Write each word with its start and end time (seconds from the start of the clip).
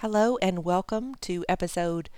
Hello 0.00 0.38
and 0.40 0.64
welcome 0.64 1.14
to 1.16 1.44
episode 1.46 2.08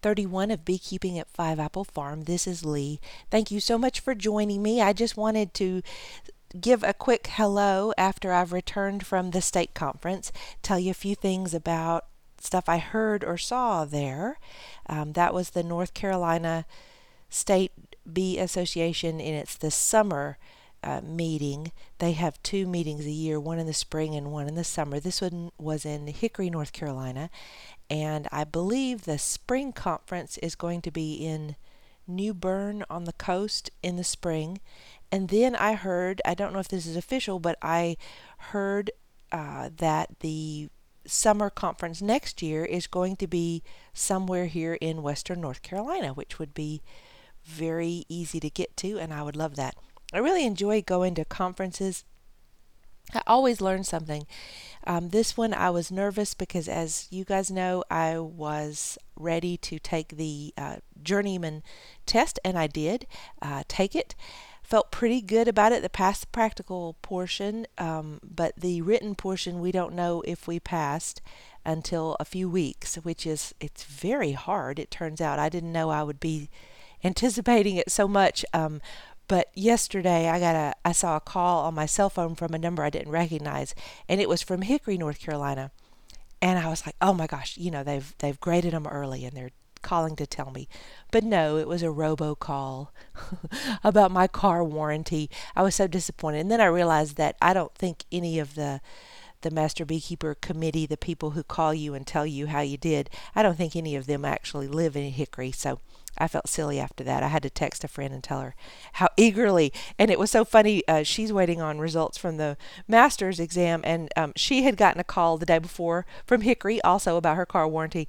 31 0.00 0.52
of 0.52 0.64
Beekeeping 0.64 1.18
at 1.18 1.28
Five 1.28 1.58
Apple 1.58 1.82
Farm. 1.82 2.22
This 2.22 2.46
is 2.46 2.64
Lee. 2.64 3.00
Thank 3.32 3.50
you 3.50 3.58
so 3.58 3.76
much 3.76 3.98
for 3.98 4.14
joining 4.14 4.62
me. 4.62 4.80
I 4.80 4.92
just 4.92 5.16
wanted 5.16 5.52
to 5.54 5.82
give 6.60 6.84
a 6.84 6.94
quick 6.94 7.26
hello 7.32 7.92
after 7.98 8.32
I've 8.32 8.52
returned 8.52 9.04
from 9.04 9.32
the 9.32 9.42
state 9.42 9.74
conference, 9.74 10.30
tell 10.62 10.78
you 10.78 10.92
a 10.92 10.94
few 10.94 11.16
things 11.16 11.52
about 11.52 12.06
stuff 12.38 12.68
I 12.68 12.78
heard 12.78 13.24
or 13.24 13.36
saw 13.36 13.84
there. 13.86 14.38
Um, 14.88 15.14
that 15.14 15.34
was 15.34 15.50
the 15.50 15.64
North 15.64 15.94
Carolina 15.94 16.64
State 17.28 17.72
Bee 18.10 18.38
Association, 18.38 19.20
and 19.20 19.34
it's 19.34 19.56
the 19.56 19.72
summer 19.72 20.38
uh, 20.82 21.00
meeting. 21.02 21.72
They 21.98 22.12
have 22.12 22.42
two 22.42 22.66
meetings 22.66 23.06
a 23.06 23.10
year, 23.10 23.38
one 23.38 23.58
in 23.58 23.66
the 23.66 23.72
spring 23.72 24.14
and 24.14 24.32
one 24.32 24.48
in 24.48 24.54
the 24.54 24.64
summer. 24.64 25.00
This 25.00 25.20
one 25.20 25.50
was 25.58 25.84
in 25.84 26.06
Hickory, 26.06 26.50
North 26.50 26.72
Carolina, 26.72 27.30
and 27.88 28.28
I 28.32 28.44
believe 28.44 29.04
the 29.04 29.18
spring 29.18 29.72
conference 29.72 30.38
is 30.38 30.54
going 30.54 30.82
to 30.82 30.90
be 30.90 31.14
in 31.14 31.56
New 32.06 32.34
Bern 32.34 32.84
on 32.90 33.04
the 33.04 33.12
coast 33.12 33.70
in 33.82 33.96
the 33.96 34.04
spring. 34.04 34.60
And 35.10 35.28
then 35.28 35.54
I 35.54 35.74
heard, 35.74 36.20
I 36.24 36.34
don't 36.34 36.52
know 36.52 36.58
if 36.58 36.68
this 36.68 36.86
is 36.86 36.96
official, 36.96 37.38
but 37.38 37.58
I 37.60 37.96
heard 38.38 38.90
uh, 39.30 39.70
that 39.76 40.20
the 40.20 40.68
summer 41.06 41.50
conference 41.50 42.00
next 42.00 42.42
year 42.42 42.64
is 42.64 42.86
going 42.86 43.16
to 43.16 43.26
be 43.26 43.62
somewhere 43.92 44.46
here 44.46 44.74
in 44.80 45.02
western 45.02 45.40
North 45.40 45.62
Carolina, 45.62 46.12
which 46.12 46.38
would 46.38 46.54
be 46.54 46.82
very 47.44 48.04
easy 48.08 48.40
to 48.40 48.50
get 48.50 48.76
to, 48.78 48.98
and 48.98 49.12
I 49.12 49.22
would 49.22 49.36
love 49.36 49.56
that. 49.56 49.74
I 50.12 50.18
really 50.18 50.44
enjoy 50.44 50.82
going 50.82 51.14
to 51.14 51.24
conferences. 51.24 52.04
I 53.14 53.22
always 53.26 53.60
learn 53.60 53.84
something. 53.84 54.26
Um, 54.84 55.10
this 55.10 55.36
one 55.36 55.54
I 55.54 55.70
was 55.70 55.90
nervous 55.90 56.34
because, 56.34 56.68
as 56.68 57.06
you 57.10 57.24
guys 57.24 57.50
know, 57.50 57.84
I 57.90 58.18
was 58.18 58.98
ready 59.16 59.56
to 59.58 59.78
take 59.78 60.16
the 60.16 60.52
uh, 60.56 60.76
journeyman 61.02 61.62
test, 62.06 62.38
and 62.44 62.58
I 62.58 62.66
did 62.66 63.06
uh, 63.40 63.62
take 63.68 63.94
it. 63.94 64.14
Felt 64.62 64.90
pretty 64.90 65.20
good 65.20 65.48
about 65.48 65.72
it. 65.72 65.82
The 65.82 65.90
past 65.90 66.32
practical 66.32 66.96
portion, 67.02 67.66
um, 67.78 68.20
but 68.22 68.54
the 68.56 68.80
written 68.80 69.14
portion 69.14 69.60
we 69.60 69.72
don't 69.72 69.94
know 69.94 70.22
if 70.26 70.46
we 70.46 70.58
passed 70.58 71.20
until 71.64 72.16
a 72.18 72.24
few 72.24 72.48
weeks, 72.48 72.96
which 72.96 73.26
is 73.26 73.54
it's 73.60 73.84
very 73.84 74.32
hard. 74.32 74.78
It 74.78 74.90
turns 74.90 75.20
out 75.20 75.38
I 75.38 75.48
didn't 75.48 75.72
know 75.72 75.90
I 75.90 76.02
would 76.02 76.20
be 76.20 76.48
anticipating 77.04 77.76
it 77.76 77.90
so 77.90 78.06
much. 78.08 78.44
Um, 78.54 78.80
but 79.32 79.48
yesterday 79.54 80.28
I 80.28 80.38
got 80.38 80.54
a 80.54 80.74
I 80.84 80.92
saw 80.92 81.16
a 81.16 81.20
call 81.20 81.64
on 81.64 81.72
my 81.72 81.86
cell 81.86 82.10
phone 82.10 82.34
from 82.34 82.52
a 82.52 82.58
number 82.58 82.82
I 82.82 82.90
didn't 82.90 83.12
recognize 83.12 83.74
and 84.06 84.20
it 84.20 84.28
was 84.28 84.42
from 84.42 84.60
Hickory, 84.60 84.98
North 84.98 85.20
Carolina. 85.20 85.70
And 86.42 86.58
I 86.58 86.68
was 86.68 86.84
like, 86.84 86.96
"Oh 87.00 87.14
my 87.14 87.26
gosh, 87.26 87.56
you 87.56 87.70
know, 87.70 87.82
they've 87.82 88.14
they've 88.18 88.38
graded 88.38 88.74
them 88.74 88.86
early 88.86 89.24
and 89.24 89.34
they're 89.34 89.52
calling 89.80 90.16
to 90.16 90.26
tell 90.26 90.50
me." 90.50 90.68
But 91.10 91.24
no, 91.24 91.56
it 91.56 91.66
was 91.66 91.82
a 91.82 91.86
robocall 91.86 92.88
about 93.82 94.10
my 94.10 94.26
car 94.26 94.62
warranty. 94.62 95.30
I 95.56 95.62
was 95.62 95.76
so 95.76 95.86
disappointed. 95.86 96.40
And 96.40 96.50
then 96.50 96.60
I 96.60 96.66
realized 96.66 97.16
that 97.16 97.36
I 97.40 97.54
don't 97.54 97.74
think 97.74 98.04
any 98.12 98.38
of 98.38 98.54
the 98.54 98.82
the 99.40 99.50
Master 99.50 99.86
Beekeeper 99.86 100.34
Committee, 100.34 100.84
the 100.84 100.98
people 100.98 101.30
who 101.30 101.42
call 101.42 101.72
you 101.72 101.94
and 101.94 102.06
tell 102.06 102.26
you 102.26 102.48
how 102.48 102.60
you 102.60 102.76
did, 102.76 103.08
I 103.34 103.42
don't 103.42 103.56
think 103.56 103.74
any 103.76 103.96
of 103.96 104.04
them 104.04 104.26
actually 104.26 104.68
live 104.68 104.94
in 104.94 105.10
Hickory. 105.10 105.52
So 105.52 105.80
I 106.18 106.28
felt 106.28 106.48
silly 106.48 106.78
after 106.78 107.02
that. 107.04 107.22
I 107.22 107.28
had 107.28 107.42
to 107.42 107.50
text 107.50 107.84
a 107.84 107.88
friend 107.88 108.12
and 108.12 108.22
tell 108.22 108.40
her 108.40 108.54
how 108.94 109.08
eagerly, 109.16 109.72
and 109.98 110.10
it 110.10 110.18
was 110.18 110.30
so 110.30 110.44
funny. 110.44 110.86
Uh, 110.86 111.02
she's 111.02 111.32
waiting 111.32 111.60
on 111.60 111.78
results 111.78 112.18
from 112.18 112.36
the 112.36 112.56
master's 112.86 113.40
exam, 113.40 113.80
and 113.84 114.10
um, 114.16 114.32
she 114.36 114.62
had 114.62 114.76
gotten 114.76 115.00
a 115.00 115.04
call 115.04 115.38
the 115.38 115.46
day 115.46 115.58
before 115.58 116.06
from 116.26 116.42
Hickory, 116.42 116.80
also 116.82 117.16
about 117.16 117.36
her 117.36 117.46
car 117.46 117.66
warranty, 117.66 118.08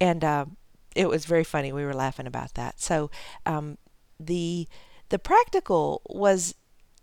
and 0.00 0.24
uh, 0.24 0.46
it 0.94 1.08
was 1.08 1.24
very 1.24 1.44
funny. 1.44 1.72
We 1.72 1.84
were 1.84 1.94
laughing 1.94 2.26
about 2.26 2.54
that. 2.54 2.80
So 2.80 3.10
um, 3.46 3.78
the 4.18 4.68
the 5.10 5.18
practical 5.18 6.00
was, 6.06 6.54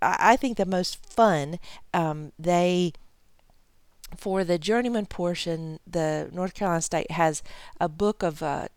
I 0.01 0.35
think, 0.35 0.57
the 0.57 0.65
most 0.65 1.05
fun. 1.05 1.59
Um, 1.93 2.31
they 2.39 2.93
for 4.17 4.43
the 4.43 4.57
journeyman 4.57 5.05
portion, 5.05 5.79
the 5.85 6.29
North 6.31 6.53
Carolina 6.53 6.81
State 6.81 7.11
has 7.11 7.43
a 7.79 7.87
book 7.87 8.23
of 8.23 8.41
uh, 8.41 8.69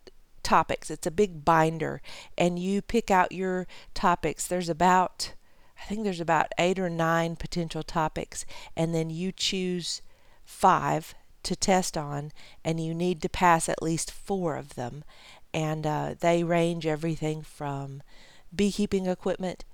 topics. 0.43 0.91
It's 0.91 1.07
a 1.07 1.11
big 1.11 1.45
binder, 1.45 2.01
and 2.37 2.59
you 2.59 2.81
pick 2.81 3.09
out 3.09 3.31
your 3.31 3.67
topics. 3.93 4.45
There's 4.45 4.69
about, 4.69 5.33
I 5.81 5.85
think 5.85 6.03
there's 6.03 6.19
about 6.19 6.51
eight 6.57 6.79
or 6.79 6.89
nine 6.89 7.35
potential 7.35 7.83
topics, 7.83 8.45
and 8.75 8.93
then 8.93 9.09
you 9.09 9.31
choose 9.31 10.01
five 10.45 11.15
to 11.43 11.55
test 11.55 11.97
on, 11.97 12.31
and 12.63 12.79
you 12.79 12.93
need 12.93 13.21
to 13.21 13.29
pass 13.29 13.67
at 13.67 13.83
least 13.83 14.11
four 14.11 14.55
of 14.55 14.75
them. 14.75 15.03
And 15.53 15.85
uh, 15.85 16.15
they 16.19 16.43
range 16.43 16.85
everything 16.85 17.41
from 17.43 18.01
beekeeping 18.55 19.07
equipment 19.07 19.65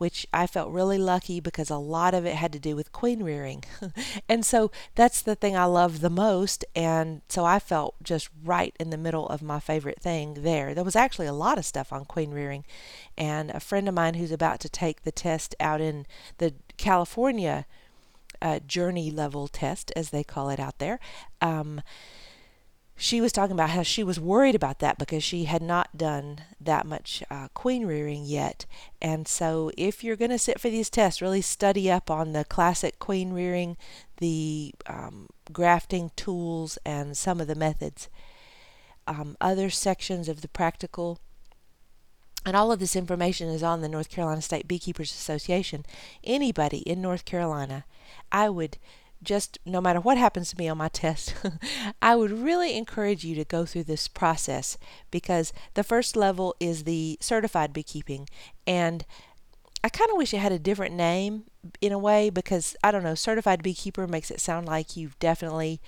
which 0.00 0.26
I 0.32 0.46
felt 0.46 0.72
really 0.72 0.96
lucky 0.96 1.40
because 1.40 1.68
a 1.68 1.76
lot 1.76 2.14
of 2.14 2.24
it 2.24 2.34
had 2.34 2.54
to 2.54 2.58
do 2.58 2.74
with 2.74 2.90
queen 2.90 3.22
rearing. 3.22 3.64
and 4.30 4.46
so 4.46 4.70
that's 4.94 5.20
the 5.20 5.34
thing 5.34 5.54
I 5.54 5.66
love 5.66 6.00
the 6.00 6.08
most. 6.08 6.64
And 6.74 7.20
so 7.28 7.44
I 7.44 7.58
felt 7.58 7.96
just 8.02 8.30
right 8.42 8.74
in 8.80 8.88
the 8.88 8.96
middle 8.96 9.28
of 9.28 9.42
my 9.42 9.60
favorite 9.60 10.00
thing 10.00 10.38
there. 10.38 10.72
There 10.72 10.84
was 10.84 10.96
actually 10.96 11.26
a 11.26 11.34
lot 11.34 11.58
of 11.58 11.66
stuff 11.66 11.92
on 11.92 12.06
queen 12.06 12.30
rearing. 12.30 12.64
And 13.18 13.50
a 13.50 13.60
friend 13.60 13.86
of 13.88 13.94
mine 13.94 14.14
who's 14.14 14.32
about 14.32 14.58
to 14.60 14.70
take 14.70 15.02
the 15.02 15.12
test 15.12 15.54
out 15.60 15.82
in 15.82 16.06
the 16.38 16.54
California 16.78 17.66
uh, 18.40 18.60
journey 18.60 19.10
level 19.10 19.48
test, 19.48 19.92
as 19.94 20.08
they 20.08 20.24
call 20.24 20.48
it 20.48 20.58
out 20.58 20.78
there, 20.78 20.98
um, 21.42 21.82
she 23.02 23.22
was 23.22 23.32
talking 23.32 23.54
about 23.54 23.70
how 23.70 23.82
she 23.82 24.04
was 24.04 24.20
worried 24.20 24.54
about 24.54 24.78
that 24.80 24.98
because 24.98 25.24
she 25.24 25.44
had 25.44 25.62
not 25.62 25.96
done 25.96 26.40
that 26.60 26.84
much 26.84 27.22
uh, 27.30 27.48
queen 27.54 27.86
rearing 27.86 28.26
yet. 28.26 28.66
And 29.00 29.26
so, 29.26 29.70
if 29.78 30.04
you're 30.04 30.16
going 30.16 30.30
to 30.32 30.38
sit 30.38 30.60
for 30.60 30.68
these 30.68 30.90
tests, 30.90 31.22
really 31.22 31.40
study 31.40 31.90
up 31.90 32.10
on 32.10 32.32
the 32.34 32.44
classic 32.44 32.98
queen 32.98 33.32
rearing, 33.32 33.78
the 34.18 34.74
um, 34.86 35.28
grafting 35.50 36.10
tools, 36.14 36.78
and 36.84 37.16
some 37.16 37.40
of 37.40 37.46
the 37.46 37.54
methods. 37.54 38.10
Um, 39.06 39.34
other 39.40 39.70
sections 39.70 40.28
of 40.28 40.42
the 40.42 40.48
practical 40.48 41.20
and 42.44 42.56
all 42.56 42.70
of 42.72 42.80
this 42.80 42.96
information 42.96 43.48
is 43.48 43.62
on 43.62 43.80
the 43.80 43.88
North 43.88 44.10
Carolina 44.10 44.42
State 44.42 44.68
Beekeepers 44.68 45.10
Association. 45.10 45.84
Anybody 46.24 46.78
in 46.78 47.02
North 47.02 47.24
Carolina, 47.24 47.84
I 48.32 48.48
would 48.48 48.78
just 49.22 49.58
no 49.66 49.80
matter 49.80 50.00
what 50.00 50.16
happens 50.16 50.50
to 50.50 50.56
me 50.56 50.68
on 50.68 50.78
my 50.78 50.88
test, 50.88 51.34
I 52.02 52.16
would 52.16 52.30
really 52.30 52.76
encourage 52.76 53.24
you 53.24 53.34
to 53.36 53.44
go 53.44 53.66
through 53.66 53.84
this 53.84 54.08
process 54.08 54.78
because 55.10 55.52
the 55.74 55.84
first 55.84 56.16
level 56.16 56.54
is 56.60 56.84
the 56.84 57.18
certified 57.20 57.72
beekeeping. 57.72 58.28
And 58.66 59.04
I 59.82 59.88
kind 59.88 60.10
of 60.10 60.16
wish 60.16 60.34
it 60.34 60.38
had 60.38 60.52
a 60.52 60.58
different 60.58 60.94
name 60.94 61.44
in 61.80 61.92
a 61.92 61.98
way 61.98 62.30
because 62.30 62.76
I 62.82 62.90
don't 62.90 63.02
know, 63.02 63.14
certified 63.14 63.62
beekeeper 63.62 64.06
makes 64.06 64.30
it 64.30 64.40
sound 64.40 64.66
like 64.66 64.96
you 64.96 65.10
definitely 65.18 65.80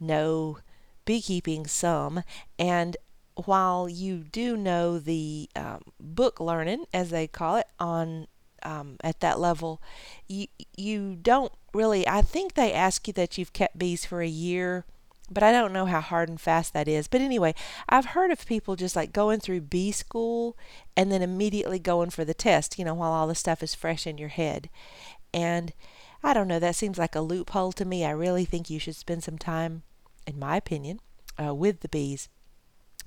know 0.00 0.58
beekeeping 1.04 1.66
some. 1.66 2.22
And 2.58 2.96
while 3.34 3.88
you 3.88 4.18
do 4.18 4.56
know 4.56 4.98
the 4.98 5.48
um, 5.54 5.82
book 6.00 6.40
learning, 6.40 6.86
as 6.92 7.10
they 7.10 7.26
call 7.26 7.56
it, 7.56 7.66
on 7.78 8.26
um, 8.62 8.96
at 9.02 9.20
that 9.20 9.40
level, 9.40 9.80
you 10.26 10.46
you 10.76 11.16
don't 11.16 11.52
really. 11.74 12.06
I 12.06 12.22
think 12.22 12.54
they 12.54 12.72
ask 12.72 13.06
you 13.06 13.12
that 13.14 13.38
you've 13.38 13.52
kept 13.52 13.78
bees 13.78 14.04
for 14.04 14.20
a 14.20 14.28
year, 14.28 14.84
but 15.30 15.42
I 15.42 15.52
don't 15.52 15.72
know 15.72 15.86
how 15.86 16.00
hard 16.00 16.28
and 16.28 16.40
fast 16.40 16.72
that 16.72 16.88
is. 16.88 17.08
But 17.08 17.20
anyway, 17.20 17.54
I've 17.88 18.06
heard 18.06 18.30
of 18.30 18.46
people 18.46 18.76
just 18.76 18.96
like 18.96 19.12
going 19.12 19.40
through 19.40 19.62
bee 19.62 19.92
school 19.92 20.56
and 20.96 21.10
then 21.10 21.22
immediately 21.22 21.78
going 21.78 22.10
for 22.10 22.24
the 22.24 22.34
test. 22.34 22.78
You 22.78 22.84
know, 22.84 22.94
while 22.94 23.12
all 23.12 23.26
the 23.26 23.34
stuff 23.34 23.62
is 23.62 23.74
fresh 23.74 24.06
in 24.06 24.18
your 24.18 24.30
head, 24.30 24.68
and 25.32 25.72
I 26.22 26.34
don't 26.34 26.48
know. 26.48 26.58
That 26.58 26.76
seems 26.76 26.98
like 26.98 27.14
a 27.14 27.20
loophole 27.20 27.72
to 27.72 27.84
me. 27.84 28.04
I 28.04 28.10
really 28.10 28.44
think 28.44 28.70
you 28.70 28.78
should 28.78 28.96
spend 28.96 29.22
some 29.22 29.38
time, 29.38 29.82
in 30.26 30.38
my 30.38 30.56
opinion, 30.56 31.00
uh, 31.42 31.54
with 31.54 31.80
the 31.80 31.88
bees 31.88 32.28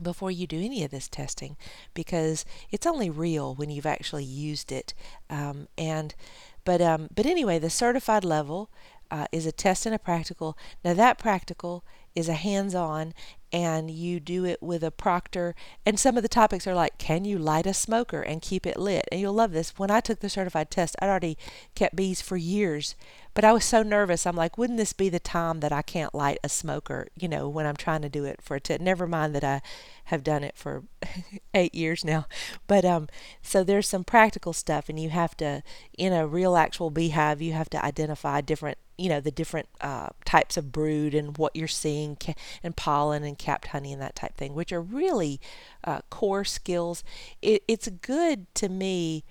before 0.02 0.32
you 0.32 0.48
do 0.48 0.60
any 0.60 0.84
of 0.84 0.92
this 0.92 1.08
testing 1.08 1.58
because 1.94 2.46
it's 2.72 2.86
only 2.86 3.10
real 3.10 3.56
when 3.56 3.70
you've 3.70 3.86
actually 3.86 4.24
used 4.24 4.72
it. 4.72 4.94
Um, 5.30 5.68
and 5.78 6.16
but 6.64 6.82
um, 6.82 7.10
but 7.14 7.26
anyway, 7.26 7.60
the 7.60 7.70
certified 7.70 8.24
level 8.24 8.70
uh, 9.10 9.26
is 9.32 9.46
a 9.46 9.52
test 9.52 9.86
and 9.86 9.96
a 9.96 10.00
practical. 10.00 10.58
Now 10.84 10.94
that 10.94 11.18
practical 11.18 11.84
is 12.16 12.30
a 12.30 12.34
hands-on 12.34 13.14
and 13.54 13.92
you 13.92 14.20
do 14.20 14.46
it 14.46 14.62
with 14.62 14.84
a 14.84 14.92
proctor. 14.92 15.56
And 15.86 16.00
some 16.00 16.18
of 16.18 16.24
the 16.24 16.30
topics 16.30 16.68
are 16.68 16.76
like 16.76 16.98
can 16.98 17.26
you 17.26 17.38
light 17.38 17.66
a 17.66 17.74
smoker 17.74 18.22
and 18.22 18.42
keep 18.42 18.66
it 18.66 18.78
lit? 18.78 19.08
And 19.12 19.20
you'll 19.20 19.34
love 19.34 19.52
this. 19.52 19.78
When 19.78 19.92
i 19.92 20.00
took 20.00 20.20
the 20.20 20.30
certified 20.30 20.72
test 20.72 20.96
i'd 21.02 21.10
already 21.10 21.38
kept 21.76 21.96
bees 21.96 22.22
for 22.22 22.38
years 22.38 22.96
but 23.34 23.46
i 23.46 23.54
was 23.54 23.64
so 23.64 23.82
nervous. 23.84 24.26
I'm 24.26 24.36
like 24.36 24.58
wouldn't 24.58 24.78
this 24.78 24.94
be 24.94 25.10
the 25.10 25.20
time 25.20 25.60
that 25.62 25.72
i 25.72 25.82
can't 25.82 26.14
light 26.14 26.40
a 26.44 26.50
smoker 26.50 27.08
you 27.16 27.28
know 27.28 27.48
when 27.48 27.66
i'm 27.66 27.76
trying 27.76 28.02
to 28.02 28.10
do 28.10 28.26
it 28.26 28.42
for 28.42 28.56
a 28.56 28.60
test? 28.60 28.82
Never 28.82 29.08
mind 29.08 29.36
that 29.36 29.44
i 29.44 29.62
have 30.06 30.24
done 30.24 30.44
it 30.44 30.58
for 30.58 30.84
eight 31.54 31.74
years 31.74 32.04
now. 32.04 32.26
But 32.68 32.86
um 32.86 33.08
so 33.42 33.64
there's 33.64 33.88
some 33.88 34.04
practical 34.04 34.54
stuff 34.54 34.90
and 34.90 35.00
you 35.00 35.10
have 35.10 35.36
to 35.38 35.64
in 35.98 36.14
a 36.14 36.28
real 36.28 36.56
actual 36.56 36.90
beehive 36.90 37.42
you 37.42 37.54
have 37.54 37.70
to 37.72 37.84
identify 37.84 38.42
different 38.42 38.78
you 39.02 39.10
know 39.10 39.20
the 39.20 39.32
different 39.32 39.68
uh, 39.82 40.10
types 40.26 40.58
of 40.58 40.72
brood 40.72 41.14
and 41.14 41.38
what 41.38 41.56
you're 41.56 41.68
seeing 41.68 42.18
and 42.64 42.76
pollen 42.76 43.24
and 43.24 43.38
capped 43.38 43.68
honey 43.68 43.92
and 43.92 44.02
that 44.02 44.16
type 44.16 44.38
thing 44.38 44.54
which 44.54 44.72
are 44.72 44.82
really 44.82 45.40
uh, 45.84 46.02
core 46.10 46.44
skills. 46.44 47.04
It, 47.42 47.64
it's 47.68 47.90
good 47.90 48.54
to 48.56 48.70
me 48.70 49.24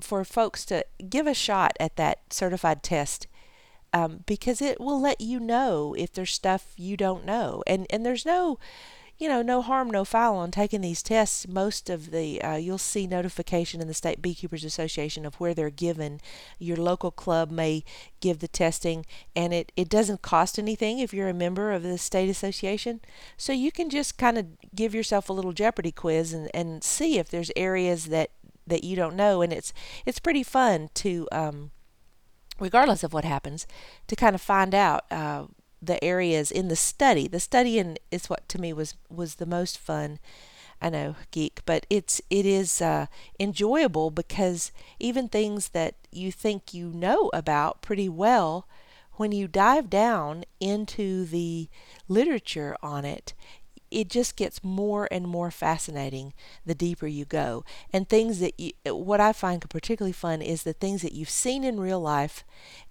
for 0.00 0.24
folks 0.24 0.64
to 0.66 0.84
give 1.08 1.26
a 1.26 1.34
shot 1.34 1.76
at 1.80 1.96
that 1.96 2.20
certified 2.30 2.82
test 2.82 3.26
um, 3.92 4.24
because 4.26 4.60
it 4.60 4.80
will 4.80 5.00
let 5.00 5.20
you 5.20 5.40
know 5.40 5.94
if 5.96 6.12
there's 6.12 6.32
stuff 6.32 6.72
you 6.76 6.96
don't 6.96 7.24
know. 7.24 7.62
And 7.66 7.86
and 7.90 8.04
there's 8.04 8.26
no 8.26 8.58
you 9.18 9.28
know, 9.28 9.40
no 9.40 9.62
harm, 9.62 9.90
no 9.90 10.04
foul 10.04 10.36
on 10.36 10.50
taking 10.50 10.82
these 10.82 11.02
tests. 11.02 11.48
Most 11.48 11.88
of 11.88 12.10
the, 12.10 12.42
uh, 12.42 12.56
you'll 12.56 12.76
see 12.76 13.06
notification 13.06 13.80
in 13.80 13.88
the 13.88 13.94
State 13.94 14.20
Beekeepers 14.20 14.64
Association 14.64 15.24
of 15.24 15.36
where 15.36 15.54
they're 15.54 15.70
given. 15.70 16.20
Your 16.58 16.76
local 16.76 17.10
club 17.10 17.50
may 17.50 17.82
give 18.20 18.40
the 18.40 18.48
testing, 18.48 19.06
and 19.34 19.54
it, 19.54 19.72
it 19.74 19.88
doesn't 19.88 20.20
cost 20.20 20.58
anything 20.58 20.98
if 20.98 21.14
you're 21.14 21.30
a 21.30 21.34
member 21.34 21.72
of 21.72 21.82
the 21.82 21.96
state 21.96 22.28
association. 22.28 23.00
So 23.38 23.52
you 23.52 23.72
can 23.72 23.88
just 23.88 24.18
kind 24.18 24.36
of 24.36 24.46
give 24.74 24.94
yourself 24.94 25.30
a 25.30 25.32
little 25.32 25.52
Jeopardy 25.52 25.92
quiz 25.92 26.34
and, 26.34 26.50
and 26.52 26.84
see 26.84 27.18
if 27.18 27.30
there's 27.30 27.50
areas 27.56 28.06
that, 28.06 28.32
that 28.66 28.84
you 28.84 28.96
don't 28.96 29.16
know. 29.16 29.40
And 29.40 29.52
it's, 29.52 29.72
it's 30.04 30.18
pretty 30.18 30.42
fun 30.42 30.90
to, 30.94 31.26
um, 31.32 31.70
regardless 32.60 33.02
of 33.02 33.14
what 33.14 33.24
happens, 33.24 33.66
to 34.08 34.16
kind 34.16 34.34
of 34.34 34.42
find 34.42 34.74
out. 34.74 35.04
Uh, 35.10 35.46
the 35.86 36.02
areas 36.04 36.50
in 36.50 36.68
the 36.68 36.76
study. 36.76 37.28
The 37.28 37.40
studying 37.40 37.98
is 38.10 38.28
what 38.28 38.48
to 38.50 38.60
me 38.60 38.72
was 38.72 38.94
was 39.08 39.36
the 39.36 39.46
most 39.46 39.78
fun. 39.78 40.18
I 40.80 40.90
know 40.90 41.16
geek, 41.30 41.60
but 41.64 41.86
it's 41.88 42.20
it 42.28 42.44
is 42.44 42.82
uh, 42.82 43.06
enjoyable 43.40 44.10
because 44.10 44.72
even 45.00 45.28
things 45.28 45.68
that 45.70 45.94
you 46.12 46.30
think 46.30 46.74
you 46.74 46.90
know 46.90 47.30
about 47.32 47.80
pretty 47.80 48.08
well, 48.08 48.68
when 49.12 49.32
you 49.32 49.48
dive 49.48 49.88
down 49.88 50.44
into 50.60 51.24
the 51.24 51.68
literature 52.08 52.76
on 52.82 53.04
it, 53.04 53.32
it 53.90 54.08
just 54.08 54.36
gets 54.36 54.64
more 54.64 55.08
and 55.10 55.26
more 55.26 55.50
fascinating 55.50 56.32
the 56.64 56.74
deeper 56.74 57.06
you 57.06 57.24
go. 57.24 57.64
And 57.92 58.08
things 58.08 58.40
that 58.40 58.58
you, 58.58 58.72
what 58.86 59.20
I 59.20 59.32
find 59.32 59.60
particularly 59.68 60.12
fun 60.12 60.42
is 60.42 60.62
the 60.62 60.72
things 60.72 61.02
that 61.02 61.12
you've 61.12 61.30
seen 61.30 61.64
in 61.64 61.78
real 61.80 62.00
life, 62.00 62.44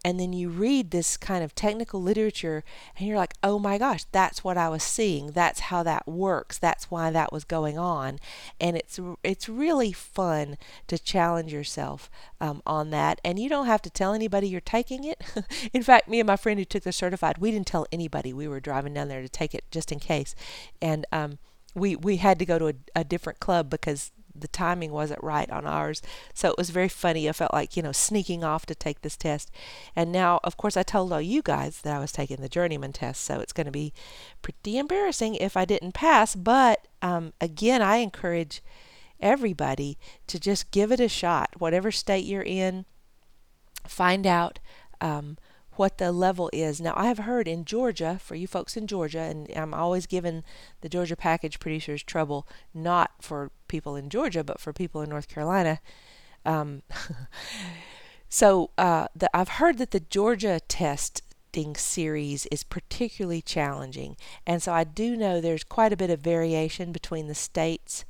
and 0.03 0.19
then 0.19 0.33
you 0.33 0.49
read 0.49 0.91
this 0.91 1.17
kind 1.17 1.43
of 1.43 1.55
technical 1.55 2.01
literature, 2.01 2.63
and 2.97 3.07
you're 3.07 3.17
like, 3.17 3.33
oh 3.43 3.59
my 3.59 3.77
gosh, 3.77 4.05
that's 4.11 4.43
what 4.43 4.57
I 4.57 4.69
was 4.69 4.83
seeing. 4.83 5.31
That's 5.31 5.61
how 5.61 5.83
that 5.83 6.07
works. 6.07 6.57
That's 6.57 6.89
why 6.89 7.11
that 7.11 7.33
was 7.33 7.43
going 7.43 7.77
on. 7.77 8.19
And 8.59 8.77
it's 8.77 8.99
it's 9.23 9.49
really 9.49 9.91
fun 9.91 10.57
to 10.87 10.97
challenge 10.97 11.51
yourself 11.51 12.09
um, 12.39 12.61
on 12.65 12.89
that. 12.91 13.19
And 13.23 13.39
you 13.39 13.49
don't 13.49 13.65
have 13.65 13.81
to 13.83 13.89
tell 13.89 14.13
anybody 14.13 14.47
you're 14.47 14.61
taking 14.61 15.03
it. 15.03 15.21
in 15.73 15.83
fact, 15.83 16.07
me 16.07 16.19
and 16.19 16.27
my 16.27 16.37
friend 16.37 16.59
who 16.59 16.65
took 16.65 16.83
the 16.83 16.91
certified, 16.91 17.37
we 17.39 17.51
didn't 17.51 17.67
tell 17.67 17.87
anybody 17.91 18.33
we 18.33 18.47
were 18.47 18.59
driving 18.59 18.93
down 18.93 19.07
there 19.07 19.21
to 19.21 19.29
take 19.29 19.53
it 19.55 19.65
just 19.71 19.91
in 19.91 19.99
case 19.99 20.35
and 20.85 21.05
um, 21.11 21.39
we 21.73 21.95
we 21.95 22.17
had 22.17 22.37
to 22.37 22.45
go 22.45 22.59
to 22.59 22.67
a, 22.67 22.73
a 22.95 23.03
different 23.03 23.39
club 23.39 23.71
because 23.71 24.11
the 24.37 24.47
timing 24.49 24.91
wasn't 24.91 25.23
right 25.23 25.49
on 25.49 25.65
ours. 25.65 26.01
So 26.33 26.49
it 26.49 26.57
was 26.57 26.69
very 26.69 26.89
funny. 26.89 27.27
I 27.27 27.31
felt 27.31 27.53
like, 27.53 27.77
you 27.77 27.81
know, 27.81 27.93
sneaking 27.93 28.43
off 28.43 28.65
to 28.65 28.75
take 28.75 29.01
this 29.01 29.15
test. 29.15 29.49
And 29.95 30.11
now, 30.11 30.41
of 30.43 30.57
course, 30.57 30.75
I 30.75 30.83
told 30.83 31.13
all 31.13 31.21
you 31.21 31.41
guys 31.41 31.81
that 31.81 31.95
I 31.95 31.99
was 31.99 32.11
taking 32.11 32.41
the 32.41 32.49
journeyman 32.49 32.91
test. 32.91 33.23
So 33.23 33.39
it's 33.39 33.53
going 33.53 33.65
to 33.65 33.71
be 33.71 33.93
pretty 34.41 34.77
embarrassing 34.77 35.35
if 35.35 35.55
I 35.55 35.63
didn't 35.63 35.93
pass. 35.93 36.35
But 36.35 36.85
um, 37.01 37.31
again, 37.39 37.81
I 37.81 37.97
encourage 37.97 38.61
everybody 39.21 39.97
to 40.27 40.37
just 40.37 40.69
give 40.69 40.91
it 40.91 40.99
a 40.99 41.07
shot. 41.07 41.51
Whatever 41.57 41.89
state 41.89 42.25
you're 42.25 42.43
in, 42.43 42.83
find 43.87 44.27
out 44.27 44.59
um, 44.99 45.37
what 45.75 45.97
the 45.97 46.11
level 46.11 46.49
is. 46.53 46.79
Now, 46.81 46.93
I 46.95 47.05
have 47.05 47.19
heard 47.19 47.47
in 47.47 47.65
Georgia, 47.65 48.19
for 48.21 48.35
you 48.35 48.47
folks 48.47 48.77
in 48.77 48.87
Georgia, 48.87 49.19
and 49.19 49.49
I'm 49.55 49.73
always 49.73 50.05
giving 50.05 50.43
the 50.81 50.89
Georgia 50.89 51.15
package 51.15 51.59
producers 51.59 52.03
trouble, 52.03 52.47
not 52.73 53.11
for 53.21 53.51
people 53.67 53.95
in 53.95 54.09
Georgia, 54.09 54.43
but 54.43 54.59
for 54.59 54.73
people 54.73 55.01
in 55.01 55.09
North 55.09 55.27
Carolina. 55.27 55.79
Um, 56.45 56.83
so 58.29 58.71
uh, 58.77 59.07
the, 59.15 59.29
I've 59.35 59.49
heard 59.49 59.77
that 59.79 59.91
the 59.91 59.99
Georgia 59.99 60.59
testing 60.67 61.75
series 61.75 62.45
is 62.47 62.63
particularly 62.63 63.41
challenging, 63.41 64.17
and 64.45 64.61
so 64.61 64.73
I 64.73 64.83
do 64.83 65.15
know 65.15 65.41
there's 65.41 65.63
quite 65.63 65.93
a 65.93 65.97
bit 65.97 66.09
of 66.09 66.19
variation 66.19 66.91
between 66.91 67.27
the 67.27 67.35
states. 67.35 68.05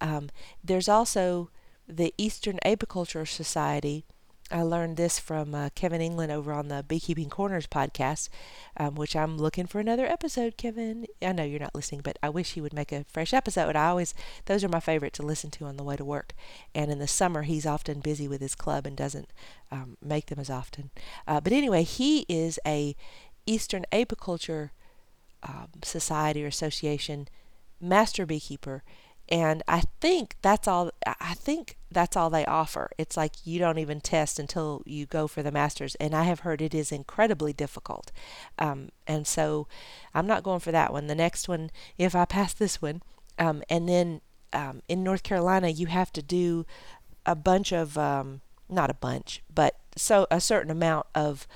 Um, 0.00 0.30
there's 0.62 0.88
also 0.88 1.50
the 1.88 2.12
Eastern 2.18 2.58
Apiculture 2.64 3.26
Society 3.26 4.04
I 4.48 4.62
learned 4.62 4.96
this 4.96 5.18
from 5.18 5.56
uh, 5.56 5.70
Kevin 5.74 6.00
Inglin 6.00 6.30
over 6.30 6.52
on 6.52 6.68
the 6.68 6.84
Beekeeping 6.86 7.28
Corners 7.28 7.66
podcast, 7.66 8.28
um, 8.76 8.94
which 8.94 9.16
I'm 9.16 9.36
looking 9.38 9.66
for 9.66 9.80
another 9.80 10.06
episode, 10.06 10.56
Kevin. 10.56 11.06
I 11.20 11.32
know 11.32 11.42
you're 11.42 11.58
not 11.58 11.74
listening, 11.74 12.02
but 12.02 12.16
I 12.22 12.28
wish 12.28 12.52
he 12.52 12.60
would 12.60 12.72
make 12.72 12.92
a 12.92 13.04
fresh 13.08 13.34
episode. 13.34 13.74
I 13.74 13.88
always, 13.88 14.14
those 14.44 14.62
are 14.62 14.68
my 14.68 14.78
favorite 14.78 15.12
to 15.14 15.24
listen 15.24 15.50
to 15.52 15.64
on 15.64 15.76
the 15.76 15.82
way 15.82 15.96
to 15.96 16.04
work. 16.04 16.32
And 16.76 16.92
in 16.92 17.00
the 17.00 17.08
summer, 17.08 17.42
he's 17.42 17.66
often 17.66 17.98
busy 17.98 18.28
with 18.28 18.40
his 18.40 18.54
club 18.54 18.86
and 18.86 18.96
doesn't 18.96 19.30
um, 19.72 19.96
make 20.00 20.26
them 20.26 20.38
as 20.38 20.50
often. 20.50 20.90
Uh, 21.26 21.40
but 21.40 21.52
anyway, 21.52 21.82
he 21.82 22.24
is 22.28 22.60
a 22.64 22.94
Eastern 23.46 23.84
Apiculture 23.92 24.70
um, 25.42 25.70
Society 25.82 26.44
or 26.44 26.48
Association 26.48 27.26
master 27.80 28.24
beekeeper 28.24 28.84
and 29.28 29.62
I 29.66 29.82
think 30.00 30.36
that's 30.42 30.68
all 30.68 30.90
I 31.06 31.34
think 31.34 31.76
that's 31.90 32.16
all 32.16 32.30
they 32.30 32.44
offer. 32.46 32.90
It's 32.98 33.16
like 33.16 33.46
you 33.46 33.58
don't 33.58 33.78
even 33.78 34.00
test 34.00 34.38
until 34.38 34.82
you 34.86 35.06
go 35.06 35.26
for 35.26 35.42
the 35.42 35.50
masters, 35.50 35.94
and 35.96 36.14
I 36.14 36.24
have 36.24 36.40
heard 36.40 36.62
it 36.62 36.74
is 36.74 36.92
incredibly 36.92 37.52
difficult. 37.52 38.12
Um, 38.58 38.90
and 39.06 39.26
so 39.26 39.66
I'm 40.14 40.26
not 40.26 40.42
going 40.42 40.60
for 40.60 40.72
that 40.72 40.92
one. 40.92 41.06
The 41.06 41.14
next 41.14 41.48
one, 41.48 41.70
if 41.98 42.14
I 42.14 42.24
pass 42.24 42.52
this 42.52 42.80
one, 42.80 43.02
um, 43.38 43.62
and 43.68 43.88
then 43.88 44.20
um, 44.52 44.82
in 44.88 45.02
North 45.02 45.22
Carolina, 45.22 45.68
you 45.68 45.86
have 45.86 46.12
to 46.12 46.22
do 46.22 46.64
a 47.24 47.34
bunch 47.34 47.72
of 47.72 47.98
um, 47.98 48.40
not 48.68 48.90
a 48.90 48.94
bunch, 48.94 49.42
but 49.52 49.76
so 49.96 50.26
a 50.30 50.40
certain 50.40 50.70
amount 50.70 51.06
of 51.14 51.46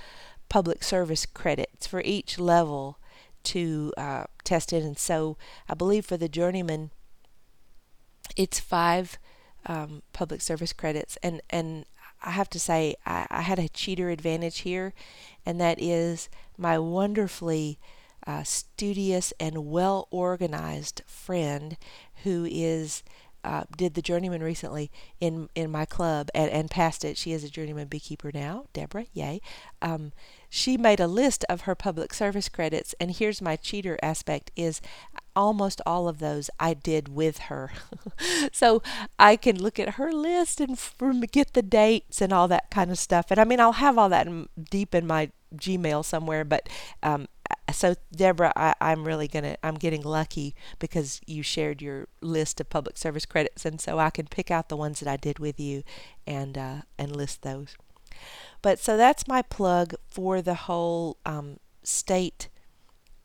public 0.49 0.83
service 0.83 1.27
credits 1.27 1.87
for 1.87 2.03
each 2.05 2.39
level 2.39 2.99
to 3.43 3.93
uh, 3.97 4.25
test 4.45 4.73
it. 4.73 4.83
And 4.83 4.99
so 4.99 5.37
I 5.69 5.75
believe 5.75 6.05
for 6.05 6.17
the 6.17 6.29
journeyman 6.29 6.91
it's 8.37 8.61
five 8.61 9.19
um, 9.67 10.03
public 10.13 10.41
service 10.41 10.73
credits, 10.73 11.19
and 11.23 11.41
and 11.51 11.85
I 12.23 12.31
have 12.31 12.51
to 12.51 12.61
say 12.61 12.97
I, 13.07 13.27
I, 13.31 13.43
had 13.43 13.59
a 13.59 13.69
cheater 13.69 14.11
advantage 14.11 14.61
here, 14.61 14.93
and 15.45 15.61
that 15.61 15.81
is 15.81 16.29
my 16.59 16.79
wonderfully 16.79 17.79
uh, 18.27 18.43
studious 18.43 19.33
and 19.41 19.67
well 19.67 20.09
organized 20.11 21.03
friend 21.07 21.77
who 22.25 22.47
is 22.51 23.03
uh, 23.43 23.65
did 23.77 23.95
the 23.95 24.03
journeyman 24.03 24.43
recently 24.43 24.91
in 25.19 25.49
in 25.55 25.71
my 25.71 25.85
club 25.87 26.29
and, 26.35 26.51
and 26.51 26.71
passed 26.71 27.05
it. 27.05 27.17
She 27.17 27.33
is 27.33 27.43
a 27.43 27.49
journeyman 27.49 27.89
beekeeper 27.89 28.31
now, 28.33 28.67
Deborah. 28.73 29.07
Yay! 29.15 29.41
Um, 29.81 30.13
she 30.49 30.77
made 30.77 31.01
a 31.01 31.07
list 31.07 31.45
of 31.49 31.63
her 31.63 31.75
public 31.75 32.13
service 32.13 32.49
credits, 32.49 32.95
and 33.01 33.11
here's 33.11 33.41
my 33.41 33.57
cheater 33.57 33.99
aspect: 34.03 34.51
is 34.57 34.81
almost 35.37 35.81
all 35.87 36.09
of 36.09 36.19
those 36.19 36.51
I 36.59 36.75
did 36.75 37.09
with 37.09 37.39
her, 37.39 37.73
so 38.53 38.83
I 39.19 39.37
can 39.37 39.61
look 39.61 39.79
at 39.79 39.95
her 39.95 40.13
list 40.13 40.61
and 40.61 40.79
get 41.31 41.53
the 41.55 41.63
dates 41.63 42.21
and 42.21 42.33
all 42.33 42.49
that 42.49 42.71
kind 42.71 42.91
of 42.91 42.99
stuff. 42.99 43.27
And 43.31 43.39
I 43.39 43.45
mean, 43.45 43.61
I'll 43.61 43.73
have 43.73 43.99
all 43.99 44.09
that 44.09 44.27
in, 44.27 44.49
deep 44.71 44.95
in 44.95 45.07
my 45.07 45.31
Gmail 45.55 46.05
somewhere, 46.05 46.45
but 46.45 46.69
um, 47.03 47.27
so 47.73 47.95
Deborah, 48.15 48.53
I, 48.57 48.75
I'm 48.81 49.05
really 49.05 49.29
gonna 49.29 49.57
I'm 49.63 49.77
getting 49.77 50.03
lucky 50.03 50.55
because 50.79 51.21
you 51.27 51.43
shared 51.43 51.83
your 51.83 52.09
list 52.21 52.61
of 52.61 52.71
public 52.71 52.97
service 52.97 53.27
credits, 53.27 53.65
and 53.65 53.81
so 53.81 53.99
I 53.99 54.11
can 54.11 54.27
pick 54.27 54.51
out 54.51 54.69
the 54.69 54.77
ones 54.77 55.01
that 55.01 55.09
I 55.09 55.17
did 55.17 55.39
with 55.39 55.59
you, 55.59 55.83
and 56.27 56.57
uh, 56.57 56.77
and 56.99 57.15
list 57.15 57.43
those. 57.43 57.77
But 58.63 58.79
so 58.79 58.97
that's 58.97 59.27
my 59.27 59.43
plug 59.43 59.95
for 60.09 60.43
the 60.43 60.55
whole 60.55 61.17
um, 61.25 61.59
state 61.83 62.49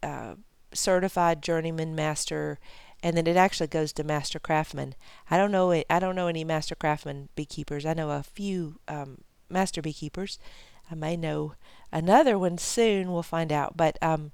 uh, 0.02 0.36
certified 0.76 1.42
journeyman 1.42 1.96
master, 1.96 2.60
and 3.02 3.16
then 3.16 3.28
it 3.28 3.38
actually 3.38 3.68
goes 3.68 3.94
to 3.94 4.04
master 4.04 4.40
craftsman. 4.40 4.96
I 5.30 5.38
don't 5.38 5.52
know 5.52 5.72
I 5.72 6.00
don't 6.00 6.16
know 6.16 6.28
any 6.28 6.44
master 6.44 6.76
craftsman 6.76 7.30
beekeepers. 7.36 7.86
I 7.86 7.94
know 7.94 8.12
a 8.12 8.24
few 8.24 8.80
um, 8.88 9.20
master 9.50 9.82
beekeepers. 9.82 10.40
I 10.90 10.96
may 10.96 11.18
know 11.18 11.54
another 11.92 12.38
one 12.38 12.58
soon. 12.58 13.12
We'll 13.12 13.24
find 13.24 13.52
out. 13.52 13.76
But 13.76 13.98
um, 14.02 14.32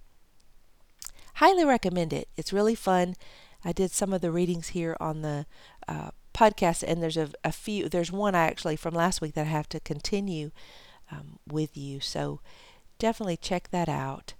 highly 1.36 1.66
recommend 1.66 2.14
it. 2.14 2.28
It's 2.36 2.54
really 2.54 2.76
fun. 2.76 3.16
I 3.64 3.72
did 3.72 3.92
some 3.92 4.12
of 4.14 4.22
the 4.22 4.32
readings 4.32 4.70
here 4.70 4.98
on 5.00 5.22
the 5.22 5.46
uh, 5.88 6.12
podcast, 6.34 6.84
and 6.86 7.02
there's 7.02 7.18
a, 7.18 7.30
a, 7.44 7.52
few. 7.52 7.90
There's 7.90 8.12
one 8.12 8.36
I 8.36 8.46
actually 8.46 8.76
from 8.76 8.94
last 8.94 9.22
week 9.22 9.34
that 9.36 9.48
I 9.48 9.50
have 9.50 9.70
to 9.70 9.80
continue 9.80 10.52
um, 11.12 11.40
with 11.48 11.78
you. 11.78 12.00
So 12.00 12.42
definitely 13.00 13.38
check 13.38 13.70
that 13.72 13.90
out. 13.90 14.34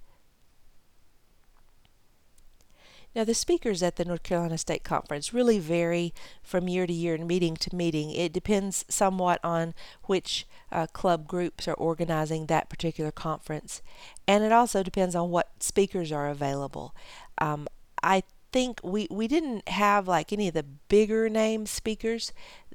Now, 3.14 3.24
the 3.24 3.34
speakers 3.34 3.82
at 3.82 3.96
the 3.96 4.04
North 4.04 4.22
Carolina 4.22 4.56
State 4.56 4.84
Conference 4.84 5.34
really 5.34 5.58
vary 5.58 6.14
from 6.42 6.68
year 6.68 6.86
to 6.86 6.92
year 6.92 7.14
and 7.14 7.28
meeting 7.28 7.56
to 7.56 7.74
meeting. 7.74 8.10
It 8.10 8.32
depends 8.32 8.84
somewhat 8.88 9.38
on 9.44 9.74
which 10.04 10.46
uh, 10.70 10.86
club 10.86 11.28
groups 11.28 11.68
are 11.68 11.74
organizing 11.74 12.46
that 12.46 12.70
particular 12.70 13.10
conference, 13.10 13.82
and 14.26 14.42
it 14.42 14.52
also 14.52 14.82
depends 14.82 15.14
on 15.14 15.30
what 15.30 15.62
speakers 15.62 16.10
are 16.10 16.28
available. 16.28 16.94
Um, 17.38 17.68
I 18.02 18.22
think 18.52 18.80
we, 18.82 19.08
we 19.10 19.28
didn't 19.28 19.68
have 19.68 20.06
like 20.06 20.32
any 20.32 20.48
of 20.48 20.54
the 20.54 20.62
bigger 20.62 21.28
name 21.28 21.66
speakers 21.66 22.32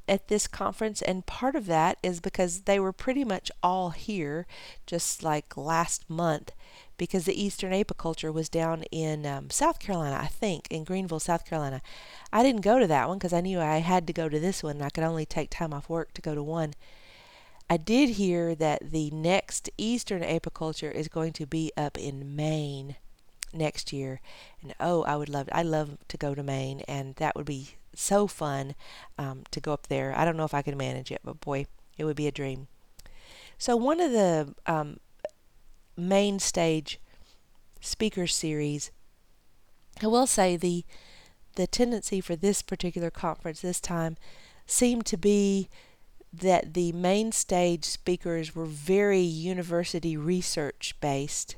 at 0.08 0.28
this 0.28 0.48
conference, 0.48 1.02
and 1.02 1.26
part 1.26 1.56
of 1.56 1.66
that 1.68 1.98
is 2.02 2.20
because 2.20 2.62
they 2.62 2.80
were 2.80 2.94
pretty 2.94 3.24
much 3.24 3.52
all 3.62 3.92
here 3.92 4.48
just 4.86 5.24
like 5.24 5.58
last 5.58 6.10
month 6.10 6.52
because 6.98 7.26
the 7.26 7.42
Eastern 7.42 7.72
Apiculture 7.72 8.34
was 8.34 8.50
down 8.50 8.84
in 8.92 9.26
um, 9.26 9.50
South 9.50 9.80
Carolina, 9.80 10.20
I 10.22 10.28
think, 10.28 10.68
in 10.70 10.84
Greenville, 10.84 11.20
South 11.20 11.46
Carolina. 11.46 11.82
I 12.34 12.44
didn't 12.44 12.62
go 12.62 12.80
to 12.80 12.88
that 12.88 13.08
one 13.08 13.18
because 13.18 13.34
I 13.34 13.42
knew 13.42 13.60
I 13.60 13.78
had 13.78 14.08
to 14.08 14.14
go 14.14 14.28
to 14.28 14.40
this 14.40 14.64
one. 14.64 14.78
and 14.78 14.86
I 14.86 14.90
could 14.90 15.04
only 15.04 15.26
take 15.26 15.50
time 15.50 15.74
off 15.74 15.90
work 15.90 16.14
to 16.14 16.22
go 16.22 16.34
to 16.34 16.44
one. 16.44 16.74
I 17.70 17.78
did 17.78 18.12
hear 18.12 18.56
that 18.56 18.92
the 18.92 19.12
next 19.12 19.70
Eastern 19.78 20.24
Apiculture 20.24 20.92
is 20.92 21.08
going 21.08 21.34
to 21.34 21.46
be 21.46 21.72
up 21.76 21.98
in 21.98 22.36
Maine 22.36 22.96
next 23.54 23.92
year. 23.92 24.22
And 24.62 24.74
oh, 24.80 25.04
I 25.04 25.16
would 25.16 25.30
love, 25.30 25.50
I 25.52 25.64
love 25.64 25.98
to 26.08 26.18
go 26.18 26.34
to 26.34 26.44
Maine, 26.44 26.82
and 26.88 27.16
that 27.16 27.36
would 27.36 27.46
be 27.46 27.77
so 27.98 28.27
fun 28.27 28.75
um, 29.18 29.44
to 29.51 29.60
go 29.60 29.74
up 29.74 29.88
there. 29.88 30.13
I 30.18 30.25
don't 30.25 30.38
know 30.38 30.46
if 30.46 30.54
I 30.54 30.62
could 30.62 30.77
manage 30.77 31.12
it, 31.12 31.22
but 31.24 31.42
boy, 31.42 31.66
it 31.98 32.06
would 32.06 32.16
be 32.16 32.27
a 32.27 32.32
dream. 32.32 32.68
So 33.58 33.75
one 33.75 34.00
of 34.00 34.12
the 34.12 34.54
um, 34.66 35.00
main 35.98 36.39
stage 36.39 37.00
speaker 37.82 38.27
series. 38.27 38.92
I 40.01 40.08
will 40.08 40.27
say 40.27 40.58
the 40.58 40.86
the 41.56 41.66
tendency 41.66 42.22
for 42.22 42.36
this 42.36 42.62
particular 42.62 43.10
conference 43.10 43.62
this 43.62 43.82
time 43.82 44.16
seemed 44.68 45.08
to 45.08 45.18
be 45.18 45.70
that 46.32 46.75
the 46.75 46.92
main 46.92 47.32
stage 47.32 47.84
speakers 47.84 48.56
were 48.56 48.66
very 48.66 49.22
university 49.22 50.16
research 50.16 50.96
based. 51.01 51.56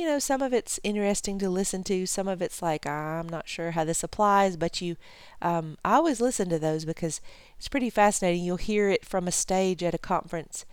You 0.00 0.06
know, 0.06 0.18
some 0.18 0.40
of 0.40 0.54
it's 0.54 0.80
interesting 0.82 1.38
to 1.40 1.50
listen 1.50 1.84
to. 1.84 2.06
Some 2.06 2.26
of 2.26 2.40
it's 2.40 2.62
like 2.62 2.86
I'm 2.86 3.28
not 3.28 3.46
sure 3.46 3.72
how 3.72 3.84
this 3.84 4.02
applies, 4.02 4.56
but 4.56 4.80
you, 4.80 4.96
um, 5.42 5.76
I 5.84 5.96
always 5.96 6.22
listen 6.22 6.48
to 6.48 6.58
those 6.58 6.86
because 6.86 7.20
it's 7.58 7.68
pretty 7.68 7.90
fascinating. 7.90 8.42
You'll 8.42 8.56
hear 8.56 8.88
it 8.88 9.04
from 9.04 9.28
a 9.28 9.30
stage 9.30 9.82
at 9.82 9.92
a 9.92 9.98
conference, 9.98 10.64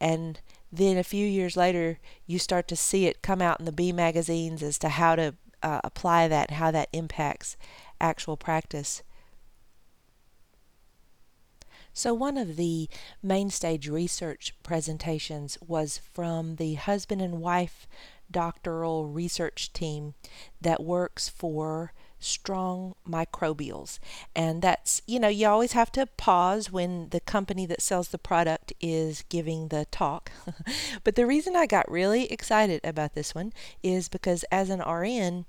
and 0.00 0.40
then 0.72 0.96
a 0.96 1.04
few 1.04 1.26
years 1.26 1.58
later, 1.58 1.98
you 2.26 2.38
start 2.38 2.68
to 2.68 2.74
see 2.74 3.04
it 3.04 3.20
come 3.20 3.42
out 3.42 3.60
in 3.60 3.66
the 3.66 3.72
bee 3.72 3.92
magazines 3.92 4.62
as 4.62 4.78
to 4.78 4.88
how 4.88 5.14
to 5.14 5.34
uh, 5.62 5.82
apply 5.84 6.26
that, 6.28 6.52
how 6.52 6.70
that 6.70 6.88
impacts 6.94 7.58
actual 8.00 8.38
practice. 8.38 9.02
So, 11.92 12.14
one 12.14 12.38
of 12.38 12.56
the 12.56 12.88
main 13.22 13.50
stage 13.50 13.88
research 13.88 14.54
presentations 14.62 15.58
was 15.60 15.98
from 15.98 16.56
the 16.56 16.74
husband 16.74 17.20
and 17.20 17.42
wife 17.42 17.86
doctoral 18.30 19.06
research 19.06 19.72
team 19.72 20.14
that 20.60 20.82
works 20.82 21.28
for 21.28 21.92
strong 22.20 22.94
microbials. 23.08 23.98
And 24.36 24.62
that's, 24.62 25.02
you 25.06 25.18
know, 25.18 25.28
you 25.28 25.48
always 25.48 25.72
have 25.72 25.90
to 25.92 26.06
pause 26.06 26.70
when 26.70 27.08
the 27.08 27.20
company 27.20 27.66
that 27.66 27.82
sells 27.82 28.08
the 28.08 28.18
product 28.18 28.72
is 28.80 29.24
giving 29.28 29.68
the 29.68 29.86
talk. 29.90 30.30
but 31.04 31.16
the 31.16 31.26
reason 31.26 31.56
I 31.56 31.66
got 31.66 31.90
really 31.90 32.30
excited 32.30 32.80
about 32.84 33.14
this 33.14 33.34
one 33.34 33.52
is 33.82 34.08
because 34.08 34.44
as 34.52 34.70
an 34.70 34.80
RN, 34.80 35.46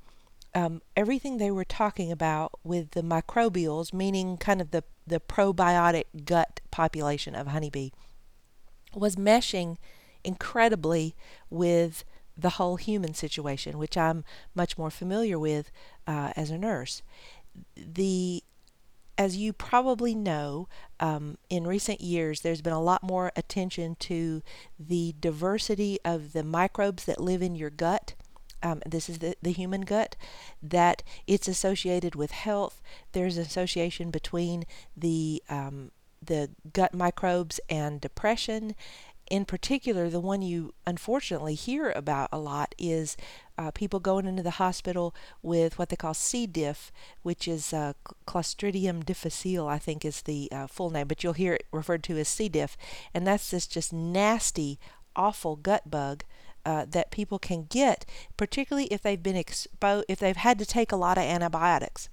um, 0.56 0.82
everything 0.96 1.38
they 1.38 1.52
were 1.52 1.66
talking 1.66 2.12
about 2.12 2.54
with 2.64 2.92
the 2.92 3.04
microbials, 3.04 3.94
meaning 3.94 4.38
kind 4.38 4.62
of 4.62 4.72
the, 4.72 4.84
the 5.06 5.20
probiotic 5.20 6.26
gut 6.26 6.62
population 6.72 7.36
of 7.36 7.48
honeybee, 7.48 7.92
was 8.94 9.16
meshing 9.16 9.78
incredibly 10.24 11.16
with 11.50 12.04
the 12.42 12.52
whole 12.52 12.76
human 12.76 13.14
situation, 13.14 13.78
which 13.78 13.98
I'm 13.98 14.24
much 14.56 14.78
more 14.78 14.90
familiar 14.90 15.38
with 15.38 15.72
uh, 16.08 16.34
as 16.36 16.50
a 16.50 16.58
nurse. 16.58 17.02
The 17.76 18.44
as 19.18 19.38
you 19.38 19.54
probably 19.54 20.16
know, 20.16 20.68
um, 21.00 21.38
in 21.50 21.68
recent 21.68 22.02
years, 22.02 22.42
there's 22.42 22.62
been 22.62 22.74
a 22.74 22.82
lot 22.82 23.04
more 23.04 23.32
attention 23.36 23.96
to 24.00 24.42
the 24.80 25.14
diversity 25.20 26.00
of 26.04 26.34
the 26.34 26.44
microbes 26.44 27.06
that 27.06 27.22
live 27.22 27.42
in 27.44 27.54
your 27.54 27.70
gut. 27.70 28.16
Um, 28.64 28.82
this 28.86 29.10
is 29.10 29.20
the, 29.20 29.36
the 29.42 29.52
human 29.52 29.82
gut, 29.82 30.16
that 30.62 31.04
it's 31.28 31.48
associated 31.48 32.16
with 32.16 32.32
health. 32.32 32.82
There's 33.12 33.38
an 33.38 33.44
association 33.44 34.10
between 34.10 34.64
the 34.96 35.44
um, 35.50 35.92
the 36.24 36.52
gut 36.72 36.94
microbes 36.94 37.60
and 37.70 38.00
depression 38.00 38.76
in 39.32 39.46
particular, 39.46 40.10
the 40.10 40.20
one 40.20 40.42
you 40.42 40.74
unfortunately 40.86 41.56
hear 41.56 41.90
about 41.92 42.28
a 42.34 42.38
lot 42.38 42.76
is 42.78 43.16
uh, 43.58 43.72
people 43.72 44.02
going 44.02 44.26
into 44.28 44.44
the 44.44 44.52
hospital 44.52 45.16
with 45.42 45.80
what 45.80 45.88
they 45.88 45.96
call 45.96 46.14
C. 46.14 46.46
diff, 46.46 46.92
which 47.22 47.48
is 47.48 47.72
uh, 47.72 47.94
Clostridium 48.28 49.06
difficile, 49.06 49.70
I 49.70 49.80
think 49.80 50.04
is 50.04 50.24
the 50.24 50.50
uh, 50.52 50.68
full 50.68 50.90
name, 50.90 51.08
but 51.08 51.24
you'll 51.24 51.32
hear 51.32 51.54
it 51.54 51.66
referred 51.72 52.04
to 52.04 52.18
as 52.18 52.28
C. 52.28 52.50
diff. 52.50 52.76
And 53.14 53.26
that's 53.26 53.50
this 53.50 53.68
just 53.68 53.94
nasty, 53.94 54.78
awful 55.16 55.56
gut 55.56 55.90
bug 55.90 56.26
uh, 56.66 56.86
that 56.90 57.10
people 57.10 57.40
can 57.40 57.68
get, 57.70 58.06
particularly 58.36 58.88
if 58.88 59.02
they've 59.02 59.24
been 59.24 59.38
exposed, 59.38 60.06
if 60.10 60.20
they've 60.20 60.36
had 60.36 60.60
to 60.60 60.66
take 60.66 60.92
a 60.92 60.98
lot 60.98 61.18
of 61.18 61.24
antibiotics. 61.24 62.10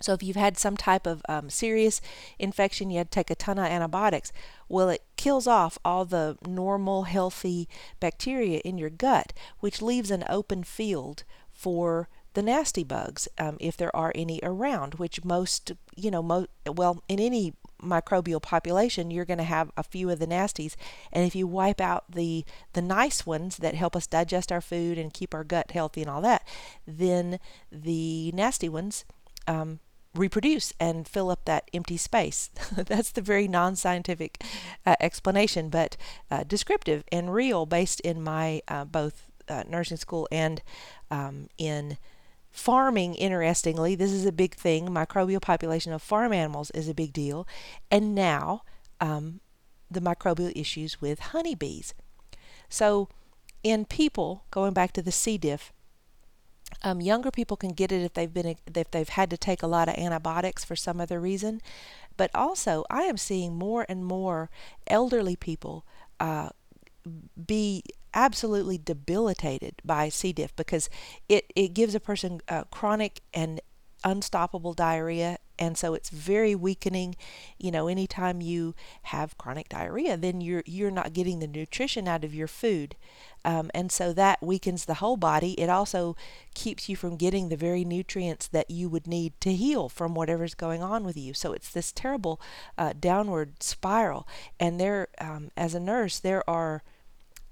So 0.00 0.14
if 0.14 0.22
you've 0.22 0.36
had 0.36 0.58
some 0.58 0.76
type 0.76 1.06
of 1.06 1.22
um, 1.28 1.50
serious 1.50 2.00
infection, 2.38 2.90
you 2.90 2.98
had 2.98 3.10
to 3.10 3.14
take 3.14 3.30
a 3.30 3.34
ton 3.34 3.58
of 3.58 3.66
antibiotics. 3.66 4.32
Well, 4.68 4.88
it 4.88 5.04
kills 5.16 5.46
off 5.46 5.78
all 5.84 6.04
the 6.04 6.38
normal, 6.46 7.04
healthy 7.04 7.68
bacteria 8.00 8.60
in 8.60 8.78
your 8.78 8.90
gut, 8.90 9.32
which 9.60 9.82
leaves 9.82 10.10
an 10.10 10.24
open 10.28 10.64
field 10.64 11.24
for 11.52 12.08
the 12.34 12.42
nasty 12.42 12.84
bugs, 12.84 13.28
um, 13.38 13.56
if 13.60 13.76
there 13.76 13.94
are 13.94 14.12
any 14.14 14.40
around. 14.42 14.94
Which 14.94 15.24
most, 15.24 15.72
you 15.96 16.10
know, 16.10 16.22
mo- 16.22 16.46
well, 16.66 17.02
in 17.08 17.20
any 17.20 17.54
microbial 17.82 18.40
population, 18.40 19.10
you're 19.10 19.24
going 19.24 19.38
to 19.38 19.44
have 19.44 19.70
a 19.76 19.82
few 19.82 20.10
of 20.10 20.18
the 20.18 20.26
nasties. 20.26 20.76
And 21.12 21.26
if 21.26 21.34
you 21.34 21.46
wipe 21.46 21.80
out 21.80 22.04
the 22.10 22.44
the 22.72 22.82
nice 22.82 23.26
ones 23.26 23.56
that 23.58 23.74
help 23.74 23.96
us 23.96 24.06
digest 24.06 24.52
our 24.52 24.60
food 24.60 24.96
and 24.96 25.12
keep 25.12 25.34
our 25.34 25.44
gut 25.44 25.72
healthy 25.72 26.00
and 26.02 26.10
all 26.10 26.22
that, 26.22 26.46
then 26.86 27.38
the 27.70 28.30
nasty 28.32 28.68
ones 28.68 29.04
um, 29.46 29.80
reproduce 30.14 30.72
and 30.80 31.06
fill 31.06 31.30
up 31.30 31.44
that 31.44 31.70
empty 31.72 31.96
space. 31.96 32.50
That's 32.76 33.12
the 33.12 33.22
very 33.22 33.48
non 33.48 33.76
scientific 33.76 34.42
uh, 34.84 34.96
explanation, 35.00 35.68
but 35.68 35.96
uh, 36.30 36.44
descriptive 36.44 37.04
and 37.12 37.32
real 37.32 37.66
based 37.66 38.00
in 38.00 38.22
my 38.22 38.62
uh, 38.68 38.84
both 38.84 39.30
uh, 39.48 39.64
nursing 39.68 39.96
school 39.96 40.28
and 40.30 40.62
um, 41.10 41.48
in 41.58 41.98
farming. 42.50 43.14
Interestingly, 43.14 43.94
this 43.94 44.12
is 44.12 44.26
a 44.26 44.32
big 44.32 44.54
thing. 44.54 44.88
Microbial 44.88 45.40
population 45.40 45.92
of 45.92 46.02
farm 46.02 46.32
animals 46.32 46.70
is 46.70 46.88
a 46.88 46.94
big 46.94 47.12
deal. 47.12 47.46
And 47.90 48.14
now 48.14 48.62
um, 49.00 49.40
the 49.90 50.00
microbial 50.00 50.52
issues 50.54 51.00
with 51.00 51.20
honeybees. 51.20 51.94
So, 52.68 53.08
in 53.62 53.84
people, 53.84 54.44
going 54.50 54.72
back 54.72 54.92
to 54.92 55.02
the 55.02 55.12
C. 55.12 55.36
diff, 55.36 55.72
um, 56.82 57.00
younger 57.00 57.30
people 57.30 57.56
can 57.56 57.70
get 57.70 57.92
it 57.92 58.02
if 58.02 58.14
they've 58.14 58.32
been 58.32 58.56
if 58.74 58.90
they've 58.90 59.08
had 59.08 59.30
to 59.30 59.36
take 59.36 59.62
a 59.62 59.66
lot 59.66 59.88
of 59.88 59.96
antibiotics 59.96 60.64
for 60.64 60.76
some 60.76 61.00
other 61.00 61.20
reason, 61.20 61.60
but 62.16 62.30
also 62.34 62.84
I 62.90 63.02
am 63.02 63.16
seeing 63.16 63.54
more 63.54 63.86
and 63.88 64.04
more 64.04 64.50
elderly 64.86 65.36
people 65.36 65.84
uh, 66.18 66.50
be 67.46 67.82
absolutely 68.12 68.78
debilitated 68.78 69.74
by 69.84 70.08
C. 70.08 70.32
diff 70.32 70.54
because 70.56 70.90
it, 71.28 71.52
it 71.54 71.74
gives 71.74 71.94
a 71.94 72.00
person 72.00 72.40
uh, 72.48 72.64
chronic 72.64 73.20
and 73.32 73.60
unstoppable 74.04 74.74
diarrhea 74.74 75.38
and 75.60 75.76
so 75.76 75.92
it's 75.92 76.08
very 76.08 76.54
weakening. 76.54 77.14
You 77.58 77.70
know 77.70 77.86
anytime 77.86 78.40
you 78.40 78.74
have 79.02 79.36
chronic 79.36 79.68
diarrhea 79.68 80.16
then 80.16 80.40
you're 80.40 80.62
you're 80.66 80.90
not 80.90 81.12
getting 81.12 81.38
the 81.38 81.46
nutrition 81.46 82.08
out 82.08 82.24
of 82.24 82.34
your 82.34 82.48
food. 82.48 82.96
Um, 83.44 83.70
and 83.74 83.92
so 83.92 84.12
that 84.12 84.42
weakens 84.42 84.84
the 84.84 84.94
whole 84.94 85.16
body. 85.16 85.52
It 85.58 85.70
also 85.70 86.16
keeps 86.54 86.88
you 86.88 86.96
from 86.96 87.16
getting 87.16 87.48
the 87.48 87.56
very 87.56 87.84
nutrients 87.84 88.46
that 88.48 88.70
you 88.70 88.88
would 88.88 89.06
need 89.06 89.32
to 89.40 89.54
heal 89.54 89.88
from 89.88 90.14
whatever's 90.14 90.54
going 90.54 90.82
on 90.82 91.04
with 91.04 91.16
you. 91.16 91.32
So 91.32 91.52
it's 91.52 91.70
this 91.70 91.90
terrible 91.90 92.40
uh, 92.76 92.92
downward 92.98 93.62
spiral. 93.62 94.26
And 94.58 94.78
there 94.80 95.08
um, 95.18 95.50
as 95.56 95.74
a 95.74 95.80
nurse 95.80 96.18
there 96.18 96.48
are 96.48 96.82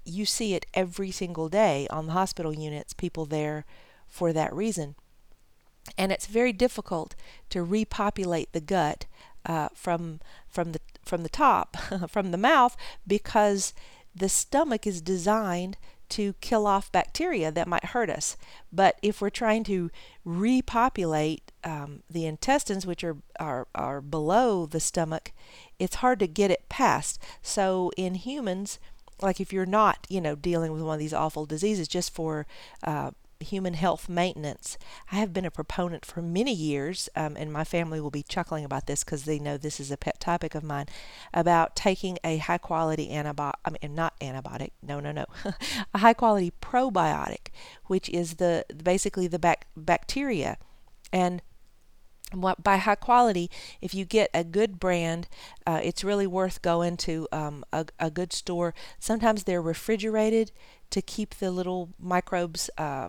you 0.05 0.25
see 0.25 0.55
it 0.55 0.65
every 0.73 1.11
single 1.11 1.49
day 1.49 1.85
on 1.91 2.07
the 2.07 2.13
hospital 2.13 2.53
units 2.53 2.93
people 2.93 3.25
there 3.25 3.65
for 4.07 4.33
that 4.33 4.53
reason 4.53 4.95
and 5.97 6.11
it's 6.11 6.27
very 6.27 6.53
difficult 6.53 7.15
to 7.49 7.63
repopulate 7.63 8.51
the 8.53 8.61
gut 8.61 9.05
uh, 9.45 9.69
from 9.73 10.19
from 10.47 10.71
the 10.71 10.79
from 11.03 11.23
the 11.23 11.29
top 11.29 11.77
from 12.09 12.31
the 12.31 12.37
mouth 12.37 12.75
because 13.07 13.73
the 14.15 14.29
stomach 14.29 14.85
is 14.85 15.01
designed 15.01 15.77
to 16.09 16.33
kill 16.41 16.65
off 16.65 16.91
bacteria 16.91 17.51
that 17.51 17.67
might 17.67 17.85
hurt 17.85 18.09
us. 18.09 18.35
But 18.71 18.97
if 19.01 19.21
we're 19.21 19.29
trying 19.29 19.63
to 19.65 19.91
repopulate 20.25 21.51
um, 21.63 22.01
the 22.09 22.25
intestines, 22.25 22.85
which 22.85 23.03
are, 23.03 23.17
are, 23.39 23.67
are 23.75 24.01
below 24.01 24.65
the 24.65 24.79
stomach, 24.79 25.31
it's 25.77 25.97
hard 25.97 26.19
to 26.19 26.27
get 26.27 26.51
it 26.51 26.67
past. 26.67 27.21
So 27.41 27.91
in 27.95 28.15
humans, 28.15 28.79
like 29.21 29.39
if 29.39 29.53
you're 29.53 29.65
not, 29.65 30.07
you 30.09 30.19
know, 30.19 30.35
dealing 30.35 30.71
with 30.71 30.81
one 30.81 30.95
of 30.95 30.99
these 30.99 31.13
awful 31.13 31.45
diseases 31.45 31.87
just 31.87 32.13
for 32.13 32.47
uh, 32.83 33.11
human 33.39 33.73
health 33.73 34.09
maintenance. 34.09 34.77
I 35.11 35.15
have 35.15 35.33
been 35.33 35.45
a 35.45 35.51
proponent 35.51 36.05
for 36.05 36.21
many 36.21 36.53
years, 36.53 37.09
um, 37.15 37.35
and 37.37 37.51
my 37.51 37.63
family 37.63 38.01
will 38.01 38.11
be 38.11 38.23
chuckling 38.23 38.65
about 38.65 38.87
this 38.87 39.03
because 39.03 39.25
they 39.25 39.39
know 39.39 39.57
this 39.57 39.79
is 39.79 39.91
a 39.91 39.97
pet 39.97 40.19
topic 40.19 40.55
of 40.55 40.63
mine, 40.63 40.87
about 41.33 41.75
taking 41.75 42.17
a 42.23 42.37
high 42.37 42.57
quality 42.57 43.09
antibiotic, 43.09 43.53
I 43.65 43.69
mean, 43.69 43.95
not 43.95 44.19
antibiotic, 44.19 44.71
no, 44.81 44.99
no, 44.99 45.11
no, 45.11 45.25
a 45.93 45.99
high 45.99 46.13
quality 46.13 46.51
probiotic, 46.61 47.47
which 47.85 48.09
is 48.09 48.35
the 48.35 48.65
basically 48.83 49.27
the 49.27 49.39
bac- 49.39 49.67
bacteria. 49.75 50.57
And 51.11 51.41
what 52.31 52.63
by 52.63 52.77
high 52.77 52.93
quality 52.93 53.49
if 53.81 53.95
you 53.95 54.05
get 54.05 54.29
a 54.35 54.43
good 54.43 54.79
brand 54.79 55.27
uh, 55.65 55.79
it's 55.83 56.03
really 56.03 56.27
worth 56.27 56.61
going 56.61 56.95
to 56.95 57.27
um, 57.31 57.65
a, 57.73 57.85
a 57.99 58.11
good 58.11 58.31
store 58.31 58.75
sometimes 58.99 59.45
they're 59.45 59.61
refrigerated 59.61 60.51
to 60.91 61.01
keep 61.01 61.33
the 61.35 61.49
little 61.49 61.89
microbes 61.99 62.69
uh, 62.77 63.07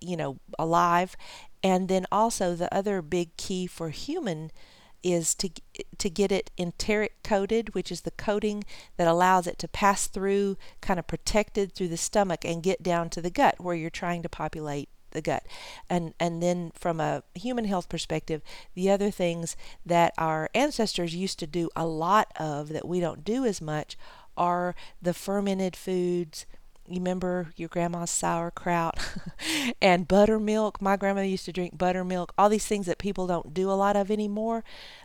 you 0.00 0.16
know 0.16 0.38
alive 0.58 1.16
and 1.62 1.88
then 1.88 2.06
also 2.12 2.54
the 2.54 2.72
other 2.74 3.02
big 3.02 3.36
key 3.36 3.66
for 3.66 3.90
human 3.90 4.50
is 5.02 5.34
to 5.36 5.50
to 5.96 6.10
get 6.10 6.32
it 6.32 6.50
enteric 6.58 7.22
coated, 7.22 7.74
which 7.74 7.92
is 7.92 8.02
the 8.02 8.10
coating 8.12 8.64
that 8.96 9.08
allows 9.08 9.46
it 9.46 9.58
to 9.58 9.68
pass 9.68 10.06
through, 10.06 10.56
kind 10.80 10.98
of 10.98 11.06
protected 11.06 11.72
through 11.72 11.88
the 11.88 11.96
stomach 11.96 12.44
and 12.44 12.62
get 12.62 12.82
down 12.82 13.08
to 13.10 13.20
the 13.20 13.30
gut 13.30 13.56
where 13.58 13.74
you're 13.74 13.90
trying 13.90 14.22
to 14.22 14.28
populate 14.28 14.88
the 15.12 15.22
gut. 15.22 15.46
And 15.88 16.14
and 16.18 16.42
then 16.42 16.72
from 16.74 17.00
a 17.00 17.22
human 17.34 17.64
health 17.64 17.88
perspective, 17.88 18.42
the 18.74 18.90
other 18.90 19.10
things 19.10 19.56
that 19.86 20.14
our 20.18 20.50
ancestors 20.54 21.14
used 21.14 21.38
to 21.40 21.46
do 21.46 21.70
a 21.76 21.86
lot 21.86 22.32
of 22.36 22.68
that 22.70 22.86
we 22.86 23.00
don't 23.00 23.24
do 23.24 23.44
as 23.44 23.60
much 23.60 23.96
are 24.36 24.74
the 25.02 25.14
fermented 25.14 25.74
foods, 25.74 26.46
remember 26.90 27.52
your 27.56 27.68
grandma's 27.68 28.10
sauerkraut 28.10 28.98
and 29.82 30.08
buttermilk. 30.08 30.80
My 30.80 30.96
grandma 30.96 31.22
used 31.22 31.44
to 31.46 31.52
drink 31.52 31.76
buttermilk. 31.76 32.32
All 32.36 32.48
these 32.48 32.66
things 32.66 32.86
that 32.86 32.98
people 32.98 33.26
don't 33.26 33.54
do 33.54 33.70
a 33.70 33.72
lot 33.72 33.96
of 33.96 34.10
anymore. 34.10 34.64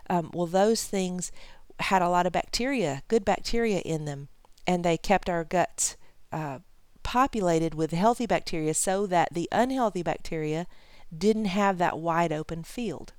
Um, 0.10 0.32
well, 0.34 0.48
those 0.48 0.84
things 0.84 1.32
had 1.80 2.02
a 2.02 2.10
lot 2.10 2.25
of 2.25 2.34
bacteria, 2.34 3.04
good 3.08 3.25
bacteria 3.25 3.80
in 3.80 4.06
them, 4.06 4.30
and 4.68 4.84
they 4.84 4.98
kept 4.98 5.30
our 5.30 5.44
guts 5.44 5.98
uh, 6.32 6.60
populated 7.04 7.74
with 7.74 7.92
healthy 7.92 8.25
bacteria 8.25 8.74
so 8.74 9.06
that 9.06 9.30
the 9.34 9.50
unhealthy 9.52 10.04
bacteria 10.04 10.68
didn't 11.16 11.46
have 11.46 11.78
that 11.78 12.00
wide 12.00 12.32
open 12.32 12.63
field. 12.63 13.13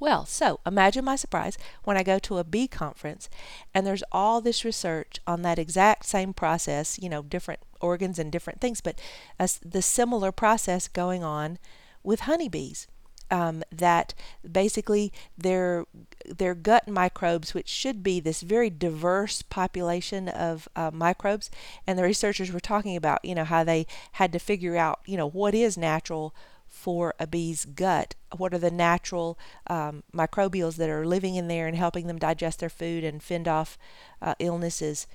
Well, 0.00 0.24
so 0.24 0.60
imagine 0.66 1.04
my 1.04 1.16
surprise 1.16 1.58
when 1.84 1.98
I 1.98 2.02
go 2.02 2.18
to 2.20 2.38
a 2.38 2.44
bee 2.44 2.66
conference 2.66 3.28
and 3.74 3.86
there's 3.86 4.02
all 4.10 4.40
this 4.40 4.64
research 4.64 5.20
on 5.26 5.42
that 5.42 5.58
exact 5.58 6.06
same 6.06 6.32
process, 6.32 6.98
you 6.98 7.10
know, 7.10 7.22
different 7.22 7.60
organs 7.82 8.18
and 8.18 8.32
different 8.32 8.62
things, 8.62 8.80
but 8.80 8.98
a, 9.38 9.48
the 9.62 9.82
similar 9.82 10.32
process 10.32 10.88
going 10.88 11.22
on 11.22 11.58
with 12.02 12.20
honeybees. 12.20 12.88
Um, 13.32 13.62
that 13.70 14.12
basically 14.50 15.12
their 15.38 15.84
their 16.26 16.52
gut 16.52 16.88
microbes, 16.88 17.54
which 17.54 17.68
should 17.68 18.02
be 18.02 18.18
this 18.18 18.40
very 18.40 18.70
diverse 18.70 19.42
population 19.42 20.28
of 20.28 20.66
uh, 20.74 20.90
microbes, 20.92 21.48
and 21.86 21.96
the 21.96 22.02
researchers 22.02 22.50
were 22.50 22.58
talking 22.58 22.96
about, 22.96 23.24
you 23.24 23.36
know, 23.36 23.44
how 23.44 23.62
they 23.62 23.86
had 24.14 24.32
to 24.32 24.40
figure 24.40 24.76
out, 24.76 24.98
you 25.06 25.16
know, 25.16 25.28
what 25.28 25.54
is 25.54 25.78
natural, 25.78 26.34
for 26.70 27.14
a 27.18 27.26
bee's 27.26 27.64
gut. 27.64 28.14
What 28.36 28.54
are 28.54 28.58
the 28.58 28.70
natural 28.70 29.38
um, 29.66 30.04
microbials 30.14 30.76
that 30.76 30.88
are 30.88 31.04
living 31.04 31.34
in 31.34 31.48
there 31.48 31.66
and 31.66 31.76
helping 31.76 32.06
them 32.06 32.18
digest 32.18 32.60
their 32.60 32.70
food 32.70 33.04
and 33.04 33.22
fend 33.22 33.46
off 33.48 33.76
uh, 34.22 34.34
illnesses? 34.38 35.06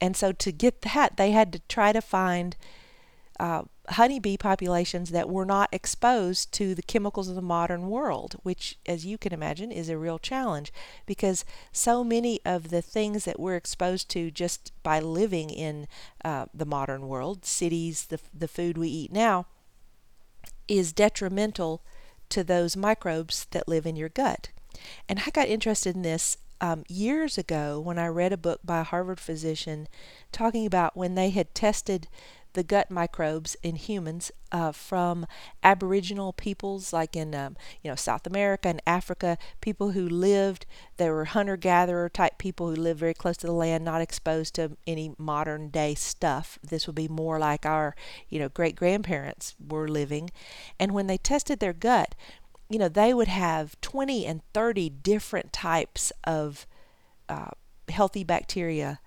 And 0.00 0.16
so, 0.16 0.32
to 0.32 0.52
get 0.52 0.82
that, 0.82 1.16
they 1.18 1.32
had 1.32 1.52
to 1.52 1.58
try 1.68 1.92
to 1.92 2.00
find 2.00 2.56
uh, 3.38 3.62
honeybee 3.90 4.36
populations 4.36 5.10
that 5.10 5.28
were 5.28 5.44
not 5.44 5.68
exposed 5.72 6.52
to 6.52 6.74
the 6.74 6.82
chemicals 6.82 7.28
of 7.28 7.34
the 7.34 7.42
modern 7.42 7.88
world, 7.88 8.36
which, 8.42 8.78
as 8.86 9.04
you 9.04 9.18
can 9.18 9.32
imagine, 9.32 9.72
is 9.72 9.88
a 9.88 9.98
real 9.98 10.18
challenge 10.18 10.72
because 11.06 11.44
so 11.72 12.04
many 12.04 12.40
of 12.44 12.68
the 12.68 12.82
things 12.82 13.24
that 13.24 13.40
we're 13.40 13.56
exposed 13.56 14.08
to 14.10 14.30
just 14.30 14.72
by 14.82 15.00
living 15.00 15.50
in 15.50 15.88
uh, 16.24 16.46
the 16.54 16.66
modern 16.66 17.08
world, 17.08 17.44
cities, 17.44 18.06
the, 18.06 18.20
the 18.32 18.48
food 18.48 18.78
we 18.78 18.88
eat 18.88 19.12
now, 19.12 19.46
is 20.70 20.92
detrimental 20.92 21.82
to 22.28 22.44
those 22.44 22.76
microbes 22.76 23.46
that 23.50 23.68
live 23.68 23.86
in 23.86 23.96
your 23.96 24.08
gut. 24.08 24.50
And 25.08 25.22
I 25.26 25.30
got 25.30 25.48
interested 25.48 25.96
in 25.96 26.02
this 26.02 26.36
um, 26.60 26.84
years 26.88 27.36
ago 27.36 27.80
when 27.80 27.98
I 27.98 28.06
read 28.06 28.32
a 28.32 28.36
book 28.36 28.60
by 28.64 28.80
a 28.80 28.84
Harvard 28.84 29.18
physician 29.18 29.88
talking 30.30 30.66
about 30.66 30.96
when 30.96 31.14
they 31.14 31.30
had 31.30 31.54
tested 31.54 32.06
the 32.52 32.62
gut 32.62 32.90
microbes 32.90 33.56
in 33.62 33.76
humans 33.76 34.30
uh, 34.52 34.72
from 34.72 35.26
Aboriginal 35.62 36.32
peoples, 36.32 36.92
like 36.92 37.16
in 37.16 37.34
um, 37.34 37.56
you 37.82 37.90
know 37.90 37.94
South 37.94 38.26
America 38.26 38.68
and 38.68 38.82
Africa, 38.86 39.38
people 39.60 39.92
who 39.92 40.08
lived. 40.08 40.66
They 40.96 41.10
were 41.10 41.26
hunter-gatherer 41.26 42.08
type 42.08 42.38
people 42.38 42.68
who 42.68 42.76
lived 42.76 43.00
very 43.00 43.14
close 43.14 43.36
to 43.38 43.46
the 43.46 43.52
land, 43.52 43.84
not 43.84 44.00
exposed 44.00 44.54
to 44.56 44.76
any 44.86 45.14
modern 45.18 45.68
day 45.68 45.94
stuff. 45.94 46.58
This 46.62 46.86
would 46.86 46.96
be 46.96 47.08
more 47.08 47.38
like 47.38 47.64
our 47.64 47.94
you 48.28 48.38
know 48.38 48.48
great 48.48 48.76
grandparents 48.76 49.54
were 49.64 49.88
living, 49.88 50.30
and 50.78 50.92
when 50.92 51.06
they 51.06 51.18
tested 51.18 51.60
their 51.60 51.72
gut, 51.72 52.14
you 52.68 52.78
know 52.78 52.88
they 52.88 53.14
would 53.14 53.28
have 53.28 53.80
20 53.80 54.26
and 54.26 54.42
30 54.52 54.90
different 54.90 55.52
types 55.52 56.12
of 56.24 56.66
uh, 57.28 57.50
healthy 57.88 58.24
bacteria 58.24 59.00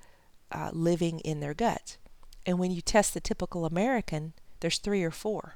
uh, 0.51 0.69
living 0.73 1.19
in 1.19 1.39
their 1.39 1.53
guts. 1.53 1.97
And 2.45 2.59
when 2.59 2.71
you 2.71 2.81
test 2.81 3.13
the 3.13 3.19
typical 3.19 3.65
American, 3.65 4.33
there's 4.59 4.77
three 4.77 5.03
or 5.03 5.11
four. 5.11 5.55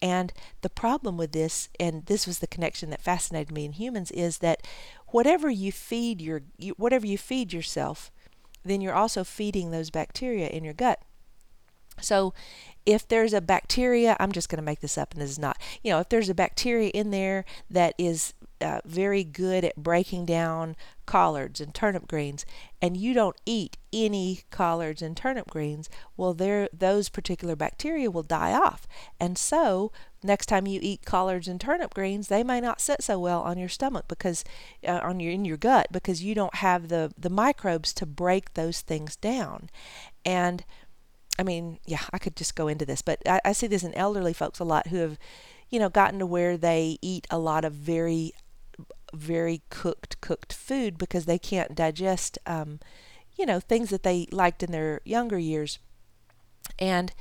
And 0.00 0.32
the 0.62 0.70
problem 0.70 1.16
with 1.16 1.32
this, 1.32 1.68
and 1.78 2.06
this 2.06 2.26
was 2.26 2.38
the 2.38 2.46
connection 2.46 2.90
that 2.90 3.02
fascinated 3.02 3.52
me 3.52 3.64
in 3.64 3.72
humans, 3.72 4.10
is 4.10 4.38
that 4.38 4.66
whatever 5.08 5.50
you 5.50 5.72
feed 5.72 6.20
your, 6.20 6.42
whatever 6.76 7.06
you 7.06 7.18
feed 7.18 7.52
yourself, 7.52 8.10
then 8.64 8.80
you're 8.80 8.94
also 8.94 9.24
feeding 9.24 9.70
those 9.70 9.90
bacteria 9.90 10.48
in 10.48 10.64
your 10.64 10.74
gut. 10.74 11.00
So 12.00 12.32
if 12.86 13.06
there's 13.06 13.32
a 13.32 13.40
bacteria, 13.40 14.16
I'm 14.20 14.32
just 14.32 14.48
going 14.48 14.58
to 14.58 14.64
make 14.64 14.80
this 14.80 14.96
up 14.96 15.12
and 15.12 15.20
this 15.20 15.30
is 15.30 15.38
not, 15.38 15.58
you 15.82 15.90
know, 15.90 16.00
if 16.00 16.08
there's 16.08 16.28
a 16.28 16.34
bacteria 16.34 16.90
in 16.90 17.10
there 17.10 17.44
that 17.70 17.94
is 17.98 18.34
uh, 18.60 18.80
very 18.84 19.24
good 19.24 19.64
at 19.64 19.76
breaking 19.76 20.26
down 20.26 20.76
collards 21.06 21.60
and 21.60 21.74
turnip 21.74 22.06
greens, 22.06 22.46
and 22.80 22.96
you 22.96 23.14
don't 23.14 23.36
eat 23.46 23.76
any 23.92 24.40
collards 24.50 25.02
and 25.02 25.16
turnip 25.16 25.48
greens, 25.48 25.88
well, 26.16 26.34
there 26.34 26.68
those 26.72 27.08
particular 27.08 27.56
bacteria 27.56 28.10
will 28.10 28.22
die 28.22 28.52
off, 28.52 28.86
and 29.20 29.38
so 29.38 29.92
next 30.22 30.46
time 30.46 30.66
you 30.66 30.80
eat 30.82 31.04
collards 31.04 31.48
and 31.48 31.60
turnip 31.60 31.94
greens, 31.94 32.28
they 32.28 32.42
may 32.42 32.60
not 32.60 32.80
sit 32.80 33.02
so 33.02 33.18
well 33.18 33.42
on 33.42 33.58
your 33.58 33.68
stomach 33.68 34.06
because 34.08 34.44
uh, 34.86 35.00
on 35.02 35.20
your 35.20 35.32
in 35.32 35.44
your 35.44 35.56
gut 35.56 35.88
because 35.92 36.22
you 36.22 36.34
don't 36.34 36.56
have 36.56 36.88
the 36.88 37.12
the 37.18 37.30
microbes 37.30 37.92
to 37.94 38.06
break 38.06 38.54
those 38.54 38.80
things 38.80 39.16
down, 39.16 39.70
and 40.24 40.64
I 41.38 41.44
mean, 41.44 41.78
yeah, 41.86 42.02
I 42.12 42.18
could 42.18 42.36
just 42.36 42.56
go 42.56 42.68
into 42.68 42.84
this, 42.84 43.02
but 43.02 43.20
I, 43.26 43.40
I 43.44 43.52
see 43.52 43.68
this 43.68 43.84
in 43.84 43.94
elderly 43.94 44.32
folks 44.32 44.58
a 44.58 44.64
lot 44.64 44.88
who 44.88 44.96
have 44.96 45.18
you 45.70 45.78
know, 45.78 45.88
gotten 45.88 46.18
to 46.18 46.26
where 46.26 46.56
they 46.56 46.98
eat 47.02 47.26
a 47.30 47.38
lot 47.38 47.64
of 47.64 47.72
very 47.72 48.32
very 49.14 49.62
cooked 49.70 50.20
cooked 50.20 50.52
food 50.52 50.98
because 50.98 51.24
they 51.24 51.38
can't 51.38 51.74
digest 51.74 52.38
um, 52.44 52.78
you 53.38 53.46
know 53.46 53.60
things 53.60 53.90
that 53.90 54.02
they 54.02 54.26
liked 54.30 54.62
in 54.62 54.72
their 54.72 55.00
younger 55.04 55.38
years. 55.38 55.78
And 56.78 57.12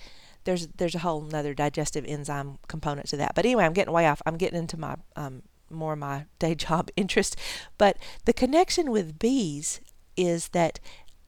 there's 0.44 0.68
there's 0.78 0.96
a 0.96 1.00
whole 1.00 1.26
another 1.26 1.54
digestive 1.54 2.06
enzyme 2.06 2.58
component 2.68 3.08
to 3.10 3.18
that. 3.18 3.36
But 3.36 3.46
anyway 3.46 3.66
i'm 3.66 3.74
getting 3.74 3.94
way 3.94 4.08
off. 4.08 4.22
I'm 4.26 4.38
getting 4.38 4.60
into 4.60 4.78
my 4.78 4.96
um, 5.16 5.44
more 5.70 5.96
my 5.96 6.26
day 6.40 6.56
job 6.56 6.90
interest. 6.96 7.36
But 7.78 7.98
the 8.26 8.34
connection 8.34 8.92
with 8.92 9.20
bees 9.20 9.80
is 10.16 10.50
that 10.50 10.80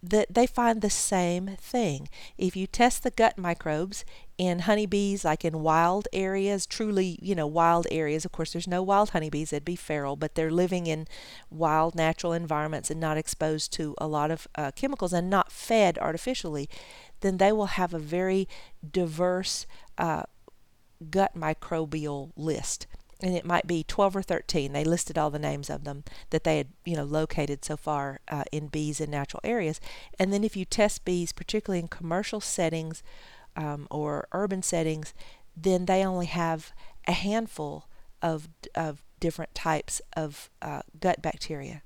that 0.02 0.34
they 0.34 0.48
find 0.48 0.82
the 0.82 0.90
same 0.90 1.58
thing. 1.60 2.08
If 2.38 2.56
you 2.56 2.68
test 2.68 3.04
the 3.04 3.12
gut 3.12 3.38
microbes 3.38 4.06
in 4.40 4.60
honeybees, 4.60 5.26
like 5.26 5.44
in 5.44 5.60
wild 5.60 6.08
areas, 6.14 6.66
truly, 6.66 7.20
you 7.22 7.36
know, 7.36 7.46
wild 7.46 7.86
areas, 7.92 8.24
of 8.24 8.32
course, 8.32 8.54
there's 8.54 8.70
no 8.70 8.82
wild 8.82 9.10
honeybees, 9.10 9.50
they'd 9.50 9.66
be 9.66 9.76
feral, 9.76 10.16
but 10.16 10.36
they're 10.36 10.50
living 10.50 10.88
in 10.88 11.06
wild 11.52 11.94
natural 11.94 12.32
environments 12.32 12.90
and 12.90 13.02
not 13.02 13.18
exposed 13.18 13.74
to 13.74 13.94
a 13.98 14.08
lot 14.08 14.32
of 14.32 14.48
uh, 14.56 14.72
chemicals 14.72 15.12
and 15.12 15.30
not 15.30 15.52
fed 15.52 15.98
artificially, 15.98 16.70
then 17.20 17.36
they 17.36 17.52
will 17.52 17.66
have 17.66 17.94
a 17.94 18.00
very 18.00 18.48
diverse 18.90 19.68
uh, 19.98 20.24
gut 21.12 21.38
microbial 21.38 22.32
list. 22.38 22.88
And 23.22 23.36
it 23.36 23.44
might 23.44 23.68
be 23.68 23.84
12 23.84 24.16
or 24.16 24.22
13 24.22 24.72
they 24.72 24.86
listed 24.86 25.18
all 25.18 25.30
the 25.30 25.38
names 25.38 25.70
of 25.70 25.84
them 25.84 26.06
that 26.30 26.46
they 26.46 26.56
had 26.56 26.68
you 26.86 26.96
know 26.96 27.04
located 27.04 27.66
so 27.66 27.76
far 27.76 28.22
uh, 28.30 28.46
in 28.54 28.68
bees 28.68 29.02
in 29.02 29.12
natural 29.12 29.42
areas. 29.44 29.82
And 30.18 30.32
then 30.32 30.46
if 30.46 30.56
you 30.56 30.64
test 30.64 31.04
bees 31.04 31.34
particularly 31.34 31.82
in 31.82 31.90
commercial 31.90 32.40
settings 32.40 33.04
um, 33.60 33.88
or 33.92 34.28
urban 34.32 34.64
settings, 34.64 35.14
then 35.56 35.86
they 35.86 36.04
only 36.04 36.28
have 36.28 36.72
a 37.06 37.12
handful 37.12 37.86
of, 38.22 38.48
of 38.74 39.04
different 39.20 39.54
types 39.54 40.02
of 40.16 40.50
uh, 40.62 40.82
gut 41.00 41.22
bacteria. 41.22 41.84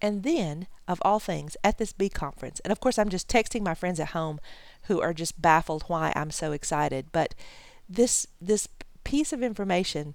And 0.00 0.22
then, 0.22 0.66
of 0.88 1.02
all 1.02 1.18
things, 1.18 1.56
at 1.62 1.76
this 1.76 1.92
bee 1.92 2.08
conference, 2.08 2.60
and 2.60 2.72
of 2.72 2.80
course, 2.80 2.98
I'm 2.98 3.10
just 3.10 3.28
texting 3.28 3.62
my 3.62 3.74
friends 3.74 4.00
at 4.00 4.08
home 4.08 4.40
who 4.84 5.00
are 5.00 5.12
just 5.12 5.42
baffled 5.42 5.82
why 5.88 6.12
I'm 6.16 6.30
so 6.30 6.52
excited. 6.52 7.06
But 7.12 7.34
this 7.86 8.26
this 8.40 8.66
piece 9.04 9.32
of 9.32 9.42
information 9.42 10.14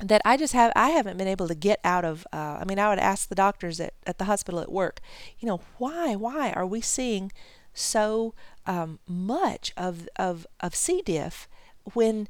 that 0.00 0.22
I 0.24 0.36
just 0.36 0.54
have 0.54 0.72
I 0.74 0.90
haven't 0.90 1.18
been 1.18 1.28
able 1.28 1.46
to 1.46 1.54
get 1.54 1.78
out 1.84 2.04
of. 2.04 2.26
Uh, 2.32 2.58
I 2.60 2.64
mean, 2.64 2.80
I 2.80 2.88
would 2.88 2.98
ask 2.98 3.28
the 3.28 3.36
doctors 3.36 3.78
at, 3.78 3.94
at 4.06 4.18
the 4.18 4.24
hospital 4.24 4.58
at 4.58 4.72
work, 4.72 5.00
you 5.38 5.46
know, 5.46 5.60
why 5.78 6.16
why 6.16 6.50
are 6.52 6.66
we 6.66 6.80
seeing 6.80 7.30
so 7.74 8.34
um, 8.66 8.98
much 9.06 9.72
of 9.76 10.08
of 10.16 10.46
of 10.60 10.74
C. 10.74 11.02
diff 11.04 11.48
when 11.94 12.28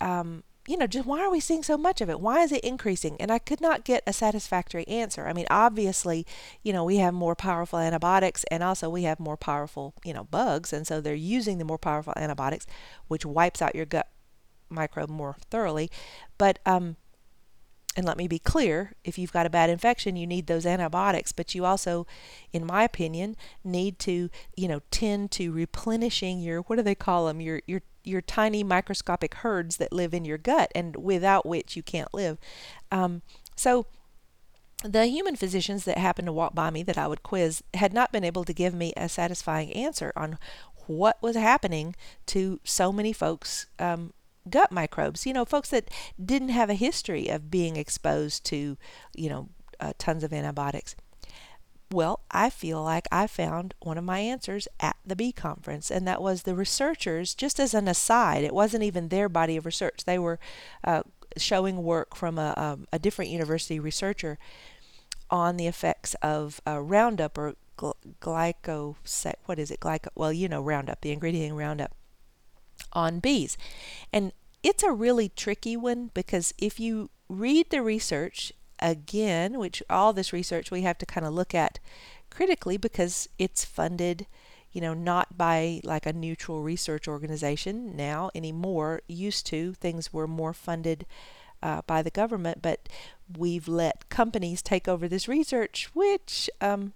um, 0.00 0.42
you 0.66 0.76
know, 0.76 0.86
just 0.86 1.06
why 1.06 1.20
are 1.20 1.30
we 1.30 1.40
seeing 1.40 1.62
so 1.62 1.76
much 1.76 2.00
of 2.00 2.08
it? 2.08 2.20
Why 2.20 2.42
is 2.42 2.52
it 2.52 2.62
increasing? 2.62 3.16
And 3.18 3.32
I 3.32 3.38
could 3.38 3.60
not 3.60 3.84
get 3.84 4.02
a 4.06 4.12
satisfactory 4.12 4.86
answer. 4.86 5.26
I 5.26 5.32
mean, 5.32 5.46
obviously, 5.50 6.26
you 6.62 6.72
know, 6.72 6.84
we 6.84 6.98
have 6.98 7.14
more 7.14 7.34
powerful 7.34 7.78
antibiotics 7.78 8.44
and 8.52 8.62
also 8.62 8.88
we 8.88 9.02
have 9.04 9.18
more 9.18 9.36
powerful, 9.36 9.94
you 10.04 10.12
know, 10.12 10.24
bugs. 10.24 10.72
And 10.72 10.86
so 10.86 11.00
they're 11.00 11.14
using 11.14 11.58
the 11.58 11.64
more 11.64 11.78
powerful 11.78 12.12
antibiotics, 12.16 12.66
which 13.08 13.26
wipes 13.26 13.60
out 13.60 13.74
your 13.74 13.86
gut 13.86 14.08
microbe 14.68 15.10
more 15.10 15.36
thoroughly. 15.50 15.90
But, 16.38 16.60
um, 16.64 16.96
and 17.96 18.06
let 18.06 18.16
me 18.16 18.28
be 18.28 18.38
clear 18.38 18.92
if 19.04 19.18
you've 19.18 19.32
got 19.32 19.46
a 19.46 19.50
bad 19.50 19.68
infection 19.68 20.16
you 20.16 20.26
need 20.26 20.46
those 20.46 20.64
antibiotics 20.64 21.32
but 21.32 21.54
you 21.54 21.64
also 21.64 22.06
in 22.52 22.64
my 22.64 22.84
opinion 22.84 23.36
need 23.64 23.98
to 23.98 24.30
you 24.56 24.68
know 24.68 24.80
tend 24.90 25.30
to 25.30 25.50
replenishing 25.50 26.40
your 26.40 26.60
what 26.62 26.76
do 26.76 26.82
they 26.82 26.94
call 26.94 27.26
them 27.26 27.40
your 27.40 27.60
your 27.66 27.82
your 28.04 28.20
tiny 28.20 28.64
microscopic 28.64 29.34
herds 29.36 29.76
that 29.76 29.92
live 29.92 30.14
in 30.14 30.24
your 30.24 30.38
gut 30.38 30.70
and 30.74 30.96
without 30.96 31.46
which 31.46 31.76
you 31.76 31.82
can't 31.82 32.12
live. 32.14 32.38
Um, 32.90 33.22
so 33.56 33.86
the 34.82 35.06
human 35.06 35.36
physicians 35.36 35.84
that 35.84 35.98
happened 35.98 36.26
to 36.26 36.32
walk 36.32 36.54
by 36.54 36.70
me 36.70 36.82
that 36.84 36.98
I 36.98 37.06
would 37.06 37.22
quiz 37.22 37.62
had 37.74 37.92
not 37.92 38.12
been 38.12 38.24
able 38.24 38.44
to 38.44 38.54
give 38.54 38.74
me 38.74 38.92
a 38.96 39.08
satisfying 39.08 39.72
answer 39.72 40.12
on 40.16 40.38
what 40.86 41.22
was 41.22 41.36
happening 41.36 41.94
to 42.26 42.60
so 42.64 42.90
many 42.90 43.12
folks' 43.12 43.66
um, 43.78 44.12
gut 44.48 44.72
microbes. 44.72 45.26
You 45.26 45.32
know, 45.32 45.44
folks 45.44 45.70
that 45.70 45.90
didn't 46.22 46.50
have 46.50 46.70
a 46.70 46.74
history 46.74 47.28
of 47.28 47.50
being 47.50 47.76
exposed 47.76 48.44
to, 48.46 48.76
you 49.14 49.28
know, 49.28 49.48
uh, 49.78 49.92
tons 49.98 50.24
of 50.24 50.32
antibiotics. 50.32 50.94
Well, 51.92 52.20
I 52.30 52.50
feel 52.50 52.82
like 52.84 53.08
I 53.10 53.26
found 53.26 53.74
one 53.80 53.98
of 53.98 54.04
my 54.04 54.20
answers 54.20 54.68
at 54.78 54.96
the 55.04 55.16
bee 55.16 55.32
conference, 55.32 55.90
and 55.90 56.06
that 56.06 56.22
was 56.22 56.42
the 56.42 56.54
researchers, 56.54 57.34
just 57.34 57.58
as 57.58 57.74
an 57.74 57.88
aside, 57.88 58.44
it 58.44 58.54
wasn't 58.54 58.84
even 58.84 59.08
their 59.08 59.28
body 59.28 59.56
of 59.56 59.66
research. 59.66 60.04
They 60.04 60.18
were 60.18 60.38
uh, 60.84 61.02
showing 61.36 61.82
work 61.82 62.14
from 62.14 62.38
a, 62.38 62.54
um, 62.56 62.86
a 62.92 63.00
different 63.00 63.32
university 63.32 63.80
researcher 63.80 64.38
on 65.30 65.56
the 65.56 65.66
effects 65.66 66.14
of 66.22 66.60
uh, 66.64 66.80
Roundup 66.80 67.36
or 67.36 67.54
gl- 67.76 67.94
glyco, 68.20 68.94
what 69.46 69.58
is 69.58 69.72
it? 69.72 69.80
Glyco, 69.80 70.08
well, 70.14 70.32
you 70.32 70.48
know, 70.48 70.62
Roundup, 70.62 71.00
the 71.00 71.10
ingredient 71.10 71.50
in 71.50 71.56
Roundup 71.56 71.92
on 72.92 73.20
bees. 73.20 73.56
And 74.12 74.32
it's 74.62 74.82
a 74.82 74.92
really 74.92 75.28
tricky 75.28 75.76
one 75.76 76.10
because 76.14 76.52
if 76.58 76.78
you 76.78 77.10
read 77.28 77.70
the 77.70 77.82
research 77.82 78.52
again, 78.78 79.58
which 79.58 79.82
all 79.88 80.12
this 80.12 80.32
research 80.32 80.70
we 80.70 80.82
have 80.82 80.98
to 80.98 81.06
kind 81.06 81.26
of 81.26 81.32
look 81.32 81.54
at 81.54 81.78
critically 82.30 82.76
because 82.76 83.28
it's 83.38 83.64
funded, 83.64 84.26
you 84.72 84.80
know, 84.80 84.94
not 84.94 85.36
by 85.36 85.80
like 85.84 86.06
a 86.06 86.12
neutral 86.12 86.62
research 86.62 87.08
organization 87.08 87.96
now 87.96 88.30
anymore. 88.34 89.02
Used 89.08 89.46
to, 89.46 89.74
things 89.74 90.12
were 90.12 90.28
more 90.28 90.52
funded 90.54 91.06
uh, 91.62 91.82
by 91.86 92.02
the 92.02 92.10
government, 92.10 92.62
but 92.62 92.88
we've 93.36 93.68
let 93.68 94.08
companies 94.08 94.62
take 94.62 94.88
over 94.88 95.08
this 95.08 95.28
research, 95.28 95.90
which 95.92 96.48
um, 96.60 96.92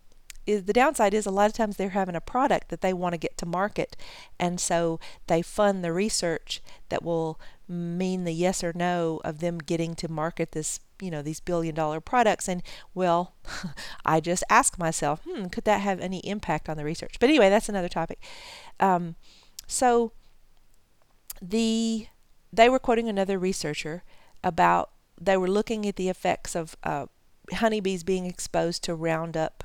is 0.47 0.65
the 0.65 0.73
downside 0.73 1.15
is 1.15 1.27
a 1.27 1.31
lot 1.31 1.47
of 1.47 1.53
times 1.53 1.77
they're 1.77 1.91
having 1.91 2.15
a 2.15 2.21
product 2.21 2.69
that 2.69 2.81
they 2.81 2.93
want 2.93 3.13
to 3.13 3.19
get 3.19 3.37
to 3.39 3.47
market. 3.47 3.97
And 4.39 4.61
so 4.61 5.01
they 5.27 5.43
fund 5.43 5.85
the 5.85 5.93
research 5.93 6.63
that 6.89 7.03
will 7.03 7.41
mean 7.67 8.25
the 8.25 8.33
yes 8.33 8.63
or 8.63 8.73
no 8.75 9.21
of 9.25 9.39
them 9.41 9.59
getting 9.59 9.95
to 9.95 10.07
market 10.07 10.53
this 10.53 10.81
you 11.01 11.11
know 11.11 11.23
these 11.23 11.41
billion 11.41 11.75
dollar 11.75 12.01
products. 12.01 12.49
And 12.49 12.63
well 12.95 13.35
i 14.05 14.21
just 14.21 14.45
ask 14.51 14.79
myself 14.79 15.23
hmm 15.29 15.47
could 15.47 15.65
that 15.65 15.81
have 15.81 16.01
any 16.01 16.19
impact 16.21 16.69
on 16.69 16.77
the 16.77 16.85
research? 16.85 17.17
But 17.19 17.31
anyway 17.31 17.51
that's 17.51 17.69
another 17.69 17.89
topic. 17.89 18.19
Um, 18.81 19.17
so 19.67 20.13
the 21.41 22.09
they 22.53 22.69
were 22.69 22.79
quoting 22.79 23.09
another 23.09 23.39
researcher 23.39 24.03
about 24.43 24.91
they 25.21 25.37
were 25.37 25.49
looking 25.49 25.87
at 25.87 25.97
the 25.97 26.09
effects 26.09 26.55
of 26.55 26.77
uh, 26.85 27.07
honeybees 27.53 28.03
being 28.03 28.27
exposed 28.27 28.83
to 28.85 28.95
roundup 28.95 29.65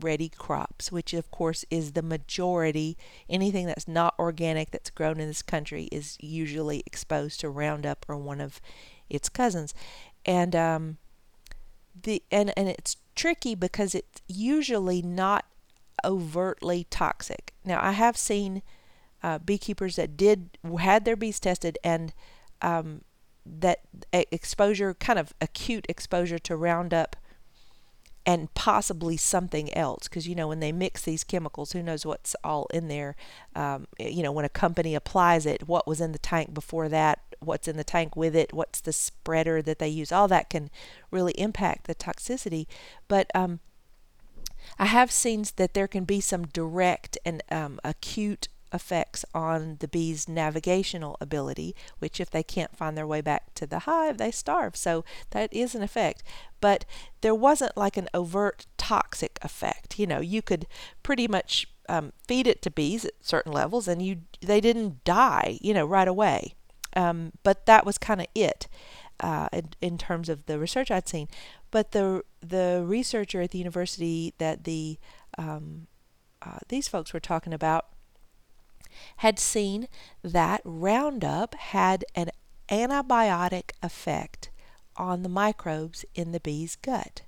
ready 0.00 0.28
crops, 0.28 0.92
which 0.92 1.14
of 1.14 1.30
course 1.30 1.64
is 1.70 1.92
the 1.92 2.02
majority. 2.02 2.96
Anything 3.28 3.66
that's 3.66 3.88
not 3.88 4.14
organic 4.18 4.70
that's 4.70 4.90
grown 4.90 5.20
in 5.20 5.28
this 5.28 5.42
country 5.42 5.88
is 5.90 6.16
usually 6.20 6.82
exposed 6.86 7.40
to 7.40 7.48
Roundup 7.48 8.04
or 8.08 8.16
one 8.16 8.40
of 8.40 8.60
its 9.08 9.28
cousins. 9.28 9.74
And 10.24 10.54
um, 10.54 10.98
the 12.02 12.22
and, 12.30 12.52
and 12.56 12.68
it's 12.68 12.96
tricky 13.14 13.54
because 13.54 13.94
it's 13.94 14.22
usually 14.28 15.02
not 15.02 15.46
overtly 16.04 16.86
toxic. 16.90 17.54
Now 17.64 17.80
I 17.82 17.92
have 17.92 18.16
seen 18.16 18.62
uh, 19.22 19.38
beekeepers 19.38 19.96
that 19.96 20.16
did 20.16 20.58
had 20.78 21.04
their 21.04 21.16
bees 21.16 21.40
tested 21.40 21.78
and 21.82 22.12
um, 22.62 23.02
that 23.44 23.80
exposure, 24.12 24.94
kind 24.94 25.18
of 25.18 25.32
acute 25.40 25.86
exposure 25.88 26.38
to 26.38 26.56
Roundup 26.56 27.16
and 28.28 28.52
possibly 28.52 29.16
something 29.16 29.72
else 29.72 30.06
because 30.06 30.28
you 30.28 30.34
know 30.34 30.48
when 30.48 30.60
they 30.60 30.70
mix 30.70 31.00
these 31.00 31.24
chemicals 31.24 31.72
who 31.72 31.82
knows 31.82 32.04
what's 32.04 32.36
all 32.44 32.66
in 32.74 32.86
there 32.88 33.16
um, 33.56 33.88
you 33.98 34.22
know 34.22 34.30
when 34.30 34.44
a 34.44 34.50
company 34.50 34.94
applies 34.94 35.46
it 35.46 35.66
what 35.66 35.88
was 35.88 35.98
in 35.98 36.12
the 36.12 36.18
tank 36.18 36.52
before 36.52 36.90
that 36.90 37.20
what's 37.40 37.66
in 37.66 37.78
the 37.78 37.84
tank 37.84 38.14
with 38.16 38.36
it 38.36 38.52
what's 38.52 38.82
the 38.82 38.92
spreader 38.92 39.62
that 39.62 39.78
they 39.78 39.88
use 39.88 40.12
all 40.12 40.28
that 40.28 40.50
can 40.50 40.68
really 41.10 41.32
impact 41.32 41.86
the 41.86 41.94
toxicity. 41.94 42.66
But 43.06 43.30
um, 43.34 43.60
i 44.78 44.84
have 44.84 45.10
seen 45.10 45.44
that 45.56 45.72
there 45.72 45.88
can 45.88 46.04
be 46.04 46.20
some 46.20 46.44
direct 46.48 47.16
and 47.24 47.42
um, 47.50 47.80
acute 47.82 48.48
effects 48.72 49.24
on 49.34 49.76
the 49.80 49.88
bees' 49.88 50.28
navigational 50.28 51.16
ability, 51.20 51.74
which, 51.98 52.20
if 52.20 52.30
they 52.30 52.42
can't 52.42 52.76
find 52.76 52.96
their 52.96 53.06
way 53.06 53.20
back 53.20 53.54
to 53.54 53.66
the 53.66 53.80
hive, 53.80 54.18
they 54.18 54.30
starve. 54.30 54.76
So 54.76 55.04
that 55.30 55.52
is 55.52 55.74
an 55.74 55.82
effect. 55.82 56.22
But 56.60 56.84
there 57.20 57.34
wasn't 57.34 57.76
like 57.76 57.96
an 57.96 58.08
overt 58.12 58.66
toxic 58.76 59.38
effect. 59.42 59.98
You 59.98 60.06
know, 60.06 60.20
you 60.20 60.42
could 60.42 60.66
pretty 61.02 61.28
much 61.28 61.66
um, 61.88 62.12
feed 62.26 62.46
it 62.46 62.62
to 62.62 62.70
bees 62.70 63.04
at 63.04 63.12
certain 63.20 63.52
levels, 63.52 63.88
and 63.88 64.02
you 64.02 64.22
they 64.40 64.60
didn't 64.60 65.04
die, 65.04 65.58
you 65.60 65.74
know, 65.74 65.86
right 65.86 66.08
away. 66.08 66.54
Um, 66.96 67.32
but 67.42 67.66
that 67.66 67.86
was 67.86 67.98
kind 67.98 68.20
of 68.20 68.26
it. 68.34 68.68
Uh, 69.20 69.48
in, 69.52 69.70
in, 69.80 69.98
terms 69.98 70.28
of 70.28 70.46
the 70.46 70.60
research 70.60 70.92
I'd 70.92 71.08
seen, 71.08 71.26
but 71.72 71.90
the 71.90 72.22
the 72.40 72.84
researcher 72.86 73.40
at 73.40 73.50
the 73.50 73.58
university 73.58 74.32
that 74.38 74.62
the 74.62 74.96
um, 75.36 75.88
uh, 76.40 76.58
these 76.68 76.86
folks 76.86 77.12
were 77.12 77.18
talking 77.18 77.52
about 77.52 77.86
had 79.18 79.38
seen 79.38 79.88
that 80.22 80.60
Roundup 80.64 81.54
had 81.54 82.04
an 82.14 82.30
antibiotic 82.68 83.70
effect 83.82 84.50
on 84.96 85.22
the 85.22 85.28
microbes 85.28 86.04
in 86.14 86.32
the 86.32 86.40
bee's 86.40 86.76
gut. 86.76 87.22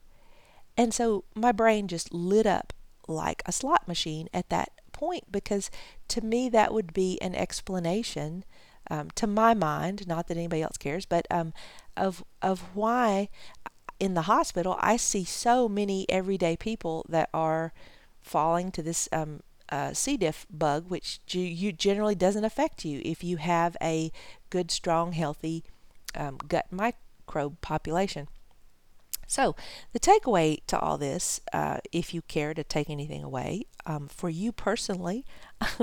And 0.76 0.92
so 0.92 1.24
my 1.34 1.52
brain 1.52 1.88
just 1.88 2.12
lit 2.12 2.46
up 2.46 2.72
like 3.06 3.42
a 3.46 3.52
slot 3.52 3.86
machine 3.88 4.28
at 4.32 4.48
that 4.50 4.70
point 4.92 5.30
because 5.30 5.70
to 6.08 6.20
me 6.20 6.48
that 6.48 6.72
would 6.72 6.92
be 6.92 7.20
an 7.20 7.34
explanation 7.34 8.44
um, 8.90 9.10
to 9.14 9.26
my 9.26 9.54
mind, 9.54 10.06
not 10.06 10.26
that 10.28 10.36
anybody 10.36 10.62
else 10.62 10.76
cares, 10.76 11.06
but 11.06 11.26
um, 11.30 11.52
of 11.96 12.24
of 12.42 12.60
why 12.74 13.28
in 14.00 14.14
the 14.14 14.22
hospital 14.22 14.76
I 14.80 14.96
see 14.96 15.24
so 15.24 15.68
many 15.68 16.06
everyday 16.08 16.56
people 16.56 17.06
that 17.08 17.28
are 17.32 17.72
falling 18.20 18.72
to 18.72 18.82
this 18.82 19.08
um, 19.12 19.40
uh, 19.70 19.92
C. 19.92 20.16
diff 20.16 20.46
bug, 20.50 20.88
which 20.88 21.20
you 21.30 21.72
generally 21.72 22.14
doesn't 22.14 22.44
affect 22.44 22.84
you 22.84 23.00
if 23.04 23.22
you 23.22 23.36
have 23.36 23.76
a 23.82 24.10
good, 24.50 24.70
strong, 24.70 25.12
healthy 25.12 25.64
um, 26.14 26.38
gut 26.48 26.66
microbe 26.70 27.60
population. 27.60 28.28
So, 29.30 29.54
the 29.92 30.00
takeaway 30.00 30.58
to 30.66 30.76
all 30.76 30.98
this, 30.98 31.40
uh, 31.52 31.78
if 31.92 32.12
you 32.12 32.20
care 32.20 32.52
to 32.52 32.64
take 32.64 32.90
anything 32.90 33.22
away, 33.22 33.62
um, 33.86 34.08
for 34.08 34.28
you 34.28 34.50
personally, 34.50 35.24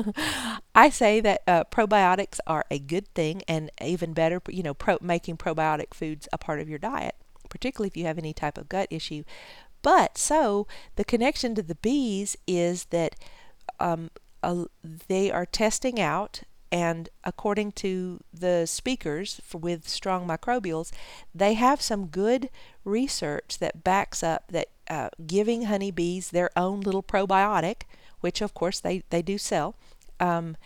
I 0.76 0.90
say 0.90 1.22
that 1.22 1.44
uh, 1.48 1.64
probiotics 1.64 2.40
are 2.46 2.66
a 2.70 2.78
good 2.78 3.08
thing, 3.16 3.44
and 3.48 3.72
even 3.82 4.12
better, 4.12 4.42
you 4.50 4.64
know, 4.64 4.74
pro- 4.74 4.98
making 5.00 5.38
probiotic 5.38 5.94
foods 5.94 6.28
a 6.34 6.38
part 6.38 6.60
of 6.60 6.68
your 6.68 6.78
diet, 6.78 7.16
particularly 7.48 7.88
if 7.88 7.96
you 7.96 8.04
have 8.04 8.18
any 8.18 8.34
type 8.34 8.58
of 8.58 8.68
gut 8.68 8.90
issue. 8.90 9.24
But 9.82 10.18
so 10.18 10.68
the 10.98 11.06
connection 11.06 11.56
to 11.56 11.64
the 11.64 11.76
bees 11.76 12.36
is 12.48 12.86
that 12.86 13.16
um, 13.80 14.10
they 15.08 15.32
are 15.32 15.46
testing 15.46 16.00
out 16.00 16.44
And 16.72 17.10
according 17.24 17.74
to 17.74 18.22
the 18.34 18.66
speakers 18.66 19.40
for, 19.44 19.58
with 19.58 19.88
strong 19.88 20.28
microbials, 20.28 20.92
they 21.34 21.54
have 21.54 21.82
some 21.82 22.08
good 22.08 22.50
research 22.84 23.60
that 23.60 23.84
backs 23.84 24.22
up 24.22 24.52
that 24.52 24.68
uh, 24.90 25.10
giving 25.26 25.64
honeybees 25.64 26.32
their 26.32 26.50
own 26.58 26.82
little 26.82 27.04
probiotic, 27.04 27.84
which 28.20 28.42
of 28.42 28.54
course 28.54 28.80
they, 28.80 29.04
they 29.10 29.22
do 29.22 29.38
sell, 29.38 29.76
um, 30.20 30.58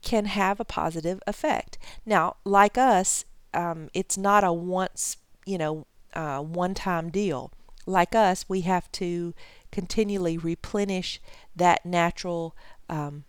can 0.00 0.24
have 0.24 0.58
a 0.58 0.64
positive 0.64 1.20
effect. 1.26 1.78
Now, 2.06 2.36
like 2.44 2.78
us, 2.78 3.24
um, 3.54 3.88
it's 3.92 4.16
not 4.16 4.44
a 4.44 4.52
once, 4.52 5.18
you 5.44 5.58
know, 5.58 5.86
uh, 6.14 6.40
one 6.40 6.74
time 6.74 7.10
deal. 7.10 7.52
Like 7.86 8.14
us, 8.14 8.44
we 8.48 8.62
have 8.62 8.90
to 8.92 9.34
continually 9.70 10.38
replenish 10.38 11.20
that 11.56 11.84
natural 11.84 12.56
um, 12.88 13.24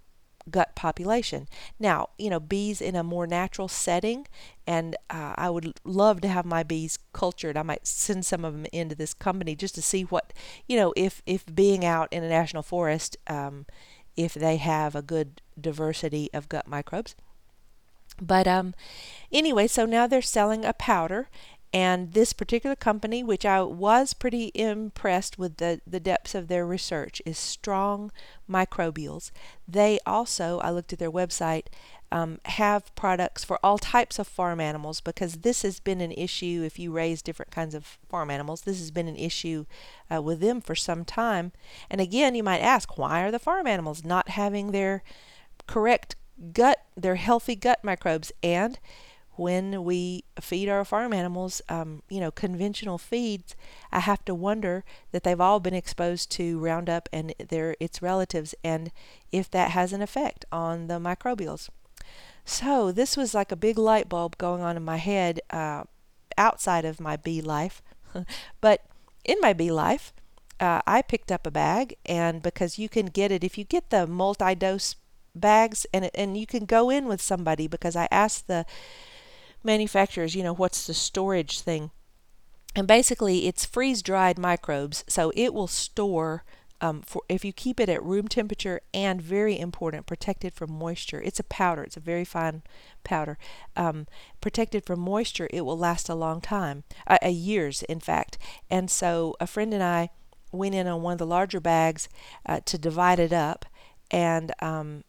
gut 0.50 0.76
population. 0.76 1.48
Now, 1.80 2.10
you 2.18 2.30
know, 2.30 2.40
bees 2.40 2.82
in 2.82 2.96
a 2.96 3.04
more 3.04 3.26
natural 3.26 3.68
setting, 3.68 4.28
and 4.68 4.96
uh, 5.10 5.34
I 5.38 5.50
would 5.50 5.80
love 5.84 6.22
to 6.22 6.28
have 6.28 6.46
my 6.46 6.64
bees 6.64 7.00
cultured. 7.14 7.58
I 7.58 7.64
might 7.64 7.88
send 7.88 8.26
some 8.26 8.46
of 8.46 8.54
them 8.54 8.66
into 8.72 8.96
this 8.96 9.14
company 9.14 9.56
just 9.56 9.76
to 9.76 9.82
see 9.82 10.04
what, 10.04 10.34
you 10.68 10.78
know, 10.78 10.94
if 10.96 11.22
if 11.26 11.46
being 11.54 11.86
out 11.86 12.12
in 12.12 12.24
a 12.24 12.30
national 12.30 12.64
forest, 12.64 13.18
um, 13.28 13.66
if 14.16 14.34
they 14.34 14.58
have 14.58 14.96
a 14.96 15.02
good 15.02 15.42
diversity 15.60 16.30
of 16.34 16.50
gut 16.50 16.68
microbes. 16.68 17.16
But 18.22 18.48
um, 18.48 18.76
anyway, 19.32 19.68
so 19.68 19.86
now 19.86 20.06
they're 20.06 20.22
selling 20.22 20.64
a 20.66 20.74
powder, 20.74 21.30
and 21.74 22.14
this 22.14 22.34
particular 22.34 22.76
company, 22.76 23.24
which 23.24 23.46
I 23.46 23.64
was 23.64 24.14
pretty 24.14 24.52
impressed 24.54 25.40
with 25.40 25.58
the, 25.58 25.82
the 25.88 26.00
depths 26.00 26.36
of 26.36 26.48
their 26.48 26.68
research, 26.68 27.20
is 27.26 27.38
Strong 27.40 28.12
Microbials. 28.48 29.32
They 29.68 30.00
also, 30.06 30.60
I 30.60 30.70
looked 30.70 30.94
at 30.94 31.00
their 31.00 31.12
website, 31.12 31.66
um, 32.12 32.40
have 32.46 32.94
products 32.94 33.44
for 33.44 33.60
all 33.64 33.80
types 33.80 34.20
of 34.20 34.28
farm 34.28 34.60
animals 34.60 35.02
because 35.02 35.38
this 35.38 35.64
has 35.64 35.80
been 35.80 36.00
an 36.00 36.12
issue 36.12 36.62
if 36.64 36.78
you 36.78 36.92
raise 36.92 37.24
different 37.24 37.52
kinds 37.52 37.74
of 37.74 37.98
farm 38.08 38.30
animals. 38.30 38.62
This 38.62 38.78
has 38.78 38.92
been 38.92 39.08
an 39.08 39.16
issue 39.16 39.66
uh, 40.14 40.22
with 40.22 40.42
them 40.42 40.62
for 40.62 40.76
some 40.76 41.04
time. 41.04 41.54
And 41.90 42.00
again, 42.00 42.36
you 42.36 42.44
might 42.44 42.60
ask, 42.60 43.00
why 43.00 43.24
are 43.24 43.32
the 43.32 43.40
farm 43.40 43.66
animals 43.66 44.06
not 44.06 44.30
having 44.30 44.72
their 44.72 45.02
correct 45.66 46.16
gut, 46.54 46.84
their 46.96 47.16
healthy 47.16 47.56
gut 47.56 47.84
microbes? 47.84 48.32
And 48.44 48.78
when 49.36 49.84
we 49.84 50.24
feed 50.40 50.70
our 50.70 50.86
farm 50.86 51.14
animals, 51.14 51.62
um, 51.70 52.04
you 52.10 52.20
know, 52.20 52.32
conventional 52.32 52.98
feeds, 52.98 53.56
I 53.92 54.00
have 54.00 54.24
to 54.26 54.36
wonder 54.36 54.84
that 55.12 55.24
they've 55.24 55.40
all 55.42 55.60
been 55.60 55.74
exposed 55.74 56.30
to 56.32 56.60
Roundup 56.60 57.10
and 57.12 57.34
their 57.40 57.76
its 57.80 58.02
relatives, 58.02 58.54
and 58.64 58.92
if 59.32 59.50
that 59.52 59.72
has 59.72 59.94
an 59.94 60.02
effect 60.02 60.46
on 60.52 60.88
the 60.88 61.00
microbials. 61.00 61.70
So 62.46 62.92
this 62.92 63.18
was 63.18 63.34
like 63.34 63.52
a 63.52 63.56
big 63.56 63.78
light 63.78 64.10
bulb 64.10 64.38
going 64.38 64.62
on 64.62 64.78
in 64.78 64.84
my 64.84 64.98
head 64.98 65.40
uh, 65.50 65.84
outside 66.38 66.86
of 66.86 67.00
my 67.00 67.16
bee 67.16 67.42
life, 67.42 67.82
but 68.62 68.82
in 69.24 69.38
my 69.42 69.54
bee 69.54 69.72
life, 69.72 70.14
uh, 70.60 70.82
I 70.86 71.02
picked 71.02 71.32
up 71.32 71.48
a 71.48 71.52
bag, 71.52 71.96
and 72.06 72.42
because 72.42 72.78
you 72.78 72.88
can 72.88 73.08
get 73.08 73.32
it 73.32 73.44
if 73.44 73.58
you 73.58 73.64
get 73.64 73.90
the 73.90 74.06
multi-dose 74.06 74.96
bags, 75.34 75.88
and 75.92 76.12
and 76.14 76.38
you 76.38 76.46
can 76.46 76.66
go 76.66 76.92
in 76.92 77.08
with 77.08 77.22
somebody 77.22 77.68
because 77.68 77.96
I 77.96 78.08
asked 78.12 78.48
the 78.48 78.66
manufacturers, 79.64 80.36
you 80.36 80.44
know, 80.44 80.54
what's 80.54 80.88
the 80.88 80.94
storage 80.94 81.62
thing? 81.62 81.92
And 82.76 82.88
basically, 82.88 83.48
it's 83.48 83.66
freeze 83.66 84.02
dried 84.02 84.38
microbes, 84.38 85.04
so 85.08 85.32
it 85.36 85.54
will 85.54 85.68
store. 85.68 86.44
Um, 86.82 87.02
for 87.02 87.22
if 87.30 87.46
you 87.46 87.54
keep 87.54 87.80
it 87.80 87.88
at 87.88 88.04
room 88.04 88.28
temperature 88.28 88.82
and 88.94 89.22
very 89.22 89.58
important, 89.58 90.06
protected 90.06 90.54
from 90.54 90.74
moisture. 90.74 91.22
It's 91.22 91.40
a 91.40 91.44
powder. 91.46 91.84
It's 91.84 91.96
a 91.96 92.02
very 92.02 92.26
fine 92.26 92.62
powder. 93.06 93.38
Um, 93.78 94.06
protected 94.42 94.86
from 94.86 95.00
moisture, 95.00 95.48
it 95.52 95.62
will 95.62 95.78
last 95.78 96.10
a 96.10 96.16
long 96.16 96.42
time, 96.42 96.84
uh, 97.08 97.20
a 97.22 97.30
years 97.30 97.84
in 97.84 98.02
fact. 98.02 98.38
And 98.70 98.92
so 98.92 99.36
a 99.40 99.48
friend 99.48 99.74
and 99.74 99.84
I 99.84 100.10
went 100.52 100.76
in 100.76 100.88
on 100.88 101.02
one 101.02 101.14
of 101.14 101.20
the 101.20 101.26
larger 101.26 101.62
bags 101.62 102.10
uh, 102.46 102.60
to 102.66 102.78
divide 102.78 103.20
it 103.20 103.32
up, 103.32 103.66
and 104.12 104.52
um, 104.62 105.04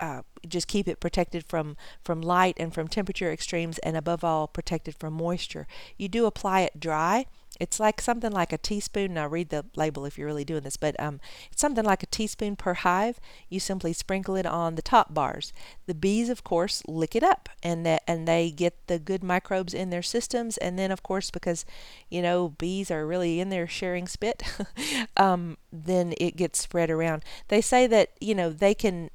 uh, 0.00 0.22
just 0.46 0.68
keep 0.68 0.88
it 0.88 1.00
protected 1.00 1.44
from 1.46 1.76
from 2.02 2.20
light 2.20 2.56
and 2.58 2.74
from 2.74 2.88
temperature 2.88 3.32
extremes 3.32 3.78
and 3.78 3.96
above 3.96 4.24
all 4.24 4.46
protected 4.46 4.94
from 4.94 5.14
moisture. 5.14 5.66
You 5.96 6.08
do 6.08 6.26
apply 6.26 6.62
it 6.62 6.80
dry. 6.80 7.26
It's 7.60 7.78
like 7.78 8.00
something 8.00 8.32
like 8.32 8.52
a 8.52 8.58
teaspoon 8.58 9.14
now 9.14 9.28
read 9.28 9.50
the 9.50 9.64
label 9.76 10.04
if 10.04 10.18
you're 10.18 10.26
really 10.26 10.44
doing 10.44 10.64
this 10.64 10.76
but 10.76 10.98
um, 10.98 11.20
it's 11.52 11.60
something 11.60 11.84
like 11.84 12.02
a 12.02 12.06
teaspoon 12.06 12.56
per 12.56 12.74
hive. 12.74 13.20
You 13.48 13.60
simply 13.60 13.92
sprinkle 13.92 14.34
it 14.34 14.44
on 14.44 14.74
the 14.74 14.82
top 14.82 15.14
bars. 15.14 15.52
The 15.86 15.94
bees 15.94 16.28
of 16.28 16.42
course 16.42 16.82
lick 16.88 17.14
it 17.14 17.22
up 17.22 17.48
and 17.62 17.86
that 17.86 18.02
and 18.08 18.26
they 18.26 18.50
get 18.50 18.88
the 18.88 18.98
good 18.98 19.22
microbes 19.22 19.72
in 19.72 19.90
their 19.90 20.02
systems 20.02 20.56
and 20.56 20.76
then 20.76 20.90
of 20.90 21.04
course 21.04 21.30
because 21.30 21.64
you 22.10 22.20
know 22.20 22.48
bees 22.48 22.90
are 22.90 23.06
really 23.06 23.38
in 23.38 23.50
there 23.50 23.68
sharing 23.68 24.08
spit 24.08 24.42
um, 25.16 25.56
then 25.72 26.12
it 26.18 26.36
gets 26.36 26.60
spread 26.60 26.90
around. 26.90 27.24
They 27.48 27.60
say 27.60 27.86
that 27.86 28.10
you 28.20 28.34
know 28.34 28.50
they 28.50 28.74
can 28.74 29.10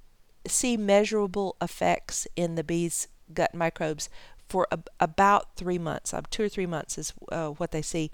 see 0.49 0.77
measurable 0.77 1.55
effects 1.61 2.27
in 2.35 2.55
the 2.55 2.63
bees' 2.63 3.07
gut 3.33 3.53
microbes 3.53 4.09
for 4.47 4.67
about 4.99 5.55
three 5.55 5.77
months. 5.77 6.13
Uh, 6.13 6.21
two 6.29 6.43
or 6.43 6.49
three 6.49 6.65
months 6.65 6.97
is 6.97 7.13
uh, 7.31 7.49
what 7.49 7.71
they 7.71 7.81
see. 7.81 8.11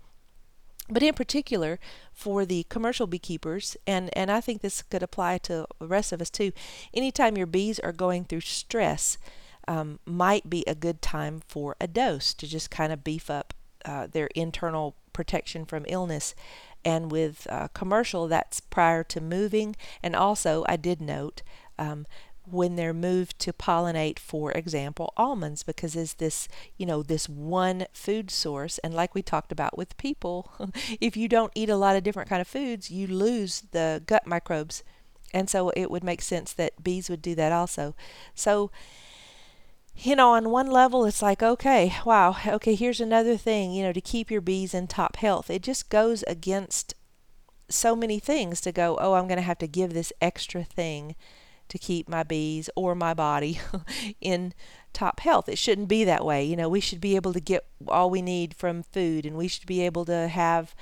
But 0.89 1.01
in 1.01 1.15
particular, 1.15 1.79
for 2.13 2.45
the 2.45 2.65
commercial 2.69 3.07
beekeepers, 3.07 3.75
and, 3.87 4.15
and 4.15 4.29
I 4.29 4.39
think 4.39 4.61
this 4.61 4.83
could 4.83 5.01
apply 5.01 5.39
to 5.39 5.65
the 5.79 5.87
rest 5.87 6.11
of 6.11 6.21
us 6.21 6.29
too, 6.29 6.51
anytime 6.93 7.37
your 7.37 7.47
bees 7.47 7.79
are 7.79 7.91
going 7.91 8.25
through 8.25 8.41
stress, 8.41 9.17
um, 9.67 9.99
might 10.05 10.47
be 10.47 10.63
a 10.67 10.75
good 10.75 11.01
time 11.01 11.41
for 11.47 11.75
a 11.81 11.87
dose 11.87 12.35
to 12.35 12.45
just 12.45 12.69
kind 12.69 12.93
of 12.93 13.03
beef 13.03 13.31
up 13.31 13.53
uh, 13.83 14.05
their 14.05 14.27
internal 14.35 14.95
protection 15.11 15.65
from 15.65 15.85
illness. 15.87 16.35
And 16.83 17.11
with 17.11 17.47
uh, 17.49 17.69
commercial, 17.69 18.27
that's 18.27 18.59
prior 18.59 19.03
to 19.05 19.19
moving. 19.19 19.75
And 20.03 20.15
also, 20.15 20.63
I 20.69 20.75
did 20.75 21.01
note 21.01 21.41
um, 21.77 22.05
when 22.49 22.75
they're 22.75 22.93
moved 22.93 23.39
to 23.39 23.53
pollinate, 23.53 24.19
for 24.19 24.51
example, 24.51 25.13
almonds, 25.17 25.63
because 25.63 25.95
is 25.95 26.15
this, 26.15 26.47
you 26.77 26.85
know, 26.85 27.01
this 27.01 27.27
one 27.27 27.85
food 27.91 28.29
source. 28.29 28.77
And 28.79 28.93
like 28.93 29.15
we 29.15 29.21
talked 29.21 29.51
about 29.51 29.77
with 29.77 29.97
people, 29.97 30.51
if 31.01 31.17
you 31.17 31.27
don't 31.27 31.51
eat 31.55 31.69
a 31.69 31.75
lot 31.75 31.95
of 31.95 32.03
different 32.03 32.29
kind 32.29 32.41
of 32.41 32.47
foods, 32.47 32.91
you 32.91 33.07
lose 33.07 33.63
the 33.71 34.01
gut 34.05 34.27
microbes. 34.27 34.83
And 35.33 35.49
so 35.49 35.69
it 35.71 35.89
would 35.91 36.03
make 36.03 36.21
sense 36.21 36.53
that 36.53 36.83
bees 36.83 37.09
would 37.09 37.21
do 37.21 37.35
that 37.35 37.51
also. 37.51 37.95
So, 38.35 38.71
you 39.97 40.15
know, 40.15 40.31
on 40.31 40.49
one 40.49 40.69
level, 40.69 41.05
it's 41.05 41.21
like, 41.21 41.41
okay, 41.41 41.95
wow, 42.05 42.37
okay, 42.45 42.75
here's 42.75 43.01
another 43.01 43.37
thing, 43.37 43.71
you 43.71 43.83
know, 43.83 43.93
to 43.93 44.01
keep 44.01 44.29
your 44.29 44.41
bees 44.41 44.73
in 44.73 44.87
top 44.87 45.17
health. 45.17 45.49
It 45.49 45.63
just 45.63 45.89
goes 45.89 46.23
against 46.23 46.93
so 47.69 47.95
many 47.95 48.19
things 48.19 48.61
to 48.61 48.71
go, 48.71 48.97
oh, 49.01 49.13
I'm 49.13 49.27
going 49.27 49.37
to 49.37 49.41
have 49.41 49.57
to 49.59 49.67
give 49.67 49.93
this 49.93 50.13
extra 50.21 50.63
thing 50.63 51.15
to 51.69 51.77
keep 51.77 52.07
my 52.07 52.23
bees 52.23 52.69
or 52.75 52.95
my 52.95 53.13
body 53.13 53.59
in 54.21 54.53
top 54.93 55.19
health. 55.19 55.49
It 55.49 55.57
shouldn't 55.57 55.87
be 55.87 56.03
that 56.03 56.25
way. 56.25 56.43
You 56.43 56.55
know, 56.55 56.69
we 56.69 56.79
should 56.79 57.01
be 57.01 57.15
able 57.15 57.33
to 57.33 57.39
get 57.39 57.65
all 57.87 58.09
we 58.09 58.21
need 58.21 58.55
from 58.55 58.83
food 58.83 59.25
and 59.25 59.35
we 59.35 59.47
should 59.47 59.65
be 59.65 59.81
able 59.81 60.05
to 60.05 60.27
have 60.27 60.75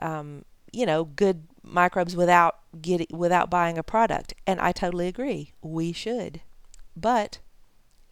um, 0.00 0.44
you 0.72 0.86
know, 0.86 1.04
good 1.04 1.46
microbes 1.62 2.16
without 2.16 2.56
getting 2.80 3.06
without 3.10 3.50
buying 3.50 3.78
a 3.78 3.82
product. 3.82 4.34
And 4.46 4.60
I 4.60 4.72
totally 4.72 5.08
agree. 5.08 5.52
We 5.62 5.92
should. 5.92 6.40
But 6.96 7.38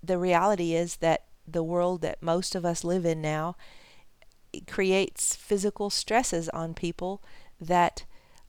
the 0.02 0.18
reality 0.18 0.74
is 0.74 0.96
that 0.96 1.24
the 1.46 1.62
world 1.62 2.02
that 2.02 2.22
most 2.22 2.54
of 2.54 2.64
us 2.64 2.84
live 2.84 3.04
in 3.04 3.20
now 3.20 3.56
creates 4.66 5.34
physical 5.34 5.90
stresses 5.90 6.48
on 6.50 6.74
people 6.74 7.22
that 7.60 8.04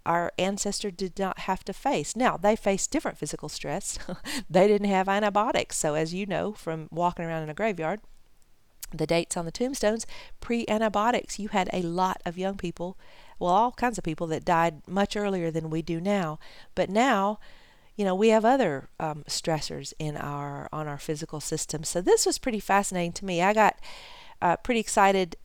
our 0.06 0.32
ancestor 0.40 0.92
did 0.92 1.20
not 1.20 1.40
have 1.40 1.64
to 1.66 1.74
face. 1.74 2.16
Now, 2.16 2.38
they 2.38 2.56
faced 2.56 2.92
different 2.92 3.18
physical 3.18 3.50
stress. 3.50 4.00
they 4.50 4.68
didn't 4.68 4.90
have 4.90 5.10
antibiotics. 5.10 5.78
So, 5.78 5.94
as 5.94 6.14
you 6.14 6.26
know 6.26 6.54
from 6.54 6.88
walking 6.92 7.26
around 7.26 7.44
in 7.44 7.50
a 7.50 7.54
graveyard, 7.54 8.02
the 8.92 9.08
dates 9.08 9.38
on 9.38 9.46
the 9.46 9.52
tombstones, 9.52 10.08
pre 10.40 10.66
antibiotics, 10.68 11.40
you 11.40 11.50
had 11.50 11.70
a 11.72 11.82
lot 11.82 12.22
of 12.26 12.38
young 12.38 12.58
people, 12.58 12.98
well, 13.38 13.52
all 13.52 13.72
kinds 13.72 13.98
of 13.98 14.04
people 14.04 14.28
that 14.28 14.46
died 14.46 14.82
much 14.88 15.16
earlier 15.16 15.52
than 15.52 15.70
we 15.70 15.82
do 15.82 16.02
now. 16.02 16.40
But 16.76 16.90
now, 16.90 17.40
you 17.96 18.06
know, 18.06 18.16
we 18.16 18.30
have 18.30 18.46
other 18.46 18.90
um, 19.00 19.24
stressors 19.28 19.94
in 20.00 20.18
our 20.18 20.70
on 20.72 20.88
our 20.88 20.98
physical 20.98 21.40
system. 21.40 21.84
So 21.84 22.02
this 22.02 22.26
was 22.26 22.38
pretty 22.38 22.60
fascinating 22.60 23.14
to 23.14 23.26
me. 23.26 23.42
I 23.42 23.54
got 23.54 23.78
uh, 24.42 24.56
pretty 24.58 24.80
excited 24.80 25.36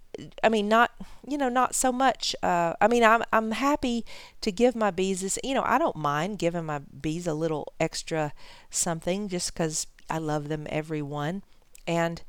I 0.43 0.49
mean, 0.49 0.69
not 0.69 0.93
you 1.27 1.39
know, 1.39 1.49
not 1.49 1.75
so 1.75 1.93
much. 1.93 2.35
Uh, 2.43 2.75
I 2.81 2.89
mean, 2.89 3.05
I'm 3.05 3.23
I'm 3.33 3.53
happy 3.53 4.05
to 4.41 4.53
give 4.53 4.75
my 4.75 4.91
bees 4.91 5.21
this. 5.21 5.39
You 5.45 5.55
know, 5.55 5.65
I 5.65 5.79
don't 5.79 5.97
mind 5.97 6.39
giving 6.39 6.65
my 6.67 6.81
bees 6.81 7.27
a 7.27 7.35
little 7.35 7.73
extra 7.81 8.33
something 8.71 9.29
just 9.29 9.53
because 9.55 9.87
I 10.11 10.19
love 10.19 10.49
them, 10.49 10.67
every 10.71 11.03
one. 11.03 11.43
And 11.87 12.23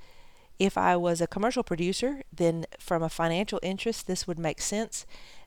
if 0.59 0.77
I 0.77 0.95
was 0.95 1.21
a 1.21 1.27
commercial 1.27 1.63
producer, 1.63 2.23
then 2.33 2.65
from 2.79 3.03
a 3.03 3.09
financial 3.09 3.59
interest, 3.61 4.07
this 4.07 4.27
would 4.27 4.39
make 4.39 4.61
sense. 4.61 5.05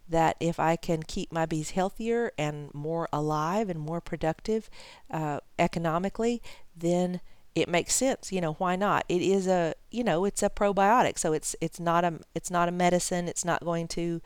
That 0.08 0.36
if 0.40 0.58
I 0.58 0.76
can 0.76 1.02
keep 1.02 1.30
my 1.32 1.44
bees 1.44 1.70
healthier 1.70 2.32
and 2.38 2.72
more 2.72 3.08
alive 3.12 3.68
and 3.68 3.78
more 3.78 4.00
productive 4.00 4.70
uh, 5.10 5.40
economically, 5.58 6.40
then 6.74 7.20
it 7.60 7.68
makes 7.68 7.94
sense. 7.94 8.32
You 8.32 8.40
know, 8.40 8.54
why 8.54 8.76
not? 8.76 9.04
It 9.08 9.22
is 9.22 9.46
a, 9.46 9.74
you 9.90 10.04
know, 10.04 10.24
it's 10.24 10.42
a 10.42 10.50
probiotic, 10.50 11.18
so 11.18 11.32
it's 11.32 11.54
it's 11.60 11.80
not 11.80 12.04
a 12.04 12.20
it's 12.34 12.50
not 12.50 12.68
a 12.68 12.72
medicine. 12.72 13.28
It's 13.28 13.44
not 13.44 13.64
going 13.64 13.88
to, 13.88 14.20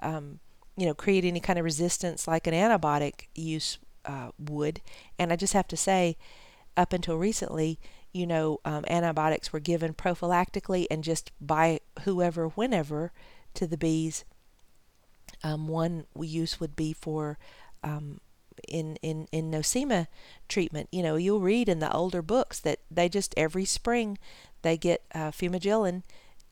um, 0.00 0.40
you 0.76 0.86
know, 0.86 0.94
create 0.94 1.24
any 1.24 1.40
kind 1.40 1.58
of 1.58 1.64
resistance 1.64 2.28
like 2.28 2.46
an 2.46 2.54
antibiotic 2.54 3.26
use 3.34 3.78
uh, 4.04 4.30
would. 4.38 4.80
And 5.18 5.32
I 5.32 5.36
just 5.36 5.52
have 5.52 5.68
to 5.68 5.76
say, 5.76 6.16
up 6.76 6.92
until 6.92 7.16
recently, 7.16 7.78
you 8.12 8.26
know, 8.26 8.60
um, 8.64 8.84
antibiotics 8.88 9.52
were 9.52 9.60
given 9.60 9.94
prophylactically 9.94 10.86
and 10.90 11.04
just 11.04 11.30
by 11.40 11.80
whoever, 12.04 12.48
whenever, 12.48 13.12
to 13.54 13.66
the 13.66 13.76
bees. 13.76 14.24
Um, 15.42 15.68
one 15.68 16.06
use 16.18 16.58
would 16.58 16.74
be 16.74 16.92
for 16.92 17.38
um, 17.84 18.20
in, 18.66 18.96
in, 18.96 19.28
in 19.32 19.50
nosema 19.50 20.06
treatment. 20.48 20.88
You 20.90 21.02
know, 21.02 21.16
you'll 21.16 21.40
read 21.40 21.68
in 21.68 21.78
the 21.78 21.92
older 21.92 22.22
books 22.22 22.60
that 22.60 22.80
they 22.90 23.08
just 23.08 23.34
every 23.36 23.64
spring 23.64 24.18
they 24.62 24.76
get 24.76 25.02
uh, 25.14 25.30
fumagillin, 25.30 26.02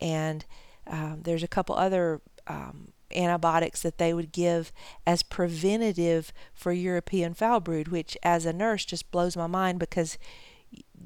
and 0.01 0.45
um, 0.87 1.21
there's 1.23 1.43
a 1.43 1.49
couple 1.49 1.75
other 1.75 2.21
um, 2.47 2.93
antibiotics 3.15 3.83
that 3.83 3.99
they 3.99 4.13
would 4.13 4.33
give 4.33 4.73
as 5.07 5.23
preventative 5.23 6.33
for 6.55 6.73
European 6.73 7.35
foul 7.35 7.61
brood, 7.61 7.89
which 7.89 8.17
as 8.23 8.47
a 8.47 8.53
nurse 8.53 8.85
just 8.85 9.11
blows 9.11 9.37
my 9.37 9.47
mind 9.47 9.79
because 9.79 10.19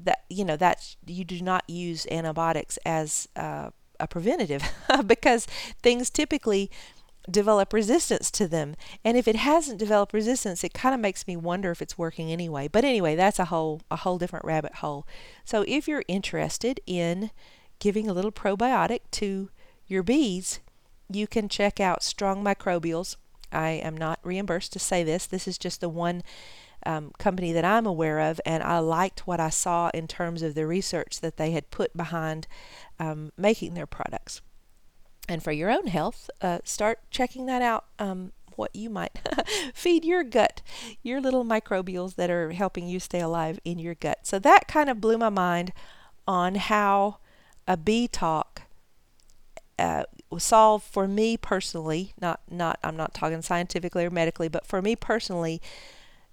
that 0.03 0.23
you 0.29 0.43
know 0.43 0.57
that's 0.57 0.97
you 1.05 1.23
do 1.23 1.41
not 1.41 1.63
use 1.67 2.07
antibiotics 2.09 2.77
as 2.85 3.27
uh, 3.35 3.69
a 3.99 4.07
preventative 4.07 4.63
because 5.05 5.45
things 5.81 6.09
typically 6.09 6.69
develop 7.29 7.73
resistance 7.73 8.31
to 8.31 8.47
them. 8.47 8.75
And 9.03 9.17
if 9.17 9.27
it 9.27 9.35
hasn't 9.35 9.79
developed 9.79 10.13
resistance, 10.13 10.63
it 10.63 10.73
kind 10.73 10.95
of 10.95 11.01
makes 11.01 11.27
me 11.27 11.35
wonder 11.35 11.71
if 11.71 11.81
it's 11.81 11.97
working 11.97 12.31
anyway. 12.31 12.67
But 12.67 12.83
anyway, 12.83 13.15
that's 13.15 13.39
a 13.39 13.45
whole 13.45 13.81
a 13.91 13.97
whole 13.97 14.17
different 14.17 14.45
rabbit 14.45 14.75
hole. 14.75 15.05
So 15.45 15.63
if 15.67 15.87
you're 15.87 16.03
interested 16.07 16.79
in 16.85 17.31
giving 17.79 18.09
a 18.09 18.13
little 18.13 18.31
probiotic 18.31 19.01
to 19.11 19.49
your 19.87 20.03
bees, 20.03 20.59
you 21.09 21.27
can 21.27 21.49
check 21.49 21.79
out 21.79 22.03
Strong 22.03 22.43
Microbials. 22.43 23.17
I 23.51 23.71
am 23.71 23.97
not 23.97 24.19
reimbursed 24.23 24.71
to 24.73 24.79
say 24.79 25.03
this. 25.03 25.25
This 25.25 25.47
is 25.47 25.57
just 25.57 25.81
the 25.81 25.89
one 25.89 26.23
um, 26.85 27.11
company 27.19 27.51
that 27.51 27.65
I'm 27.65 27.85
aware 27.85 28.19
of, 28.19 28.39
and 28.45 28.63
I 28.63 28.79
liked 28.79 29.27
what 29.27 29.39
I 29.39 29.49
saw 29.49 29.89
in 29.93 30.07
terms 30.07 30.41
of 30.41 30.55
the 30.55 30.65
research 30.65 31.19
that 31.19 31.37
they 31.37 31.51
had 31.51 31.69
put 31.69 31.95
behind 31.95 32.47
um, 32.99 33.31
making 33.37 33.73
their 33.73 33.85
products. 33.85 34.41
And 35.31 35.41
for 35.41 35.53
your 35.53 35.71
own 35.71 35.87
health, 35.87 36.29
uh, 36.41 36.59
start 36.65 36.99
checking 37.09 37.45
that 37.45 37.61
out. 37.61 37.85
Um, 37.97 38.33
what 38.57 38.75
you 38.75 38.89
might 38.89 39.17
feed 39.73 40.03
your 40.03 40.25
gut, 40.25 40.61
your 41.01 41.21
little 41.21 41.45
microbials 41.45 42.15
that 42.15 42.29
are 42.29 42.51
helping 42.51 42.89
you 42.89 42.99
stay 42.99 43.21
alive 43.21 43.57
in 43.63 43.79
your 43.79 43.95
gut. 43.95 44.19
So 44.23 44.39
that 44.39 44.67
kind 44.67 44.89
of 44.89 44.99
blew 44.99 45.17
my 45.17 45.29
mind 45.29 45.71
on 46.27 46.55
how 46.55 47.19
a 47.65 47.77
bee 47.77 48.09
talk 48.09 48.63
uh, 49.79 50.03
solved 50.37 50.83
for 50.83 51.07
me 51.07 51.37
personally. 51.37 52.11
Not 52.19 52.41
not 52.49 52.77
I'm 52.83 52.97
not 52.97 53.13
talking 53.13 53.41
scientifically 53.41 54.03
or 54.03 54.09
medically, 54.09 54.49
but 54.49 54.67
for 54.67 54.81
me 54.81 54.97
personally, 54.97 55.61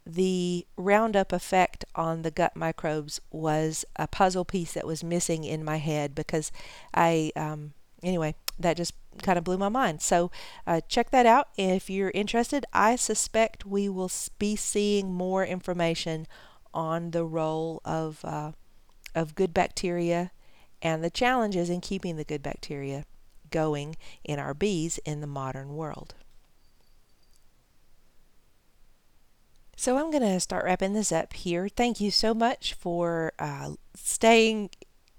the 0.04 0.66
Roundup 0.76 1.32
effect 1.32 1.84
on 1.94 2.22
the 2.22 2.32
gut 2.32 2.56
microbes 2.56 3.20
was 3.30 3.84
a 3.94 4.08
puzzle 4.08 4.44
piece 4.44 4.72
that 4.72 4.88
was 4.88 5.04
missing 5.04 5.44
in 5.44 5.64
my 5.64 5.76
head 5.76 6.16
because 6.16 6.50
I 6.92 7.30
um, 7.37 7.74
anyway 8.02 8.34
that 8.59 8.77
just 8.77 8.94
kind 9.23 9.38
of 9.38 9.44
blew 9.44 9.59
my 9.59 9.68
mind. 9.68 10.03
So 10.03 10.31
uh, 10.66 10.81
check 10.88 11.11
that 11.11 11.27
out 11.27 11.49
if 11.57 11.88
you're 11.88 12.12
interested. 12.14 12.64
I 12.73 12.97
suspect 12.97 13.66
we 13.66 13.88
will 13.88 14.11
be 14.38 14.57
seeing 14.57 15.12
more 15.12 15.44
information 15.44 16.27
on 16.75 17.11
the 17.12 17.25
role 17.25 17.81
of 17.85 18.25
uh, 18.25 18.53
of 19.14 19.35
good 19.35 19.55
bacteria 19.55 20.31
and 20.81 21.03
the 21.03 21.11
challenges 21.11 21.71
in 21.71 21.81
keeping 21.81 22.16
the 22.16 22.25
good 22.25 22.42
bacteria 22.42 23.05
going 23.51 23.97
in 24.25 24.38
our 24.38 24.55
bees 24.55 24.99
in 25.05 25.21
the 25.21 25.27
modern 25.27 25.75
world. 25.75 26.14
So 29.77 29.97
I'm 29.97 30.11
going 30.11 30.25
to 30.25 30.40
start 30.40 30.64
wrapping 30.64 30.92
this 30.92 31.12
up 31.12 31.33
here. 31.33 31.68
Thank 31.68 32.01
you 32.01 32.11
so 32.11 32.35
much 32.35 32.75
for 32.75 33.33
uh, 33.38 33.75
staying 33.94 34.71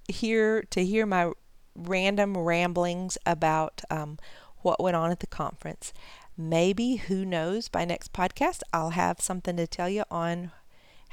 here 0.07 0.63
to 0.63 0.83
hear 0.83 1.05
my 1.05 1.31
random 1.75 2.37
ramblings 2.37 3.17
about 3.25 3.81
um, 3.89 4.17
what 4.61 4.81
went 4.81 4.95
on 4.95 5.11
at 5.11 5.19
the 5.19 5.27
conference. 5.27 5.93
Maybe, 6.37 6.97
who 6.97 7.25
knows, 7.25 7.67
by 7.67 7.85
next 7.85 8.13
podcast, 8.13 8.61
I'll 8.73 8.91
have 8.91 9.19
something 9.19 9.57
to 9.57 9.67
tell 9.67 9.89
you 9.89 10.03
on 10.09 10.51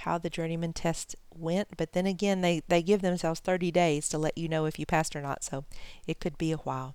how 0.00 0.18
the 0.18 0.30
journeyman 0.30 0.72
test 0.72 1.16
went. 1.34 1.76
But 1.76 1.92
then 1.92 2.06
again, 2.06 2.42
they, 2.42 2.62
they 2.68 2.82
give 2.82 3.02
themselves 3.02 3.40
30 3.40 3.70
days 3.70 4.08
to 4.10 4.18
let 4.18 4.38
you 4.38 4.48
know 4.48 4.66
if 4.66 4.78
you 4.78 4.86
passed 4.86 5.16
or 5.16 5.22
not, 5.22 5.42
so 5.42 5.64
it 6.06 6.20
could 6.20 6.38
be 6.38 6.52
a 6.52 6.58
while. 6.58 6.94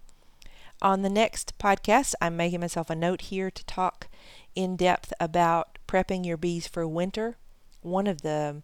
On 0.81 1.01
the 1.01 1.09
next 1.09 1.57
podcast, 1.59 2.13
I'm 2.21 2.37
making 2.37 2.61
myself 2.61 2.89
a 2.89 2.95
note 2.95 3.21
here 3.21 3.51
to 3.51 3.65
talk 3.65 4.07
in 4.55 4.75
depth 4.75 5.13
about 5.19 5.77
prepping 5.87 6.25
your 6.25 6.37
bees 6.37 6.67
for 6.67 6.87
winter. 6.87 7.37
One 7.81 8.07
of 8.07 8.21
the 8.21 8.63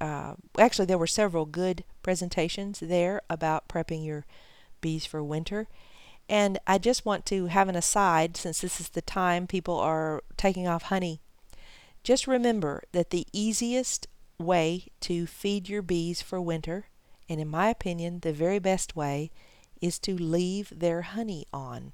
uh, 0.00 0.34
actually, 0.58 0.86
there 0.86 0.98
were 0.98 1.06
several 1.06 1.44
good 1.44 1.84
presentations 2.02 2.80
there 2.80 3.20
about 3.28 3.68
prepping 3.68 4.04
your 4.04 4.24
bees 4.80 5.04
for 5.04 5.22
winter. 5.22 5.68
And 6.28 6.58
I 6.66 6.78
just 6.78 7.04
want 7.04 7.26
to 7.26 7.46
have 7.46 7.68
an 7.68 7.76
aside 7.76 8.36
since 8.36 8.60
this 8.60 8.80
is 8.80 8.90
the 8.90 9.02
time 9.02 9.46
people 9.46 9.76
are 9.76 10.22
taking 10.36 10.66
off 10.66 10.84
honey. 10.84 11.20
Just 12.02 12.26
remember 12.26 12.82
that 12.92 13.10
the 13.10 13.26
easiest 13.32 14.06
way 14.38 14.86
to 15.00 15.26
feed 15.26 15.68
your 15.68 15.82
bees 15.82 16.22
for 16.22 16.40
winter, 16.40 16.86
and 17.28 17.40
in 17.40 17.48
my 17.48 17.68
opinion, 17.68 18.20
the 18.20 18.32
very 18.32 18.58
best 18.58 18.96
way, 18.96 19.30
is 19.82 19.98
to 19.98 20.16
leave 20.16 20.72
their 20.74 21.02
honey 21.02 21.46
on. 21.52 21.92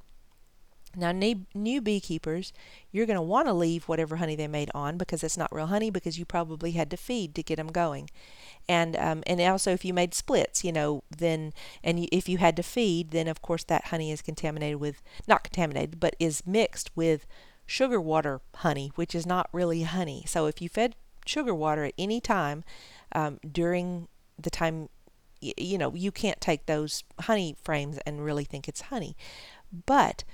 Now, 0.96 1.12
new 1.12 1.80
beekeepers, 1.82 2.52
you're 2.90 3.06
going 3.06 3.16
to 3.16 3.22
want 3.22 3.46
to 3.48 3.52
leave 3.52 3.84
whatever 3.84 4.16
honey 4.16 4.34
they 4.34 4.48
made 4.48 4.70
on 4.74 4.96
because 4.96 5.22
it's 5.22 5.36
not 5.36 5.54
real 5.54 5.66
honey 5.66 5.90
because 5.90 6.18
you 6.18 6.24
probably 6.24 6.72
had 6.72 6.90
to 6.90 6.96
feed 6.96 7.34
to 7.34 7.42
get 7.42 7.56
them 7.56 7.68
going. 7.68 8.10
And 8.68 8.96
um, 8.96 9.22
and 9.26 9.40
also 9.40 9.72
if 9.72 9.84
you 9.84 9.94
made 9.94 10.14
splits, 10.14 10.64
you 10.64 10.72
know, 10.72 11.04
then 11.16 11.52
and 11.84 12.08
if 12.10 12.28
you 12.28 12.38
had 12.38 12.56
to 12.56 12.62
feed, 12.62 13.10
then 13.10 13.28
of 13.28 13.42
course 13.42 13.62
that 13.64 13.86
honey 13.86 14.10
is 14.10 14.22
contaminated 14.22 14.80
with 14.80 15.02
not 15.28 15.44
contaminated, 15.44 16.00
but 16.00 16.16
is 16.18 16.46
mixed 16.46 16.90
with 16.96 17.26
sugar 17.66 18.00
water 18.00 18.40
honey, 18.56 18.90
which 18.94 19.14
is 19.14 19.26
not 19.26 19.48
really 19.52 19.82
honey. 19.82 20.24
So 20.26 20.46
if 20.46 20.60
you 20.62 20.68
fed 20.68 20.96
sugar 21.26 21.54
water 21.54 21.84
at 21.84 21.94
any 21.98 22.20
time 22.20 22.64
um, 23.12 23.38
during 23.50 24.08
the 24.38 24.50
time 24.50 24.88
you 25.40 25.76
know 25.76 25.94
you 25.94 26.10
can't 26.10 26.40
take 26.40 26.66
those 26.66 27.04
honey 27.20 27.56
frames 27.62 27.98
and 28.06 28.24
really 28.24 28.44
think 28.44 28.68
it's 28.68 28.82
honey 28.82 29.16
but 29.84 30.24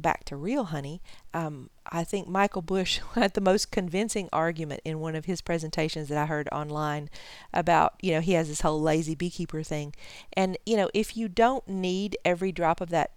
back 0.00 0.24
to 0.24 0.36
real 0.36 0.64
honey, 0.64 1.00
um, 1.34 1.70
I 1.86 2.04
think 2.04 2.28
Michael 2.28 2.62
Bush 2.62 3.00
had 3.14 3.34
the 3.34 3.40
most 3.40 3.70
convincing 3.70 4.28
argument 4.32 4.80
in 4.84 5.00
one 5.00 5.16
of 5.16 5.24
his 5.26 5.40
presentations 5.40 6.08
that 6.08 6.18
I 6.18 6.26
heard 6.26 6.48
online 6.50 7.10
about, 7.52 7.94
you 8.00 8.12
know, 8.12 8.20
he 8.20 8.32
has 8.32 8.48
this 8.48 8.62
whole 8.62 8.80
lazy 8.80 9.14
beekeeper 9.14 9.62
thing. 9.62 9.94
And, 10.32 10.56
you 10.66 10.76
know, 10.76 10.90
if 10.94 11.16
you 11.16 11.28
don't 11.28 11.66
need 11.68 12.16
every 12.24 12.52
drop 12.52 12.80
of 12.80 12.90
that, 12.90 13.12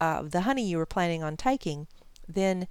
uh, 0.00 0.22
the 0.22 0.42
honey 0.42 0.66
you 0.66 0.78
were 0.78 0.86
planning 0.86 1.22
on 1.22 1.36
taking, 1.36 1.86
then 2.28 2.68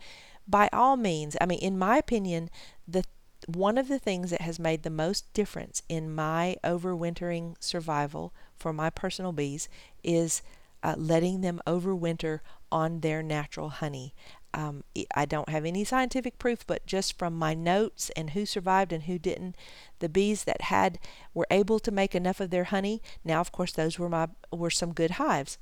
by 0.47 0.69
all 0.73 0.97
means, 0.97 1.37
I 1.39 1.45
mean, 1.45 1.59
in 1.59 1.77
my 1.77 1.97
opinion, 1.97 2.49
the 2.87 3.03
one 3.47 3.77
of 3.77 3.87
the 3.89 3.99
things 3.99 4.31
that 4.31 4.41
has 4.41 4.59
made 4.59 4.83
the 4.83 4.89
most 4.89 5.31
difference 5.33 5.83
in 5.89 6.13
my 6.13 6.55
overwintering 6.63 7.55
survival 7.59 8.33
for 8.57 8.71
my 8.71 8.89
personal 8.89 9.33
bees 9.33 9.67
is 10.03 10.41
uh, 10.81 10.95
letting 10.97 11.41
them 11.41 11.61
overwinter 11.65 12.39
on 12.73 13.01
their 13.01 13.21
natural 13.21 13.69
honey. 13.69 14.15
Um, 14.55 14.83
I 15.15 15.25
don't 15.25 15.49
have 15.49 15.63
any 15.63 15.83
scientific 15.83 16.37
proof, 16.39 16.65
but 16.65 16.85
just 16.85 17.17
from 17.17 17.33
my 17.35 17.53
notes 17.53 18.11
and 18.15 18.31
who 18.31 18.45
survived 18.45 18.91
and 18.91 19.03
who 19.03 19.17
didn't, 19.17 19.55
the 19.99 20.09
bees 20.09 20.43
that 20.43 20.61
had 20.61 20.99
were 21.33 21.47
able 21.49 21.79
to 21.79 21.91
make 21.91 22.13
enough 22.15 22.39
of 22.39 22.49
their 22.49 22.65
honey. 22.65 23.01
Now, 23.23 23.39
of 23.41 23.51
course, 23.51 23.71
those 23.71 23.97
were 23.97 24.09
my 24.09 24.27
were 24.51 24.71
some 24.71 24.93
good 24.93 25.11
hives. 25.11 25.57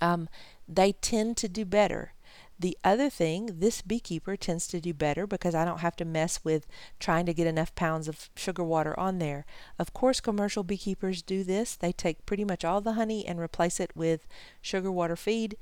Um, 0.00 0.28
they 0.68 0.92
tend 0.92 1.36
to 1.38 1.48
do 1.48 1.64
better. 1.64 2.12
The 2.60 2.76
other 2.84 3.08
thing, 3.08 3.58
this 3.58 3.80
beekeeper 3.80 4.36
tends 4.36 4.66
to 4.68 4.82
do 4.82 4.92
better 4.92 5.26
because 5.26 5.54
I 5.54 5.64
don't 5.64 5.80
have 5.80 5.96
to 5.96 6.04
mess 6.04 6.44
with 6.44 6.66
trying 6.98 7.24
to 7.24 7.32
get 7.32 7.46
enough 7.46 7.74
pounds 7.74 8.06
of 8.06 8.28
sugar 8.36 8.62
water 8.62 8.98
on 9.00 9.18
there. 9.18 9.46
Of 9.78 9.94
course, 9.94 10.20
commercial 10.20 10.62
beekeepers 10.62 11.22
do 11.22 11.42
this. 11.42 11.74
They 11.74 11.90
take 11.90 12.26
pretty 12.26 12.44
much 12.44 12.62
all 12.62 12.82
the 12.82 12.92
honey 12.92 13.26
and 13.26 13.40
replace 13.40 13.80
it 13.80 13.90
with 13.96 14.26
sugar 14.60 14.92
water 14.92 15.16
feed 15.16 15.56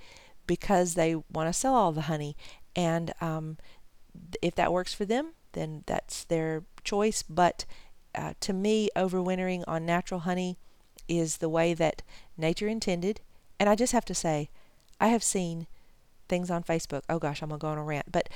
because 0.48 0.94
they 0.94 1.14
want 1.14 1.48
to 1.48 1.52
sell 1.52 1.76
all 1.76 1.92
the 1.92 2.02
honey. 2.02 2.36
And 2.74 3.12
um, 3.20 3.58
if 4.42 4.56
that 4.56 4.72
works 4.72 4.92
for 4.92 5.04
them, 5.04 5.34
then 5.52 5.84
that's 5.86 6.24
their 6.24 6.64
choice. 6.82 7.22
But 7.22 7.64
uh, 8.16 8.32
to 8.40 8.52
me, 8.52 8.88
overwintering 8.96 9.62
on 9.68 9.86
natural 9.86 10.20
honey 10.20 10.58
is 11.06 11.36
the 11.36 11.48
way 11.48 11.74
that 11.74 12.02
nature 12.36 12.66
intended. 12.66 13.20
And 13.60 13.68
I 13.68 13.76
just 13.76 13.92
have 13.92 14.04
to 14.06 14.14
say, 14.14 14.50
I 15.00 15.08
have 15.08 15.22
seen 15.22 15.68
things 16.28 16.50
on 16.50 16.64
Facebook. 16.64 17.02
Oh 17.08 17.18
gosh, 17.18 17.42
I'm 17.42 17.50
going 17.50 17.60
to 17.60 17.62
go 17.62 17.68
on 17.68 17.78
a 17.78 17.84
rant. 17.84 18.10
But 18.10 18.28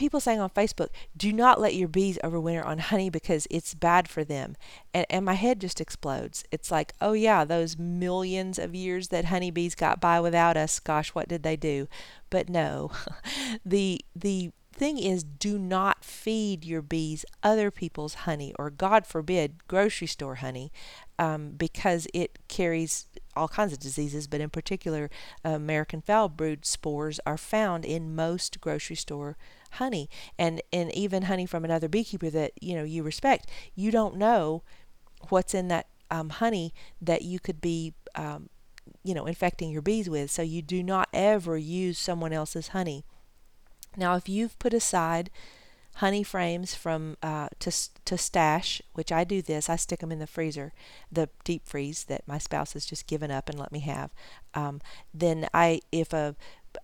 people 0.00 0.18
saying 0.18 0.40
on 0.40 0.48
Facebook, 0.48 0.88
do 1.14 1.30
not 1.30 1.60
let 1.60 1.74
your 1.74 1.86
bees 1.86 2.18
overwinter 2.24 2.64
on 2.64 2.78
honey 2.78 3.10
because 3.10 3.46
it's 3.50 3.74
bad 3.74 4.08
for 4.08 4.24
them. 4.24 4.56
And, 4.94 5.04
and 5.10 5.26
my 5.26 5.34
head 5.34 5.60
just 5.60 5.78
explodes. 5.78 6.42
It's 6.50 6.70
like, 6.70 6.94
oh, 7.02 7.12
yeah, 7.12 7.44
those 7.44 7.76
millions 7.76 8.58
of 8.58 8.74
years 8.74 9.08
that 9.08 9.26
honeybees 9.26 9.74
got 9.74 10.00
by 10.00 10.18
without 10.18 10.56
us, 10.56 10.80
gosh, 10.80 11.10
what 11.10 11.28
did 11.28 11.42
they 11.42 11.54
do? 11.54 11.86
But 12.30 12.48
no, 12.48 12.90
the, 13.64 14.00
the 14.16 14.52
thing 14.72 14.96
is 14.96 15.22
do 15.22 15.58
not 15.58 16.02
feed 16.02 16.64
your 16.64 16.80
bees 16.80 17.26
other 17.42 17.70
people's 17.70 18.14
honey 18.14 18.54
or 18.58 18.70
god 18.70 19.04
forbid 19.04 19.66
grocery 19.68 20.06
store 20.06 20.36
honey 20.36 20.72
um, 21.18 21.50
because 21.50 22.06
it 22.14 22.38
carries 22.48 23.06
all 23.36 23.48
kinds 23.48 23.74
of 23.74 23.78
diseases 23.78 24.26
but 24.26 24.40
in 24.40 24.48
particular 24.48 25.10
american 25.44 26.00
foul 26.00 26.30
brood 26.30 26.64
spores 26.64 27.20
are 27.26 27.36
found 27.36 27.84
in 27.84 28.14
most 28.14 28.58
grocery 28.62 28.96
store 28.96 29.36
honey 29.72 30.08
and 30.38 30.60
and 30.72 30.92
even 30.94 31.22
honey 31.22 31.46
from 31.46 31.64
another 31.64 31.88
beekeeper 31.88 32.30
that 32.30 32.52
you 32.60 32.74
know 32.74 32.84
you 32.84 33.02
respect 33.02 33.48
you 33.74 33.90
don't 33.90 34.16
know 34.16 34.62
what's 35.28 35.54
in 35.54 35.68
that 35.68 35.86
um, 36.10 36.28
honey 36.30 36.74
that 37.00 37.22
you 37.22 37.38
could 37.38 37.60
be 37.60 37.94
um, 38.14 38.48
you 39.04 39.14
know 39.14 39.26
infecting 39.26 39.70
your 39.70 39.82
bees 39.82 40.08
with 40.10 40.30
so 40.30 40.42
you 40.42 40.62
do 40.62 40.82
not 40.82 41.08
ever 41.12 41.56
use 41.56 41.98
someone 41.98 42.32
else's 42.32 42.68
honey 42.68 43.04
now, 43.96 44.14
if 44.16 44.28
you've 44.28 44.58
put 44.58 44.72
aside 44.72 45.30
honey 45.96 46.22
frames 46.22 46.74
from 46.74 47.16
uh, 47.22 47.48
to 47.58 47.72
to 48.04 48.16
stash, 48.16 48.80
which 48.94 49.10
I 49.10 49.24
do 49.24 49.42
this, 49.42 49.68
I 49.68 49.76
stick 49.76 50.00
them 50.00 50.12
in 50.12 50.20
the 50.20 50.26
freezer, 50.26 50.72
the 51.10 51.28
deep 51.44 51.66
freeze 51.66 52.04
that 52.04 52.26
my 52.26 52.38
spouse 52.38 52.74
has 52.74 52.86
just 52.86 53.06
given 53.06 53.30
up 53.30 53.48
and 53.48 53.58
let 53.58 53.72
me 53.72 53.80
have. 53.80 54.12
Um, 54.54 54.80
then 55.12 55.48
I, 55.52 55.80
if 55.90 56.12
a 56.12 56.36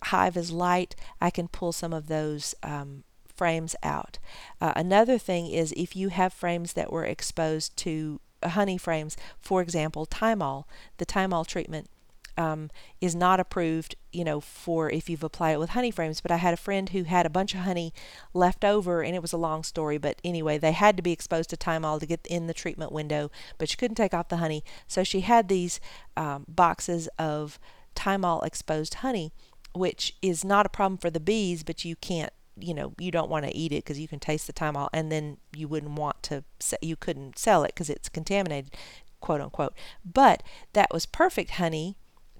hive 0.05 0.37
is 0.37 0.51
light, 0.51 0.95
I 1.21 1.29
can 1.29 1.47
pull 1.47 1.71
some 1.71 1.93
of 1.93 2.07
those 2.07 2.55
um, 2.63 3.03
frames 3.35 3.75
out. 3.83 4.19
Uh, 4.59 4.73
another 4.75 5.17
thing 5.17 5.47
is 5.47 5.73
if 5.77 5.95
you 5.95 6.09
have 6.09 6.33
frames 6.33 6.73
that 6.73 6.91
were 6.91 7.05
exposed 7.05 7.77
to 7.77 8.19
uh, 8.41 8.49
honey 8.49 8.77
frames, 8.77 9.15
for 9.39 9.61
example, 9.61 10.05
Thymol, 10.05 10.65
the 10.97 11.05
Thymol 11.05 11.45
treatment 11.45 11.89
um, 12.37 12.69
is 13.01 13.15
not 13.15 13.39
approved, 13.39 13.95
you 14.13 14.23
know, 14.23 14.39
for 14.39 14.91
if 14.91 15.09
you've 15.09 15.23
applied 15.23 15.53
it 15.53 15.59
with 15.59 15.71
honey 15.71 15.89
frames. 15.91 16.21
But 16.21 16.31
I 16.31 16.37
had 16.37 16.53
a 16.53 16.57
friend 16.57 16.89
who 16.89 17.03
had 17.03 17.25
a 17.25 17.31
bunch 17.31 17.53
of 17.53 17.61
honey 17.61 17.93
left 18.33 18.63
over, 18.63 19.01
and 19.01 19.15
it 19.15 19.21
was 19.21 19.33
a 19.33 19.37
long 19.37 19.63
story. 19.63 19.97
But 19.97 20.19
anyway, 20.23 20.57
they 20.57 20.71
had 20.71 20.97
to 20.97 21.03
be 21.03 21.11
exposed 21.11 21.49
to 21.49 21.57
Thymol 21.57 21.99
to 21.99 22.05
get 22.05 22.25
in 22.27 22.47
the 22.47 22.53
treatment 22.53 22.91
window, 22.91 23.31
but 23.57 23.69
she 23.69 23.77
couldn't 23.77 23.95
take 23.95 24.13
off 24.13 24.29
the 24.29 24.37
honey. 24.37 24.63
So 24.87 25.03
she 25.03 25.21
had 25.21 25.47
these 25.47 25.79
um, 26.15 26.45
boxes 26.47 27.09
of 27.17 27.59
Thymol 27.95 28.45
exposed 28.45 28.95
honey, 28.95 29.31
which 29.77 30.15
is 30.21 30.43
not 30.43 30.65
a 30.65 30.69
problem 30.69 30.97
for 30.97 31.09
the 31.09 31.19
bees, 31.19 31.63
but 31.63 31.85
you 31.85 31.95
can't 31.95 32.33
you 32.59 32.73
know 32.73 32.93
you 32.97 33.11
don't 33.11 33.29
want 33.29 33.45
to 33.45 33.55
eat 33.55 33.71
it 33.71 33.83
because 33.83 33.99
you 33.99 34.07
can 34.07 34.19
taste 34.19 34.47
the 34.47 34.53
Thymol 34.53 34.89
and 34.91 35.11
then 35.11 35.37
you 35.55 35.67
wouldn't 35.67 35.93
want 35.93 36.23
to 36.23 36.43
you 36.81 36.95
couldn't 36.95 37.37
sell 37.37 37.63
it 37.63 37.67
because 37.67 37.87
it's 37.87 38.09
contaminated 38.09 38.73
quote 39.21 39.41
unquote 39.41 39.75
but 40.03 40.41
that 40.73 40.91
was 40.91 41.05
perfect 41.05 41.51
honey 41.51 41.95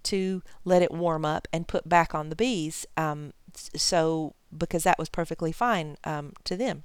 to 0.07 0.41
let 0.63 0.81
it 0.81 0.91
warm 0.91 1.25
up 1.25 1.49
and 1.51 1.67
put 1.67 1.87
back 1.89 2.15
on 2.15 2.29
the 2.29 2.35
bees. 2.35 2.85
Um, 2.95 3.33
so, 3.53 4.35
because 4.57 4.83
that 4.83 4.97
was 4.97 5.09
perfectly 5.09 5.51
fine 5.51 5.97
um, 6.05 6.31
to 6.45 6.55
them. 6.55 6.83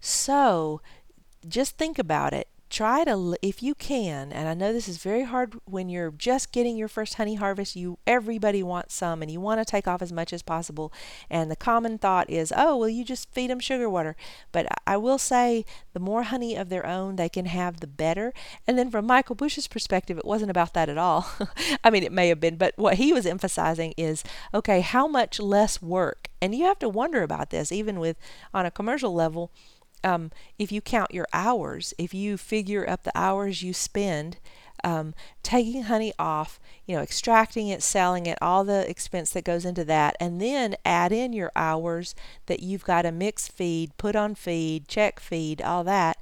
So, 0.00 0.80
just 1.46 1.78
think 1.78 2.00
about 2.00 2.32
it 2.32 2.48
try 2.72 3.04
to 3.04 3.36
if 3.42 3.62
you 3.62 3.74
can 3.74 4.32
and 4.32 4.48
i 4.48 4.54
know 4.54 4.72
this 4.72 4.88
is 4.88 4.96
very 4.96 5.24
hard 5.24 5.54
when 5.66 5.90
you're 5.90 6.10
just 6.10 6.52
getting 6.52 6.74
your 6.74 6.88
first 6.88 7.14
honey 7.14 7.34
harvest 7.34 7.76
you 7.76 7.98
everybody 8.06 8.62
wants 8.62 8.94
some 8.94 9.20
and 9.20 9.30
you 9.30 9.38
want 9.38 9.60
to 9.60 9.64
take 9.64 9.86
off 9.86 10.00
as 10.00 10.10
much 10.10 10.32
as 10.32 10.42
possible 10.42 10.90
and 11.28 11.50
the 11.50 11.56
common 11.56 11.98
thought 11.98 12.28
is 12.30 12.50
oh 12.56 12.76
well 12.78 12.88
you 12.88 13.04
just 13.04 13.30
feed 13.32 13.50
them 13.50 13.60
sugar 13.60 13.88
water. 13.90 14.16
But 14.52 14.66
i 14.86 14.96
will 14.96 15.18
say 15.18 15.64
the 15.92 16.00
more 16.00 16.22
honey 16.22 16.56
of 16.56 16.70
their 16.70 16.86
own 16.86 17.16
they 17.16 17.28
can 17.28 17.44
have 17.46 17.80
the 17.80 17.86
better. 17.86 18.32
And 18.66 18.78
then 18.78 18.90
from 18.90 19.06
michael 19.06 19.34
bush's 19.34 19.68
perspective 19.68 20.16
it 20.16 20.24
wasn't 20.24 20.50
about 20.50 20.72
that 20.72 20.88
at 20.88 20.98
all. 20.98 21.26
I 21.84 21.90
mean 21.90 22.02
it 22.02 22.12
may 22.12 22.28
have 22.28 22.40
been 22.40 22.56
but 22.56 22.72
what 22.76 22.94
he 22.94 23.12
was 23.12 23.26
emphasizing 23.26 23.92
is 23.98 24.24
okay 24.54 24.80
how 24.80 25.06
much 25.06 25.38
less 25.38 25.82
work? 25.82 26.28
And 26.40 26.54
you 26.54 26.64
have 26.64 26.78
to 26.78 26.88
wonder 26.88 27.22
about 27.22 27.50
this 27.50 27.70
even 27.70 28.00
with 28.00 28.16
on 28.54 28.64
a 28.64 28.70
commercial 28.70 29.14
level 29.14 29.52
um, 30.04 30.30
if 30.58 30.72
you 30.72 30.80
count 30.80 31.14
your 31.14 31.26
hours, 31.32 31.94
if 31.98 32.12
you 32.14 32.36
figure 32.36 32.88
up 32.88 33.04
the 33.04 33.16
hours 33.16 33.62
you 33.62 33.72
spend 33.72 34.38
um, 34.84 35.14
taking 35.42 35.84
honey 35.84 36.12
off, 36.18 36.58
you 36.86 36.96
know, 36.96 37.02
extracting 37.02 37.68
it, 37.68 37.82
selling 37.82 38.26
it, 38.26 38.38
all 38.42 38.64
the 38.64 38.88
expense 38.88 39.30
that 39.30 39.44
goes 39.44 39.64
into 39.64 39.84
that, 39.84 40.16
and 40.18 40.40
then 40.40 40.74
add 40.84 41.12
in 41.12 41.32
your 41.32 41.52
hours 41.54 42.14
that 42.46 42.62
you've 42.62 42.84
got 42.84 43.02
to 43.02 43.12
mix 43.12 43.48
feed, 43.48 43.96
put 43.96 44.16
on 44.16 44.34
feed, 44.34 44.88
check 44.88 45.20
feed, 45.20 45.62
all 45.62 45.84
that, 45.84 46.16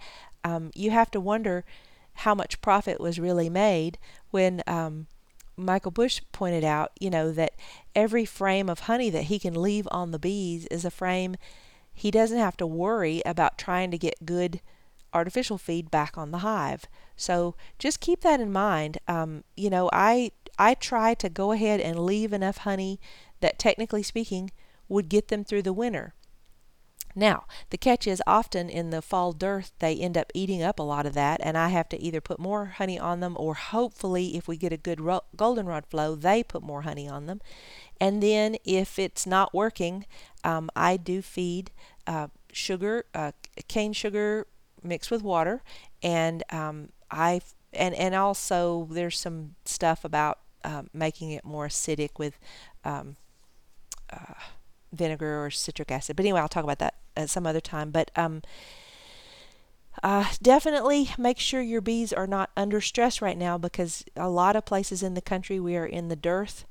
um, 0.44 0.70
you 0.74 0.90
have 0.90 1.10
to 1.10 1.20
wonder 1.20 1.64
how 2.14 2.34
much 2.34 2.60
profit 2.60 3.00
was 3.00 3.18
really 3.18 3.48
made 3.48 3.98
when 4.30 4.62
um, 4.66 5.06
Michael 5.56 5.90
Bush 5.90 6.20
pointed 6.32 6.64
out, 6.64 6.92
you 7.00 7.10
know, 7.10 7.32
that 7.32 7.52
every 7.94 8.24
frame 8.24 8.68
of 8.68 8.80
honey 8.80 9.10
that 9.10 9.24
he 9.24 9.38
can 9.38 9.54
leave 9.54 9.88
on 9.90 10.10
the 10.10 10.18
bees 10.18 10.66
is 10.66 10.84
a 10.84 10.90
frame 10.90 11.36
he 12.00 12.10
doesn't 12.10 12.38
have 12.38 12.56
to 12.56 12.66
worry 12.66 13.20
about 13.26 13.58
trying 13.58 13.90
to 13.90 13.98
get 13.98 14.24
good 14.24 14.62
artificial 15.12 15.58
feed 15.58 15.90
back 15.90 16.16
on 16.16 16.30
the 16.30 16.38
hive. 16.38 16.86
So 17.14 17.54
just 17.78 18.00
keep 18.00 18.22
that 18.22 18.40
in 18.40 18.50
mind. 18.50 18.96
Um, 19.06 19.44
you 19.54 19.68
know, 19.68 19.90
I 19.92 20.30
I 20.58 20.72
try 20.72 21.12
to 21.14 21.28
go 21.28 21.52
ahead 21.52 21.78
and 21.78 21.98
leave 21.98 22.32
enough 22.32 22.58
honey 22.58 23.00
that 23.40 23.58
technically 23.58 24.02
speaking 24.02 24.50
would 24.88 25.10
get 25.10 25.28
them 25.28 25.44
through 25.44 25.62
the 25.62 25.74
winter. 25.74 26.14
Now, 27.14 27.44
the 27.70 27.78
catch 27.78 28.06
is 28.06 28.22
often 28.26 28.70
in 28.70 28.90
the 28.90 29.02
fall 29.02 29.32
dearth, 29.32 29.72
they 29.80 29.96
end 29.96 30.16
up 30.16 30.30
eating 30.32 30.62
up 30.62 30.78
a 30.78 30.84
lot 30.84 31.06
of 31.06 31.14
that, 31.14 31.40
and 31.42 31.58
I 31.58 31.68
have 31.68 31.88
to 31.90 32.00
either 32.00 32.20
put 32.20 32.38
more 32.38 32.66
honey 32.66 32.98
on 32.98 33.20
them, 33.20 33.36
or 33.38 33.54
hopefully, 33.54 34.36
if 34.36 34.46
we 34.46 34.56
get 34.56 34.72
a 34.72 34.76
good 34.76 35.00
ro- 35.00 35.24
goldenrod 35.36 35.86
flow, 35.86 36.14
they 36.14 36.42
put 36.42 36.62
more 36.62 36.82
honey 36.82 37.08
on 37.08 37.26
them. 37.26 37.40
And 38.00 38.22
then, 38.22 38.56
if 38.64 38.98
it's 38.98 39.26
not 39.26 39.52
working, 39.52 40.06
um, 40.44 40.70
I 40.76 40.96
do 40.96 41.20
feed 41.20 41.72
uh, 42.06 42.28
sugar, 42.52 43.04
uh, 43.14 43.32
cane 43.68 43.92
sugar 43.92 44.46
mixed 44.82 45.10
with 45.10 45.22
water, 45.22 45.62
and 46.02 46.42
um, 46.50 46.90
I 47.10 47.40
and 47.72 47.94
and 47.94 48.14
also 48.14 48.88
there's 48.90 49.18
some 49.18 49.54
stuff 49.64 50.04
about 50.04 50.38
uh, 50.64 50.82
making 50.92 51.30
it 51.30 51.44
more 51.44 51.68
acidic 51.68 52.10
with 52.18 52.38
um, 52.84 53.16
uh, 54.12 54.34
vinegar 54.92 55.44
or 55.44 55.50
citric 55.50 55.90
acid. 55.90 56.16
But 56.16 56.24
anyway, 56.24 56.40
I'll 56.40 56.48
talk 56.48 56.64
about 56.64 56.78
that 56.80 56.94
at 57.16 57.30
some 57.30 57.46
other 57.46 57.60
time. 57.60 57.90
But 57.90 58.10
um, 58.16 58.42
uh, 60.02 60.26
definitely 60.42 61.10
make 61.18 61.38
sure 61.38 61.60
your 61.60 61.80
bees 61.80 62.12
are 62.12 62.26
not 62.26 62.50
under 62.56 62.80
stress 62.80 63.20
right 63.20 63.38
now 63.38 63.58
because 63.58 64.04
a 64.16 64.28
lot 64.28 64.56
of 64.56 64.64
places 64.64 65.02
in 65.02 65.14
the 65.14 65.20
country 65.20 65.60
we 65.60 65.76
are 65.76 65.86
in 65.86 66.08
the 66.08 66.16
dearth, 66.16 66.64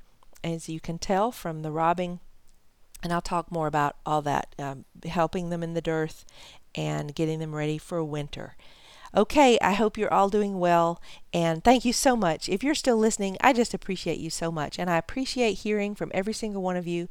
as 0.43 0.69
you 0.69 0.80
can 0.80 0.97
tell 0.97 1.32
from 1.32 1.61
the 1.61 1.71
robbing. 1.71 2.19
And 3.01 3.13
I'll 3.13 3.21
talk 3.21 3.51
more 3.51 3.67
about 3.67 3.95
all 4.05 4.21
that, 4.23 4.53
um, 4.59 4.85
helping 5.05 5.49
them 5.49 5.63
in 5.63 5.73
the 5.73 5.81
dearth 5.81 6.25
and 6.75 7.15
getting 7.15 7.39
them 7.39 7.55
ready 7.55 7.77
for 7.77 8.03
winter. 8.03 8.55
Okay, 9.15 9.57
I 9.59 9.73
hope 9.73 9.97
you're 9.97 10.13
all 10.13 10.29
doing 10.29 10.59
well, 10.59 11.01
and 11.33 11.63
thank 11.63 11.83
you 11.83 11.91
so 11.91 12.15
much. 12.15 12.47
If 12.47 12.63
you're 12.63 12.75
still 12.75 12.97
listening, 12.97 13.37
I 13.41 13.53
just 13.53 13.73
appreciate 13.73 14.19
you 14.19 14.29
so 14.29 14.51
much, 14.51 14.77
and 14.77 14.87
I 14.87 14.97
appreciate 14.97 15.53
hearing 15.53 15.95
from 15.95 16.11
every 16.13 16.33
single 16.33 16.61
one 16.61 16.77
of 16.77 16.85
you 16.85 17.07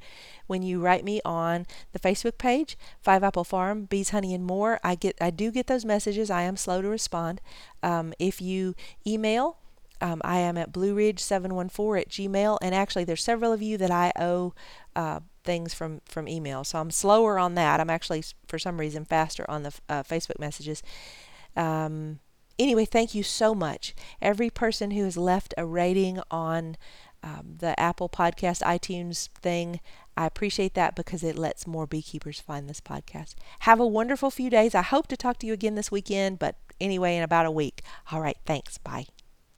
when 0.46 0.62
you 0.62 0.80
write 0.80 1.04
me 1.04 1.20
on 1.24 1.66
the 1.90 1.98
Facebook 1.98 2.38
page, 2.38 2.78
Five 3.02 3.24
Apple 3.24 3.42
Farm, 3.42 3.86
Bees, 3.86 4.10
Honey, 4.10 4.32
and 4.32 4.44
More. 4.44 4.78
I 4.84 4.94
get, 4.94 5.16
I 5.20 5.30
do 5.30 5.50
get 5.50 5.66
those 5.66 5.84
messages. 5.84 6.30
I 6.30 6.42
am 6.42 6.56
slow 6.56 6.80
to 6.82 6.88
respond. 6.88 7.40
Um, 7.82 8.14
if 8.20 8.40
you 8.40 8.76
email, 9.04 9.56
um, 10.00 10.22
I 10.24 10.38
am 10.38 10.56
at 10.56 10.72
blueridge714 10.72 12.00
at 12.00 12.08
gmail, 12.08 12.58
and 12.62 12.76
actually, 12.76 13.04
there's 13.04 13.24
several 13.24 13.52
of 13.52 13.60
you 13.60 13.76
that 13.76 13.90
I 13.90 14.12
owe. 14.14 14.54
Uh, 14.94 15.20
things 15.48 15.72
from 15.72 16.00
from 16.04 16.28
email 16.28 16.62
so 16.62 16.78
i'm 16.78 16.90
slower 16.90 17.38
on 17.38 17.54
that 17.54 17.80
i'm 17.80 17.90
actually 17.90 18.22
for 18.46 18.58
some 18.58 18.78
reason 18.78 19.04
faster 19.04 19.44
on 19.48 19.62
the 19.62 19.72
uh, 19.88 20.02
facebook 20.02 20.38
messages 20.38 20.82
um, 21.56 22.20
anyway, 22.58 22.84
thank 22.84 23.14
you 23.14 23.22
so 23.22 23.54
much. 23.54 23.94
Every 24.20 24.50
person 24.50 24.92
who 24.92 25.04
has 25.04 25.16
left 25.16 25.54
a 25.56 25.66
rating 25.66 26.20
on 26.30 26.76
um, 27.22 27.56
the 27.58 27.78
Apple 27.78 28.08
Podcast 28.08 28.62
iTunes 28.62 29.28
thing, 29.30 29.80
I 30.16 30.26
appreciate 30.26 30.74
that 30.74 30.94
because 30.94 31.22
it 31.22 31.36
lets 31.36 31.66
more 31.66 31.86
beekeepers 31.86 32.40
find 32.40 32.68
this 32.68 32.80
podcast. 32.80 33.34
Have 33.60 33.80
a 33.80 33.86
wonderful 33.86 34.30
few 34.30 34.50
days. 34.50 34.74
I 34.74 34.82
hope 34.82 35.08
to 35.08 35.16
talk 35.16 35.38
to 35.38 35.46
you 35.46 35.52
again 35.52 35.74
this 35.74 35.90
weekend, 35.90 36.38
but 36.38 36.56
anyway, 36.80 37.16
in 37.16 37.22
about 37.22 37.46
a 37.46 37.50
week. 37.50 37.82
All 38.12 38.20
right, 38.20 38.38
thanks. 38.46 38.78
Bye. 38.78 39.06